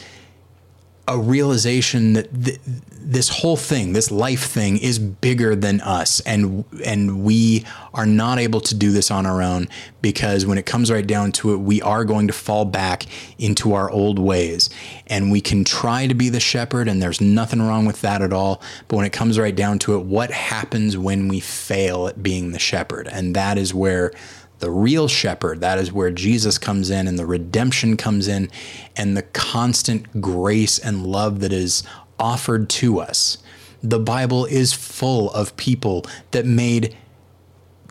a 1.08 1.18
realization 1.18 2.14
that 2.14 2.44
th- 2.44 2.60
this 2.92 3.30
whole 3.30 3.56
thing, 3.56 3.94
this 3.94 4.12
life 4.12 4.44
thing, 4.44 4.78
is 4.78 5.00
bigger 5.00 5.56
than 5.56 5.80
us, 5.82 6.20
and 6.22 6.66
and 6.86 7.24
we 7.24 7.66
are 7.94 8.06
not 8.06 8.38
able 8.38 8.60
to 8.60 8.76
do 8.76 8.92
this 8.92 9.10
on 9.10 9.26
our 9.26 9.42
own 9.42 9.70
because 10.02 10.46
when 10.46 10.58
it 10.58 10.66
comes 10.66 10.92
right 10.92 11.08
down 11.08 11.32
to 11.32 11.54
it, 11.54 11.58
we 11.58 11.82
are 11.82 12.04
going 12.04 12.28
to 12.28 12.34
fall 12.34 12.66
back 12.66 13.06
into 13.40 13.74
our 13.74 13.90
old 13.90 14.20
ways, 14.20 14.70
and 15.08 15.32
we 15.32 15.40
can 15.40 15.64
try 15.64 16.06
to 16.06 16.14
be 16.14 16.28
the 16.28 16.40
shepherd, 16.42 16.90
and 16.90 17.02
there's 17.02 17.22
nothing 17.22 17.62
wrong 17.62 17.86
with 17.86 18.02
that 18.02 18.22
at 18.22 18.34
all. 18.34 18.62
But 18.90 18.98
when 18.98 19.06
it 19.06 19.14
comes 19.14 19.40
right 19.40 19.56
down 19.56 19.80
to 19.80 19.96
it, 19.96 20.04
what 20.04 20.32
happens 20.32 20.98
when 20.98 21.30
we 21.30 21.40
fail 21.40 22.08
at 22.08 22.22
being 22.22 22.52
the 22.52 22.60
shepherd, 22.60 23.08
and 23.08 23.36
that 23.36 23.58
is 23.58 23.74
where 23.74 24.12
the 24.60 24.72
real 24.72 25.08
shepherd. 25.08 25.62
That 25.62 25.78
is 25.80 25.92
where 25.92 26.12
Jesus 26.12 26.58
comes 26.58 26.90
in 26.90 27.08
and 27.08 27.18
the 27.18 27.26
redemption 27.26 27.98
comes 27.98 28.28
in 28.28 28.50
and 28.96 29.16
the 29.16 29.24
constant 29.24 30.22
grace 30.22 30.80
and 30.80 31.06
love 31.06 31.40
that 31.42 31.54
is 31.54 31.84
offered 32.20 32.70
to 32.70 33.00
us. 33.00 33.38
The 33.84 34.00
Bible 34.00 34.46
is 34.46 34.74
full 34.74 35.32
of 35.32 35.56
people 35.58 36.06
that 36.32 36.46
made 36.46 36.96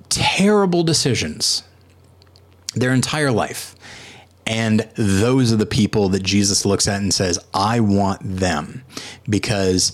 terrible 0.08 0.82
decisions 0.82 1.62
their 2.74 2.92
entire 2.92 3.30
life. 3.30 3.74
And 4.46 4.88
those 4.94 5.52
are 5.52 5.56
the 5.56 5.66
people 5.66 6.08
that 6.10 6.22
Jesus 6.22 6.64
looks 6.64 6.86
at 6.86 7.00
and 7.00 7.12
says, 7.12 7.38
I 7.52 7.80
want 7.80 8.20
them 8.22 8.84
because 9.28 9.92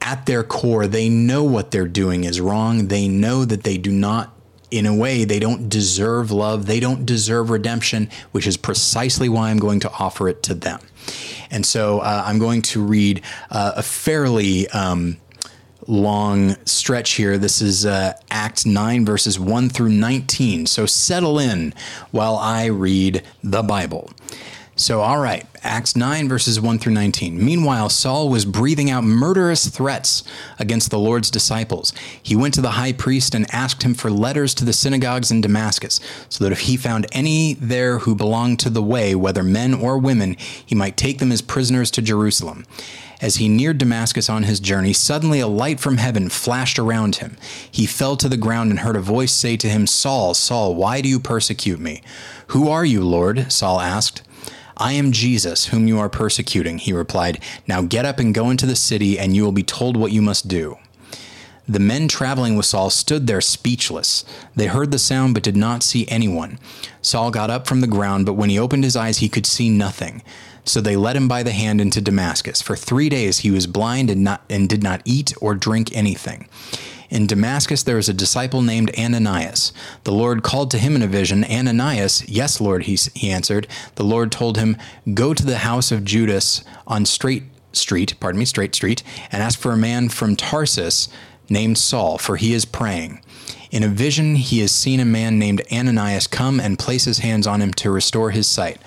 at 0.00 0.26
their 0.26 0.42
core, 0.42 0.86
they 0.86 1.08
know 1.08 1.44
what 1.44 1.70
they're 1.70 1.86
doing 1.86 2.24
is 2.24 2.40
wrong. 2.40 2.88
They 2.88 3.08
know 3.08 3.44
that 3.44 3.62
they 3.62 3.76
do 3.78 3.92
not 3.92 4.31
in 4.72 4.86
a 4.86 4.94
way, 4.94 5.24
they 5.24 5.38
don't 5.38 5.68
deserve 5.68 6.30
love. 6.30 6.66
They 6.66 6.80
don't 6.80 7.04
deserve 7.04 7.50
redemption, 7.50 8.08
which 8.32 8.46
is 8.46 8.56
precisely 8.56 9.28
why 9.28 9.50
I'm 9.50 9.58
going 9.58 9.80
to 9.80 9.92
offer 9.92 10.28
it 10.28 10.42
to 10.44 10.54
them. 10.54 10.80
And 11.50 11.66
so 11.66 12.00
uh, 12.00 12.24
I'm 12.26 12.38
going 12.38 12.62
to 12.62 12.82
read 12.82 13.22
uh, 13.50 13.72
a 13.76 13.82
fairly 13.82 14.66
um, 14.68 15.18
long 15.86 16.56
stretch 16.64 17.12
here. 17.12 17.36
This 17.36 17.60
is 17.60 17.84
uh, 17.84 18.14
Act 18.30 18.64
9, 18.64 19.04
verses 19.04 19.38
1 19.38 19.68
through 19.68 19.90
19. 19.90 20.66
So 20.66 20.86
settle 20.86 21.38
in 21.38 21.74
while 22.10 22.36
I 22.36 22.66
read 22.66 23.22
the 23.44 23.62
Bible. 23.62 24.10
So, 24.74 25.00
all 25.02 25.18
right, 25.18 25.46
Acts 25.62 25.94
9, 25.94 26.30
verses 26.30 26.58
1 26.58 26.78
through 26.78 26.94
19. 26.94 27.44
Meanwhile, 27.44 27.90
Saul 27.90 28.30
was 28.30 28.46
breathing 28.46 28.90
out 28.90 29.04
murderous 29.04 29.68
threats 29.68 30.24
against 30.58 30.90
the 30.90 30.98
Lord's 30.98 31.30
disciples. 31.30 31.92
He 32.22 32.34
went 32.34 32.54
to 32.54 32.62
the 32.62 32.70
high 32.70 32.94
priest 32.94 33.34
and 33.34 33.46
asked 33.54 33.82
him 33.82 33.92
for 33.92 34.10
letters 34.10 34.54
to 34.54 34.64
the 34.64 34.72
synagogues 34.72 35.30
in 35.30 35.42
Damascus, 35.42 36.00
so 36.30 36.42
that 36.42 36.52
if 36.52 36.60
he 36.60 36.78
found 36.78 37.06
any 37.12 37.52
there 37.52 37.98
who 37.98 38.14
belonged 38.14 38.60
to 38.60 38.70
the 38.70 38.82
way, 38.82 39.14
whether 39.14 39.42
men 39.42 39.74
or 39.74 39.98
women, 39.98 40.36
he 40.64 40.74
might 40.74 40.96
take 40.96 41.18
them 41.18 41.32
as 41.32 41.42
prisoners 41.42 41.90
to 41.90 42.00
Jerusalem. 42.00 42.64
As 43.20 43.36
he 43.36 43.48
neared 43.48 43.76
Damascus 43.76 44.30
on 44.30 44.44
his 44.44 44.58
journey, 44.58 44.94
suddenly 44.94 45.38
a 45.38 45.46
light 45.46 45.80
from 45.80 45.98
heaven 45.98 46.30
flashed 46.30 46.78
around 46.78 47.16
him. 47.16 47.36
He 47.70 47.84
fell 47.84 48.16
to 48.16 48.28
the 48.28 48.38
ground 48.38 48.70
and 48.70 48.80
heard 48.80 48.96
a 48.96 49.00
voice 49.00 49.32
say 49.32 49.58
to 49.58 49.68
him, 49.68 49.86
Saul, 49.86 50.32
Saul, 50.32 50.74
why 50.74 51.02
do 51.02 51.10
you 51.10 51.20
persecute 51.20 51.78
me? 51.78 52.02
Who 52.48 52.68
are 52.68 52.86
you, 52.86 53.04
Lord? 53.04 53.52
Saul 53.52 53.78
asked. 53.78 54.22
I 54.82 54.94
am 54.94 55.12
Jesus, 55.12 55.66
whom 55.66 55.86
you 55.86 56.00
are 56.00 56.08
persecuting, 56.08 56.78
he 56.78 56.92
replied. 56.92 57.38
Now 57.68 57.82
get 57.82 58.04
up 58.04 58.18
and 58.18 58.34
go 58.34 58.50
into 58.50 58.66
the 58.66 58.74
city, 58.74 59.16
and 59.16 59.36
you 59.36 59.44
will 59.44 59.52
be 59.52 59.62
told 59.62 59.96
what 59.96 60.10
you 60.10 60.20
must 60.20 60.48
do. 60.48 60.76
The 61.68 61.78
men 61.78 62.08
traveling 62.08 62.56
with 62.56 62.66
Saul 62.66 62.90
stood 62.90 63.28
there 63.28 63.40
speechless. 63.40 64.24
They 64.56 64.66
heard 64.66 64.90
the 64.90 64.98
sound 64.98 65.34
but 65.34 65.44
did 65.44 65.56
not 65.56 65.84
see 65.84 66.08
anyone. 66.08 66.58
Saul 67.00 67.30
got 67.30 67.48
up 67.48 67.68
from 67.68 67.80
the 67.80 67.86
ground, 67.86 68.26
but 68.26 68.32
when 68.32 68.50
he 68.50 68.58
opened 68.58 68.82
his 68.82 68.96
eyes, 68.96 69.18
he 69.18 69.28
could 69.28 69.46
see 69.46 69.70
nothing. 69.70 70.20
So 70.64 70.80
they 70.80 70.96
led 70.96 71.14
him 71.14 71.28
by 71.28 71.44
the 71.44 71.52
hand 71.52 71.80
into 71.80 72.00
Damascus. 72.00 72.60
For 72.60 72.74
three 72.74 73.08
days 73.08 73.38
he 73.38 73.52
was 73.52 73.68
blind 73.68 74.10
and, 74.10 74.24
not, 74.24 74.42
and 74.50 74.68
did 74.68 74.82
not 74.82 75.00
eat 75.04 75.32
or 75.40 75.54
drink 75.54 75.94
anything. 75.94 76.48
In 77.12 77.26
Damascus 77.26 77.82
there 77.82 77.96
was 77.96 78.08
a 78.08 78.14
disciple 78.14 78.62
named 78.62 78.90
Ananias. 78.98 79.74
The 80.04 80.12
Lord 80.12 80.42
called 80.42 80.70
to 80.70 80.78
him 80.78 80.96
in 80.96 81.02
a 81.02 81.06
vision, 81.06 81.44
Ananias, 81.44 82.26
yes, 82.26 82.58
Lord, 82.58 82.84
he, 82.84 82.96
he 83.14 83.30
answered. 83.30 83.68
The 83.96 84.02
Lord 84.02 84.32
told 84.32 84.56
him, 84.56 84.78
Go 85.12 85.34
to 85.34 85.44
the 85.44 85.58
house 85.58 85.92
of 85.92 86.06
Judas 86.06 86.64
on 86.86 87.04
Straight 87.04 87.42
Street, 87.72 88.14
pardon 88.18 88.38
me, 88.38 88.46
Straight 88.46 88.74
Street, 88.74 89.02
and 89.30 89.42
ask 89.42 89.58
for 89.58 89.72
a 89.72 89.76
man 89.76 90.08
from 90.08 90.36
Tarsus 90.36 91.10
named 91.50 91.76
Saul, 91.76 92.16
for 92.16 92.36
he 92.36 92.54
is 92.54 92.64
praying. 92.64 93.22
In 93.70 93.82
a 93.82 93.88
vision, 93.88 94.36
he 94.36 94.60
has 94.60 94.72
seen 94.72 94.98
a 94.98 95.04
man 95.04 95.38
named 95.38 95.60
Ananias 95.70 96.26
come 96.26 96.60
and 96.60 96.78
place 96.78 97.04
his 97.04 97.18
hands 97.18 97.46
on 97.46 97.60
him 97.60 97.74
to 97.74 97.90
restore 97.90 98.30
his 98.30 98.46
sight. 98.46 98.80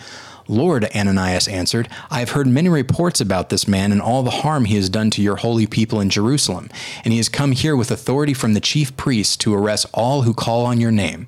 Lord, 0.47 0.85
Ananias 0.95 1.47
answered, 1.47 1.89
I 2.09 2.19
have 2.19 2.31
heard 2.31 2.47
many 2.47 2.69
reports 2.69 3.19
about 3.19 3.49
this 3.49 3.67
man 3.67 3.91
and 3.91 4.01
all 4.01 4.21
the 4.21 4.29
harm 4.29 4.65
he 4.65 4.75
has 4.75 4.89
done 4.89 5.09
to 5.11 5.21
your 5.21 5.37
holy 5.37 5.65
people 5.65 5.99
in 5.99 6.09
Jerusalem, 6.09 6.69
and 7.03 7.11
he 7.11 7.17
has 7.17 7.29
come 7.29 7.51
here 7.51 7.75
with 7.75 7.89
authority 7.89 8.33
from 8.33 8.53
the 8.53 8.59
chief 8.59 8.95
priests 8.95 9.35
to 9.37 9.53
arrest 9.53 9.87
all 9.93 10.21
who 10.21 10.33
call 10.33 10.65
on 10.65 10.79
your 10.79 10.91
name. 10.91 11.27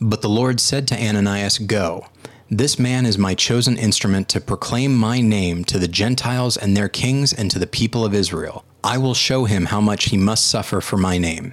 But 0.00 0.22
the 0.22 0.28
Lord 0.28 0.60
said 0.60 0.86
to 0.88 0.96
Ananias, 0.96 1.58
Go. 1.58 2.06
This 2.50 2.78
man 2.78 3.06
is 3.06 3.18
my 3.18 3.34
chosen 3.34 3.76
instrument 3.76 4.28
to 4.28 4.40
proclaim 4.40 4.94
my 4.94 5.20
name 5.20 5.64
to 5.64 5.78
the 5.78 5.88
Gentiles 5.88 6.56
and 6.56 6.76
their 6.76 6.88
kings 6.88 7.32
and 7.32 7.50
to 7.50 7.58
the 7.58 7.66
people 7.66 8.04
of 8.04 8.14
Israel. 8.14 8.64
I 8.84 8.98
will 8.98 9.14
show 9.14 9.46
him 9.46 9.66
how 9.66 9.80
much 9.80 10.10
he 10.10 10.16
must 10.16 10.46
suffer 10.46 10.80
for 10.80 10.98
my 10.98 11.16
name. 11.16 11.52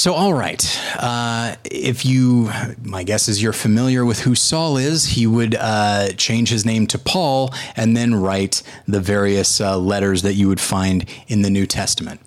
So, 0.00 0.14
all 0.14 0.32
right. 0.32 0.80
Uh, 0.96 1.56
if 1.62 2.06
you, 2.06 2.50
my 2.82 3.02
guess 3.02 3.28
is 3.28 3.42
you're 3.42 3.52
familiar 3.52 4.02
with 4.02 4.20
who 4.20 4.34
Saul 4.34 4.78
is, 4.78 5.04
he 5.04 5.26
would 5.26 5.54
uh, 5.54 6.12
change 6.12 6.48
his 6.48 6.64
name 6.64 6.86
to 6.86 6.98
Paul 6.98 7.52
and 7.76 7.94
then 7.94 8.14
write 8.14 8.62
the 8.88 8.98
various 8.98 9.60
uh, 9.60 9.76
letters 9.76 10.22
that 10.22 10.32
you 10.32 10.48
would 10.48 10.58
find 10.58 11.04
in 11.28 11.42
the 11.42 11.50
New 11.50 11.66
Testament. 11.66 12.22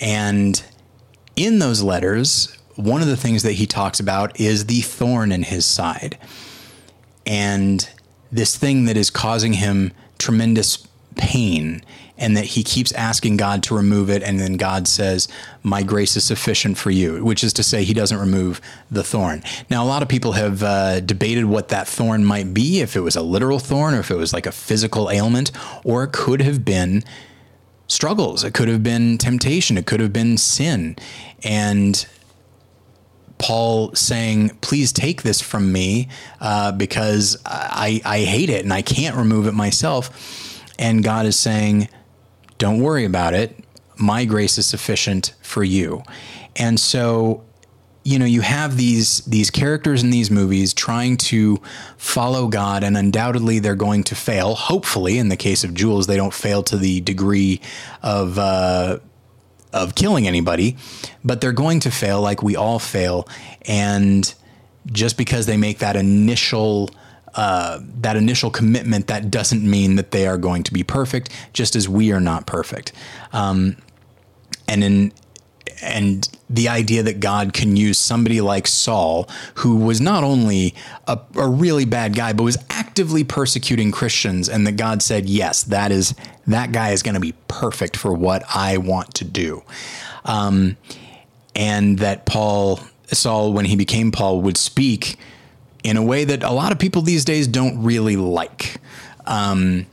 And 0.00 0.64
in 1.36 1.58
those 1.58 1.82
letters, 1.82 2.56
one 2.76 3.02
of 3.02 3.08
the 3.08 3.16
things 3.18 3.42
that 3.42 3.52
he 3.52 3.66
talks 3.66 4.00
about 4.00 4.40
is 4.40 4.64
the 4.64 4.80
thorn 4.80 5.32
in 5.32 5.42
his 5.42 5.66
side. 5.66 6.16
And 7.26 7.90
this 8.30 8.56
thing 8.56 8.86
that 8.86 8.96
is 8.96 9.10
causing 9.10 9.52
him 9.52 9.92
tremendous 10.18 10.88
pain 11.16 11.82
and 12.22 12.36
that 12.36 12.44
he 12.44 12.62
keeps 12.62 12.92
asking 12.92 13.36
God 13.36 13.64
to 13.64 13.74
remove 13.74 14.08
it. 14.08 14.22
And 14.22 14.38
then 14.38 14.56
God 14.56 14.86
says, 14.86 15.26
My 15.64 15.82
grace 15.82 16.16
is 16.16 16.24
sufficient 16.24 16.78
for 16.78 16.92
you, 16.92 17.22
which 17.24 17.42
is 17.42 17.52
to 17.54 17.64
say, 17.64 17.82
he 17.82 17.92
doesn't 17.92 18.16
remove 18.16 18.60
the 18.92 19.02
thorn. 19.02 19.42
Now, 19.68 19.82
a 19.82 19.86
lot 19.86 20.02
of 20.02 20.08
people 20.08 20.32
have 20.32 20.62
uh, 20.62 21.00
debated 21.00 21.46
what 21.46 21.68
that 21.70 21.88
thorn 21.88 22.24
might 22.24 22.54
be 22.54 22.80
if 22.80 22.94
it 22.94 23.00
was 23.00 23.16
a 23.16 23.22
literal 23.22 23.58
thorn 23.58 23.94
or 23.94 23.98
if 23.98 24.10
it 24.12 24.16
was 24.16 24.32
like 24.32 24.46
a 24.46 24.52
physical 24.52 25.10
ailment, 25.10 25.50
or 25.82 26.04
it 26.04 26.12
could 26.12 26.40
have 26.40 26.64
been 26.64 27.02
struggles, 27.88 28.44
it 28.44 28.54
could 28.54 28.68
have 28.68 28.84
been 28.84 29.18
temptation, 29.18 29.76
it 29.76 29.86
could 29.86 30.00
have 30.00 30.12
been 30.12 30.38
sin. 30.38 30.96
And 31.42 32.06
Paul 33.38 33.92
saying, 33.96 34.50
"Please 34.60 34.92
take 34.92 35.22
this 35.22 35.40
from 35.40 35.72
me, 35.72 36.08
uh, 36.40 36.70
because 36.70 37.36
I, 37.44 38.00
I 38.04 38.20
hate 38.20 38.48
it 38.48 38.62
and 38.62 38.72
I 38.72 38.82
can't 38.82 39.16
remove 39.16 39.48
it 39.48 39.52
myself." 39.52 40.60
And 40.78 41.02
God 41.04 41.26
is 41.26 41.38
saying, 41.38 41.88
don't 42.62 42.78
worry 42.78 43.04
about 43.04 43.34
it. 43.34 43.56
My 43.96 44.24
grace 44.24 44.56
is 44.56 44.66
sufficient 44.66 45.34
for 45.42 45.64
you. 45.64 46.04
And 46.54 46.78
so, 46.78 47.42
you 48.04 48.20
know, 48.20 48.24
you 48.24 48.40
have 48.42 48.76
these 48.76 49.18
these 49.22 49.50
characters 49.50 50.04
in 50.04 50.10
these 50.10 50.30
movies 50.30 50.72
trying 50.72 51.16
to 51.32 51.60
follow 51.96 52.46
God, 52.46 52.84
and 52.84 52.96
undoubtedly 52.96 53.58
they're 53.58 53.74
going 53.74 54.04
to 54.04 54.14
fail. 54.14 54.54
Hopefully, 54.54 55.18
in 55.18 55.28
the 55.28 55.36
case 55.36 55.64
of 55.64 55.74
Jules, 55.74 56.06
they 56.06 56.16
don't 56.16 56.32
fail 56.32 56.62
to 56.62 56.76
the 56.76 57.00
degree 57.00 57.60
of 58.00 58.38
uh, 58.38 59.00
of 59.72 59.96
killing 59.96 60.28
anybody, 60.28 60.76
but 61.24 61.40
they're 61.40 61.50
going 61.50 61.80
to 61.80 61.90
fail 61.90 62.20
like 62.20 62.44
we 62.44 62.54
all 62.54 62.78
fail. 62.78 63.26
And 63.62 64.32
just 64.86 65.16
because 65.18 65.46
they 65.46 65.56
make 65.56 65.80
that 65.80 65.96
initial 65.96 66.90
uh, 67.34 67.80
that 68.00 68.16
initial 68.16 68.50
commitment, 68.50 69.06
that 69.06 69.30
doesn't 69.30 69.68
mean 69.68 69.96
that 69.96 70.10
they 70.10 70.26
are 70.26 70.38
going 70.38 70.62
to 70.64 70.72
be 70.72 70.82
perfect, 70.82 71.30
just 71.52 71.74
as 71.74 71.88
we 71.88 72.12
are 72.12 72.20
not 72.20 72.46
perfect. 72.46 72.92
Um, 73.32 73.76
and 74.68 74.84
in 74.84 75.12
and 75.82 76.28
the 76.48 76.68
idea 76.68 77.02
that 77.02 77.18
God 77.20 77.52
can 77.52 77.76
use 77.76 77.98
somebody 77.98 78.40
like 78.40 78.66
Saul, 78.66 79.28
who 79.56 79.76
was 79.76 80.00
not 80.00 80.22
only 80.22 80.74
a, 81.08 81.18
a 81.34 81.48
really 81.48 81.84
bad 81.84 82.14
guy, 82.14 82.32
but 82.32 82.44
was 82.44 82.58
actively 82.70 83.24
persecuting 83.24 83.90
Christians, 83.90 84.48
and 84.48 84.66
that 84.66 84.76
God 84.76 85.02
said, 85.02 85.26
"Yes, 85.26 85.62
that 85.64 85.90
is 85.90 86.14
that 86.46 86.72
guy 86.72 86.90
is 86.90 87.02
going 87.02 87.14
to 87.14 87.20
be 87.20 87.34
perfect 87.48 87.96
for 87.96 88.12
what 88.12 88.44
I 88.54 88.76
want 88.76 89.14
to 89.14 89.24
do," 89.24 89.62
um, 90.24 90.76
and 91.56 91.98
that 91.98 92.26
Paul 92.26 92.80
Saul, 93.06 93.52
when 93.52 93.64
he 93.64 93.76
became 93.76 94.12
Paul, 94.12 94.40
would 94.42 94.56
speak 94.56 95.18
in 95.82 95.96
a 95.96 96.02
way 96.02 96.24
that 96.24 96.42
a 96.42 96.52
lot 96.52 96.72
of 96.72 96.78
people 96.78 97.02
these 97.02 97.24
days 97.24 97.46
don't 97.46 97.82
really 97.82 98.16
like. 98.16 98.76
Um, 99.26 99.86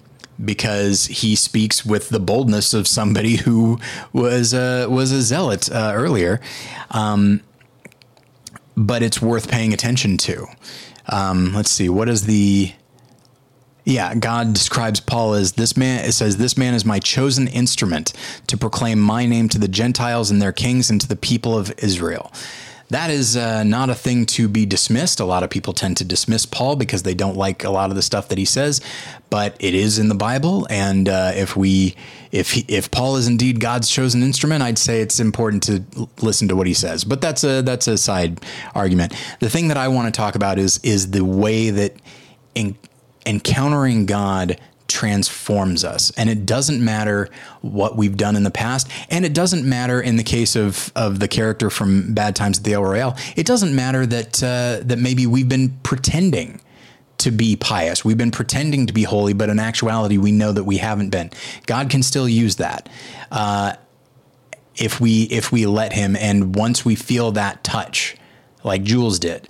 because 0.43 1.05
he 1.05 1.35
speaks 1.35 1.85
with 1.85 2.09
the 2.09 2.19
boldness 2.19 2.73
of 2.73 2.87
somebody 2.87 3.35
who 3.35 3.77
was 4.13 4.53
a, 4.53 4.87
was 4.87 5.11
a 5.11 5.21
zealot 5.21 5.69
uh, 5.69 5.91
earlier. 5.93 6.39
Um, 6.91 7.41
but 8.77 9.03
it's 9.03 9.21
worth 9.21 9.49
paying 9.49 9.73
attention 9.73 10.17
to. 10.19 10.47
Um, 11.09 11.53
let's 11.53 11.71
see, 11.71 11.89
what 11.89 12.07
is 12.09 12.25
the. 12.25 12.73
Yeah, 13.85 14.13
God 14.13 14.53
describes 14.53 14.99
Paul 14.99 15.33
as 15.33 15.53
this 15.53 15.75
man. 15.75 16.05
It 16.05 16.11
says, 16.11 16.37
This 16.37 16.57
man 16.57 16.75
is 16.75 16.85
my 16.85 16.99
chosen 16.99 17.47
instrument 17.47 18.13
to 18.47 18.55
proclaim 18.55 18.99
my 18.99 19.25
name 19.25 19.49
to 19.49 19.57
the 19.57 19.67
Gentiles 19.67 20.29
and 20.29 20.39
their 20.39 20.51
kings 20.51 20.91
and 20.91 21.01
to 21.01 21.07
the 21.07 21.15
people 21.15 21.57
of 21.57 21.73
Israel 21.79 22.31
that 22.89 23.11
is 23.11 23.37
uh, 23.37 23.63
not 23.63 23.89
a 23.89 23.95
thing 23.95 24.25
to 24.27 24.47
be 24.47 24.65
dismissed. 24.65 25.19
A 25.19 25.25
lot 25.25 25.43
of 25.43 25.49
people 25.49 25.73
tend 25.73 25.97
to 25.97 26.05
dismiss 26.05 26.45
Paul 26.45 26.75
because 26.75 27.03
they 27.03 27.13
don't 27.13 27.37
like 27.37 27.63
a 27.63 27.69
lot 27.69 27.89
of 27.91 27.95
the 27.95 28.01
stuff 28.01 28.29
that 28.29 28.37
he 28.37 28.45
says, 28.45 28.81
but 29.29 29.55
it 29.59 29.75
is 29.75 29.99
in 29.99 30.09
the 30.09 30.15
Bible. 30.15 30.65
And 30.69 31.07
uh, 31.07 31.31
if 31.35 31.55
we, 31.55 31.95
if 32.31 32.51
he, 32.53 32.65
if 32.67 32.89
Paul 32.89 33.15
is 33.17 33.27
indeed 33.27 33.59
God's 33.59 33.89
chosen 33.89 34.23
instrument, 34.23 34.63
I'd 34.63 34.79
say 34.79 35.01
it's 35.01 35.19
important 35.19 35.63
to 35.63 35.83
listen 36.21 36.47
to 36.47 36.55
what 36.55 36.65
he 36.65 36.73
says. 36.73 37.03
But 37.03 37.21
that's 37.21 37.43
a 37.43 37.61
that's 37.61 37.87
a 37.87 37.97
side 37.97 38.39
argument. 38.73 39.13
The 39.39 39.49
thing 39.49 39.67
that 39.67 39.77
I 39.77 39.87
want 39.87 40.13
to 40.13 40.17
talk 40.17 40.35
about 40.35 40.57
is 40.57 40.79
is 40.83 41.11
the 41.11 41.23
way 41.23 41.69
that 41.69 41.95
in, 42.55 42.75
encountering 43.25 44.07
God 44.07 44.59
transforms 44.89 45.83
us. 45.83 46.11
And 46.17 46.29
it 46.29 46.45
doesn't 46.45 46.83
matter 46.83 47.29
what 47.61 47.95
we've 47.95 48.17
done 48.17 48.35
in 48.35 48.43
the 48.43 48.51
past. 48.51 48.89
And 49.09 49.25
it 49.25 49.33
doesn't 49.33 49.67
matter 49.67 50.01
in 50.01 50.17
the 50.17 50.23
case 50.23 50.55
of, 50.55 50.91
of 50.95 51.19
the 51.19 51.27
character 51.27 51.69
from 51.69 52.13
Bad 52.13 52.35
Times 52.35 52.57
at 52.57 52.63
the 52.63 52.73
El 52.73 52.83
Royale. 52.83 53.17
It 53.35 53.45
doesn't 53.45 53.75
matter 53.75 54.05
that, 54.05 54.43
uh, 54.43 54.83
that 54.83 54.99
maybe 54.99 55.25
we've 55.27 55.49
been 55.49 55.77
pretending 55.83 56.59
to 57.19 57.31
be 57.31 57.55
pious. 57.55 58.03
We've 58.03 58.17
been 58.17 58.31
pretending 58.31 58.87
to 58.87 58.93
be 58.93 59.03
holy, 59.03 59.33
but 59.33 59.49
in 59.49 59.59
actuality, 59.59 60.17
we 60.17 60.31
know 60.31 60.51
that 60.51 60.63
we 60.63 60.77
haven't 60.77 61.09
been. 61.09 61.31
God 61.65 61.89
can 61.89 62.01
still 62.01 62.27
use 62.27 62.55
that. 62.57 62.89
Uh, 63.31 63.73
if 64.79 64.99
we 65.01 65.23
if 65.23 65.51
we 65.51 65.65
let 65.65 65.93
him 65.93 66.15
and 66.15 66.55
once 66.55 66.85
we 66.85 66.95
feel 66.95 67.33
that 67.33 67.63
touch 67.63 68.15
like 68.63 68.81
Jules 68.83 69.19
did 69.19 69.47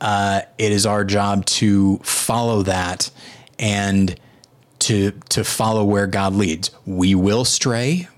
uh, 0.00 0.42
it 0.56 0.72
is 0.72 0.86
our 0.86 1.04
job 1.04 1.44
to 1.46 1.98
follow 1.98 2.62
that 2.62 3.10
and 3.58 4.18
to 4.88 5.12
to 5.28 5.44
follow 5.44 5.84
where 5.84 6.06
God 6.06 6.34
leads. 6.34 6.70
We 6.86 7.14
will 7.14 7.44
stray, 7.44 8.08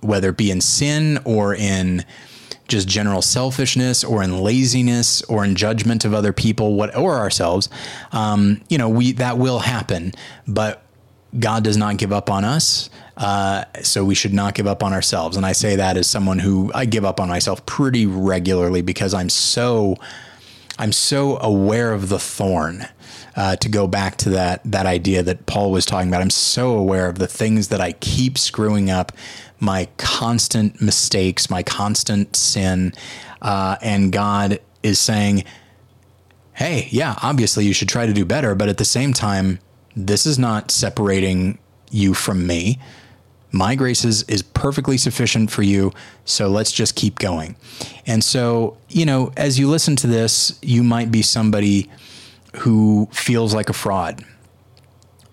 whether 0.00 0.28
it 0.28 0.36
be 0.36 0.52
in 0.52 0.60
sin 0.60 1.18
or 1.24 1.52
in 1.52 2.04
just 2.68 2.86
general 2.86 3.22
selfishness 3.22 4.04
or 4.04 4.22
in 4.22 4.38
laziness 4.38 5.20
or 5.22 5.44
in 5.44 5.56
judgment 5.56 6.04
of 6.04 6.14
other 6.14 6.32
people, 6.32 6.74
what 6.74 6.96
or 6.96 7.16
ourselves. 7.16 7.68
Um, 8.12 8.62
you 8.68 8.78
know, 8.78 8.88
we 8.88 9.12
that 9.12 9.36
will 9.36 9.58
happen, 9.58 10.12
but 10.46 10.84
God 11.36 11.64
does 11.64 11.76
not 11.76 11.96
give 11.96 12.12
up 12.12 12.30
on 12.30 12.44
us. 12.44 12.88
Uh, 13.16 13.64
so 13.82 14.04
we 14.04 14.14
should 14.14 14.32
not 14.32 14.54
give 14.54 14.68
up 14.68 14.82
on 14.82 14.92
ourselves. 14.92 15.36
And 15.36 15.44
I 15.44 15.52
say 15.52 15.76
that 15.76 15.96
as 15.96 16.08
someone 16.08 16.38
who 16.38 16.70
I 16.72 16.84
give 16.84 17.04
up 17.04 17.20
on 17.20 17.28
myself 17.28 17.66
pretty 17.66 18.06
regularly 18.06 18.82
because 18.82 19.12
I'm 19.12 19.28
so 19.28 19.96
I'm 20.78 20.92
so 20.92 21.38
aware 21.38 21.92
of 21.92 22.08
the 22.08 22.18
thorn 22.20 22.86
uh, 23.36 23.56
to 23.56 23.68
go 23.68 23.86
back 23.86 24.16
to 24.16 24.30
that 24.30 24.60
that 24.64 24.86
idea 24.86 25.22
that 25.22 25.46
Paul 25.46 25.70
was 25.70 25.84
talking 25.84 26.08
about. 26.08 26.22
I'm 26.22 26.30
so 26.30 26.76
aware 26.76 27.08
of 27.08 27.18
the 27.18 27.26
things 27.26 27.68
that 27.68 27.80
I 27.80 27.92
keep 27.92 28.38
screwing 28.38 28.90
up, 28.90 29.12
my 29.60 29.88
constant 29.96 30.80
mistakes, 30.80 31.50
my 31.50 31.62
constant 31.62 32.36
sin, 32.36 32.92
uh, 33.42 33.76
and 33.82 34.12
God 34.12 34.60
is 34.82 34.98
saying, 34.98 35.44
"Hey, 36.54 36.88
yeah, 36.90 37.16
obviously 37.22 37.64
you 37.64 37.72
should 37.72 37.88
try 37.88 38.06
to 38.06 38.12
do 38.12 38.24
better, 38.24 38.54
but 38.54 38.68
at 38.68 38.78
the 38.78 38.84
same 38.84 39.12
time, 39.12 39.58
this 39.96 40.26
is 40.26 40.38
not 40.38 40.70
separating 40.70 41.58
you 41.90 42.14
from 42.14 42.46
me." 42.46 42.78
my 43.54 43.76
grace 43.76 44.04
is, 44.04 44.24
is 44.24 44.42
perfectly 44.42 44.98
sufficient 44.98 45.48
for 45.48 45.62
you. 45.62 45.92
So 46.24 46.48
let's 46.48 46.72
just 46.72 46.96
keep 46.96 47.20
going. 47.20 47.54
And 48.04 48.22
so, 48.22 48.76
you 48.88 49.06
know, 49.06 49.32
as 49.36 49.60
you 49.60 49.70
listen 49.70 49.94
to 49.96 50.08
this, 50.08 50.58
you 50.60 50.82
might 50.82 51.12
be 51.12 51.22
somebody 51.22 51.88
who 52.56 53.08
feels 53.12 53.54
like 53.54 53.68
a 53.68 53.72
fraud 53.72 54.24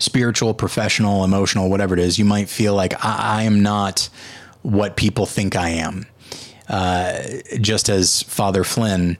spiritual, 0.01 0.53
professional, 0.53 1.23
emotional, 1.23 1.69
whatever 1.69 1.93
it 1.93 1.99
is, 1.99 2.17
you 2.17 2.25
might 2.25 2.49
feel 2.49 2.73
like 2.73 2.93
I, 3.05 3.41
I 3.41 3.43
am 3.43 3.61
not 3.61 4.09
what 4.63 4.95
people 4.95 5.25
think 5.25 5.55
I 5.55 5.69
am. 5.69 6.07
Uh, 6.67 7.21
just 7.59 7.89
as 7.89 8.23
Father 8.23 8.63
Flynn 8.63 9.17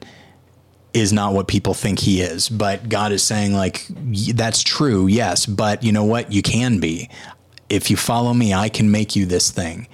is 0.94 1.12
not 1.12 1.32
what 1.34 1.48
people 1.48 1.74
think 1.74 2.00
he 2.00 2.20
is. 2.20 2.48
But 2.48 2.88
God 2.88 3.12
is 3.12 3.22
saying, 3.22 3.54
like, 3.54 3.86
that's 4.34 4.62
true, 4.62 5.06
yes, 5.06 5.46
but 5.46 5.82
you 5.82 5.92
know 5.92 6.04
what? 6.04 6.32
You 6.32 6.42
can 6.42 6.80
be. 6.80 7.08
If 7.68 7.90
you 7.90 7.96
follow 7.96 8.34
me, 8.34 8.52
I 8.52 8.68
can 8.68 8.90
make 8.90 9.16
you 9.16 9.24
this 9.24 9.50
thing. 9.50 9.86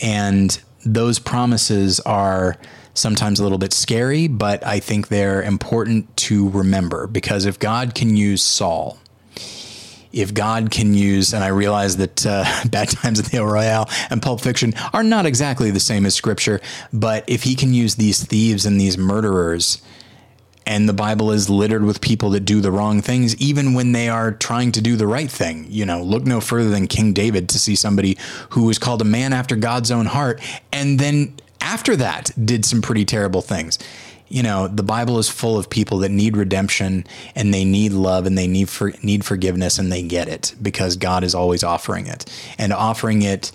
And 0.00 0.60
those 0.84 1.18
promises 1.18 1.98
are 2.00 2.56
sometimes 2.96 3.40
a 3.40 3.42
little 3.42 3.58
bit 3.58 3.72
scary, 3.72 4.28
but 4.28 4.64
I 4.66 4.80
think 4.80 5.08
they're 5.08 5.42
important 5.42 6.16
to 6.18 6.48
remember 6.50 7.06
because 7.06 7.44
if 7.44 7.58
God 7.58 7.94
can 7.94 8.16
use 8.16 8.42
Saul, 8.42 8.98
if 10.12 10.32
God 10.32 10.70
can 10.70 10.94
use, 10.94 11.34
and 11.34 11.44
I 11.44 11.48
realize 11.48 11.98
that 11.98 12.24
uh, 12.24 12.44
Bad 12.70 12.88
Times 12.88 13.20
at 13.20 13.26
the 13.26 13.38
El 13.38 13.46
Royale 13.46 13.88
and 14.10 14.22
Pulp 14.22 14.40
Fiction 14.40 14.72
are 14.92 15.02
not 15.02 15.26
exactly 15.26 15.70
the 15.70 15.80
same 15.80 16.06
as 16.06 16.14
Scripture, 16.14 16.60
but 16.92 17.24
if 17.26 17.42
He 17.42 17.54
can 17.54 17.74
use 17.74 17.96
these 17.96 18.24
thieves 18.24 18.64
and 18.64 18.80
these 18.80 18.96
murderers, 18.96 19.82
and 20.66 20.88
the 20.88 20.92
Bible 20.92 21.30
is 21.30 21.48
littered 21.48 21.84
with 21.84 22.00
people 22.00 22.30
that 22.30 22.40
do 22.40 22.60
the 22.60 22.72
wrong 22.72 23.00
things, 23.00 23.36
even 23.36 23.72
when 23.72 23.92
they 23.92 24.08
are 24.08 24.32
trying 24.32 24.72
to 24.72 24.80
do 24.80 24.96
the 24.96 25.06
right 25.06 25.30
thing. 25.30 25.66
You 25.68 25.86
know, 25.86 26.02
look 26.02 26.24
no 26.24 26.40
further 26.40 26.70
than 26.70 26.88
King 26.88 27.12
David 27.12 27.48
to 27.50 27.58
see 27.58 27.76
somebody 27.76 28.18
who 28.50 28.64
was 28.64 28.78
called 28.78 29.00
a 29.00 29.04
man 29.04 29.32
after 29.32 29.54
God's 29.54 29.92
own 29.92 30.06
heart, 30.06 30.40
and 30.72 30.98
then 30.98 31.34
after 31.60 31.96
that 31.96 32.30
did 32.42 32.64
some 32.64 32.82
pretty 32.82 33.04
terrible 33.04 33.42
things. 33.42 33.78
You 34.28 34.42
know, 34.42 34.66
the 34.66 34.82
Bible 34.82 35.18
is 35.18 35.28
full 35.28 35.56
of 35.56 35.70
people 35.70 35.98
that 35.98 36.10
need 36.10 36.36
redemption 36.36 37.06
and 37.36 37.54
they 37.54 37.64
need 37.64 37.92
love 37.92 38.26
and 38.26 38.36
they 38.36 38.48
need 38.48 38.68
for, 38.68 38.92
need 39.02 39.24
forgiveness 39.24 39.78
and 39.78 39.92
they 39.92 40.02
get 40.02 40.28
it 40.28 40.54
because 40.60 40.96
God 40.96 41.22
is 41.22 41.34
always 41.34 41.62
offering 41.62 42.06
it 42.06 42.24
and 42.58 42.72
offering 42.72 43.22
it 43.22 43.52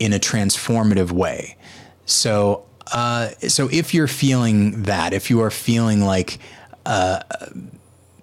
in 0.00 0.12
a 0.12 0.18
transformative 0.18 1.12
way. 1.12 1.56
So, 2.04 2.64
uh, 2.92 3.28
so 3.46 3.68
if 3.70 3.94
you're 3.94 4.08
feeling 4.08 4.82
that, 4.82 5.12
if 5.12 5.30
you 5.30 5.40
are 5.42 5.50
feeling 5.50 6.00
like 6.00 6.40
uh, 6.84 7.20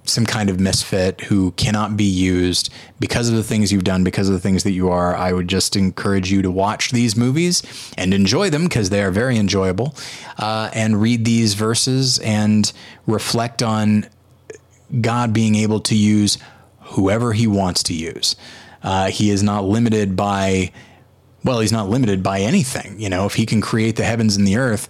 some 0.09 0.25
kind 0.25 0.49
of 0.49 0.59
misfit 0.59 1.21
who 1.21 1.51
cannot 1.51 1.97
be 1.97 2.03
used 2.03 2.71
because 2.99 3.29
of 3.29 3.35
the 3.35 3.43
things 3.43 3.71
you've 3.71 3.83
done, 3.83 4.03
because 4.03 4.27
of 4.27 4.33
the 4.33 4.39
things 4.39 4.63
that 4.63 4.71
you 4.71 4.89
are, 4.89 5.15
I 5.15 5.33
would 5.33 5.47
just 5.47 5.75
encourage 5.75 6.31
you 6.31 6.41
to 6.41 6.51
watch 6.51 6.91
these 6.91 7.15
movies 7.15 7.63
and 7.97 8.13
enjoy 8.13 8.49
them 8.49 8.63
because 8.63 8.89
they 8.89 9.03
are 9.03 9.11
very 9.11 9.37
enjoyable, 9.37 9.95
uh, 10.37 10.69
and 10.73 11.01
read 11.01 11.25
these 11.25 11.53
verses 11.53 12.19
and 12.19 12.71
reflect 13.07 13.63
on 13.63 14.07
God 15.01 15.33
being 15.33 15.55
able 15.55 15.79
to 15.81 15.95
use 15.95 16.37
whoever 16.81 17.33
He 17.33 17.47
wants 17.47 17.83
to 17.83 17.93
use. 17.93 18.35
Uh, 18.81 19.09
he 19.09 19.29
is 19.29 19.43
not 19.43 19.65
limited 19.65 20.15
by, 20.15 20.71
well, 21.43 21.59
He's 21.59 21.71
not 21.71 21.89
limited 21.89 22.23
by 22.23 22.39
anything. 22.39 22.99
You 22.99 23.09
know, 23.09 23.25
if 23.25 23.35
He 23.35 23.45
can 23.45 23.61
create 23.61 23.95
the 23.95 24.05
heavens 24.05 24.35
and 24.35 24.47
the 24.47 24.57
earth 24.57 24.89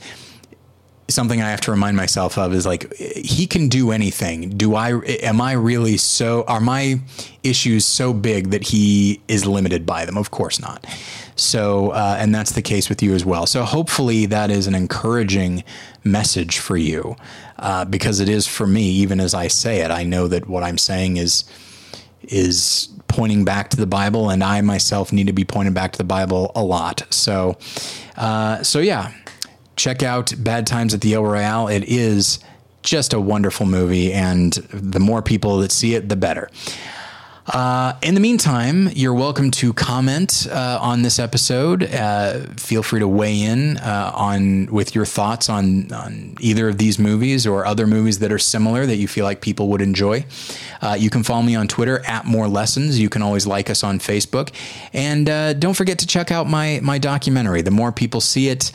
something 1.10 1.42
I 1.42 1.50
have 1.50 1.62
to 1.62 1.72
remind 1.72 1.98
myself 1.98 2.38
of 2.38 2.54
is 2.54 2.66
like 2.66 2.94
he 2.96 3.48
can 3.48 3.68
do 3.70 3.92
anything. 3.92 4.50
Do 4.52 4.76
I 4.76 5.00
am 5.24 5.42
I 5.42 5.54
really 5.54 5.98
so 5.98 6.44
are 6.48 6.62
my 6.62 7.00
issues 7.44 7.86
so 7.86 8.14
big 8.14 8.52
that 8.52 8.64
he 8.64 9.22
is 9.28 9.46
limited 9.46 9.86
by 9.86 10.06
them? 10.06 10.18
Of 10.18 10.32
course 10.32 10.60
not. 10.60 10.86
So 11.36 11.90
uh, 11.92 12.18
and 12.20 12.34
that's 12.34 12.52
the 12.52 12.62
case 12.62 12.90
with 12.90 13.02
you 13.02 13.14
as 13.14 13.26
well. 13.26 13.46
So 13.46 13.64
hopefully 13.64 14.26
that 14.28 14.52
is 14.52 14.68
an 14.68 14.76
encouraging 14.76 15.64
message 16.04 16.60
for 16.60 16.78
you 16.78 17.16
uh, 17.58 17.86
because 17.86 18.20
it 18.20 18.30
is 18.30 18.48
for 18.48 18.68
me. 18.68 18.84
Even 18.84 19.20
as 19.20 19.34
I 19.34 19.48
say 19.48 19.82
it, 19.82 19.92
I 19.92 20.04
know 20.04 20.28
that 20.28 20.48
what 20.48 20.64
I'm 20.64 20.78
saying 20.78 21.18
is 21.18 21.44
is 22.24 22.90
pointing 23.08 23.44
back 23.44 23.70
to 23.70 23.78
the 23.78 23.88
Bible, 23.88 24.30
and 24.30 24.44
I 24.44 24.62
myself 24.62 25.12
need 25.12 25.28
to 25.28 25.34
be 25.34 25.46
pointing 25.46 25.74
back 25.74 25.92
to 25.94 25.98
the 25.98 26.04
Bible 26.04 26.52
a 26.56 26.64
lot. 26.64 27.04
So, 27.10 27.58
uh, 28.18 28.64
so 28.64 28.80
yeah, 28.80 29.12
check 29.80 30.04
out 30.04 30.34
Bad 30.38 30.68
Times 30.68 30.94
at 30.94 31.02
the 31.02 31.14
El 31.14 31.24
Royale. 31.24 31.70
It 31.70 31.86
is 31.86 32.40
just 32.84 33.14
a 33.14 33.20
wonderful 33.20 33.66
movie, 33.66 34.14
and 34.14 34.54
the 34.54 35.00
more 35.00 35.22
people 35.22 35.58
that 35.60 35.72
see 35.72 35.96
it, 35.96 36.10
the 36.10 36.16
better. 36.16 36.50
Uh, 37.52 37.94
in 38.04 38.14
the 38.14 38.20
meantime, 38.20 38.90
you're 38.90 39.14
welcome 39.14 39.50
to 39.50 39.74
comment 39.74 40.46
uh, 40.52 40.78
on 40.80 41.02
this 41.02 41.18
episode. 41.18 41.84
Uh, 41.84 42.42
feel 42.58 42.84
free 42.84 43.00
to 43.00 43.08
weigh 43.08 43.42
in 43.42 43.78
uh, 43.78 44.12
on 44.14 44.68
with 44.68 44.94
your 44.94 45.06
thoughts 45.06 45.50
on, 45.50 45.92
on 45.92 46.36
either 46.40 46.70
of 46.70 46.78
these 46.78 47.00
movies 47.00 47.48
or 47.48 47.66
other 47.66 47.88
movies 47.88 48.20
that 48.20 48.32
are 48.32 48.38
similar 48.38 48.86
that 48.86 48.98
you 48.98 49.08
feel 49.08 49.26
like 49.26 49.42
people 49.42 49.68
would 49.70 49.82
enjoy. 49.82 50.24
Uh, 50.82 50.96
you 51.00 51.10
can 51.10 51.24
follow 51.24 51.42
me 51.42 51.56
on 51.56 51.68
Twitter 51.68 52.06
at 52.06 52.26
More 52.26 52.48
Lessons. 52.48 53.00
You 53.00 53.10
can 53.10 53.24
always 53.24 53.48
like 53.48 53.72
us 53.72 53.84
on 53.84 53.98
Facebook, 53.98 54.52
and 54.94 55.28
uh, 55.28 55.54
don't 55.54 55.74
forget 55.74 55.98
to 56.00 56.08
check 56.08 56.32
out 56.32 56.48
my 56.48 56.80
my 56.84 57.00
documentary. 57.00 57.64
The 57.64 57.72
more 57.72 57.92
people 57.92 58.22
see 58.22 58.50
it 58.50 58.72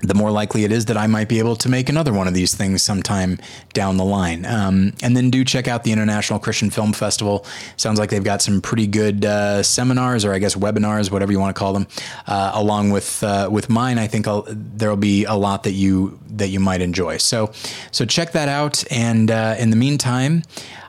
the 0.00 0.14
more 0.14 0.30
likely 0.30 0.64
it 0.64 0.72
is 0.72 0.86
that 0.86 0.96
I 0.96 1.06
might 1.06 1.28
be 1.28 1.38
able 1.38 1.56
to 1.56 1.68
make 1.68 1.88
another 1.88 2.12
one 2.12 2.28
of 2.28 2.34
these 2.34 2.54
things 2.54 2.82
sometime 2.82 3.38
down 3.72 3.96
the 3.96 4.04
line. 4.04 4.46
Um, 4.46 4.92
and 5.02 5.16
then 5.16 5.30
do 5.30 5.44
check 5.44 5.66
out 5.66 5.84
the 5.84 5.92
International 5.92 6.38
Christian 6.38 6.70
Film 6.70 6.92
Festival. 6.92 7.44
Sounds 7.76 7.98
like 7.98 8.10
they've 8.10 8.22
got 8.22 8.40
some 8.40 8.60
pretty 8.60 8.86
good 8.86 9.24
uh, 9.24 9.62
seminars, 9.62 10.24
or 10.24 10.32
I 10.32 10.38
guess 10.38 10.54
webinars, 10.54 11.10
whatever 11.10 11.32
you 11.32 11.40
want 11.40 11.54
to 11.54 11.58
call 11.58 11.72
them, 11.72 11.86
uh, 12.26 12.52
along 12.54 12.90
with 12.90 13.22
uh, 13.22 13.48
with 13.50 13.68
mine. 13.68 13.98
I 13.98 14.06
think 14.06 14.26
there'll 14.48 14.96
be 14.96 15.24
a 15.24 15.34
lot 15.34 15.64
that 15.64 15.72
you 15.72 16.18
that 16.30 16.48
you 16.48 16.60
might 16.60 16.80
enjoy. 16.80 17.16
So 17.16 17.52
so 17.90 18.04
check 18.04 18.32
that 18.32 18.48
out. 18.48 18.84
And 18.92 19.30
uh, 19.30 19.56
in 19.58 19.70
the 19.70 19.76
meantime. 19.76 20.42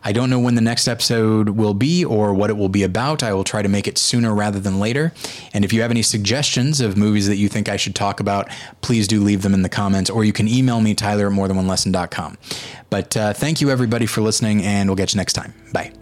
I 0.03 0.11
don't 0.11 0.29
know 0.29 0.39
when 0.39 0.55
the 0.55 0.61
next 0.61 0.87
episode 0.87 1.49
will 1.49 1.73
be 1.73 2.05
or 2.05 2.33
what 2.33 2.49
it 2.49 2.57
will 2.57 2.69
be 2.69 2.83
about. 2.83 3.23
I 3.23 3.33
will 3.33 3.43
try 3.43 3.61
to 3.61 3.69
make 3.69 3.87
it 3.87 3.97
sooner 3.97 4.33
rather 4.33 4.59
than 4.59 4.79
later. 4.79 5.13
And 5.53 5.65
if 5.65 5.73
you 5.73 5.81
have 5.81 5.91
any 5.91 6.01
suggestions 6.01 6.81
of 6.81 6.97
movies 6.97 7.27
that 7.27 7.37
you 7.37 7.49
think 7.49 7.69
I 7.69 7.77
should 7.77 7.95
talk 7.95 8.19
about, 8.19 8.49
please 8.81 9.07
do 9.07 9.21
leave 9.21 9.41
them 9.41 9.53
in 9.53 9.61
the 9.61 9.69
comments 9.69 10.09
or 10.09 10.23
you 10.23 10.33
can 10.33 10.47
email 10.47 10.81
me, 10.81 10.93
Tyler 10.93 11.27
at 11.27 11.33
morethanonelesson.com. 11.33 12.37
But 12.89 13.15
uh, 13.15 13.33
thank 13.33 13.61
you, 13.61 13.69
everybody, 13.69 14.05
for 14.05 14.21
listening, 14.21 14.63
and 14.63 14.89
we'll 14.89 14.95
get 14.95 15.13
you 15.13 15.17
next 15.17 15.33
time. 15.33 15.53
Bye. 15.73 15.98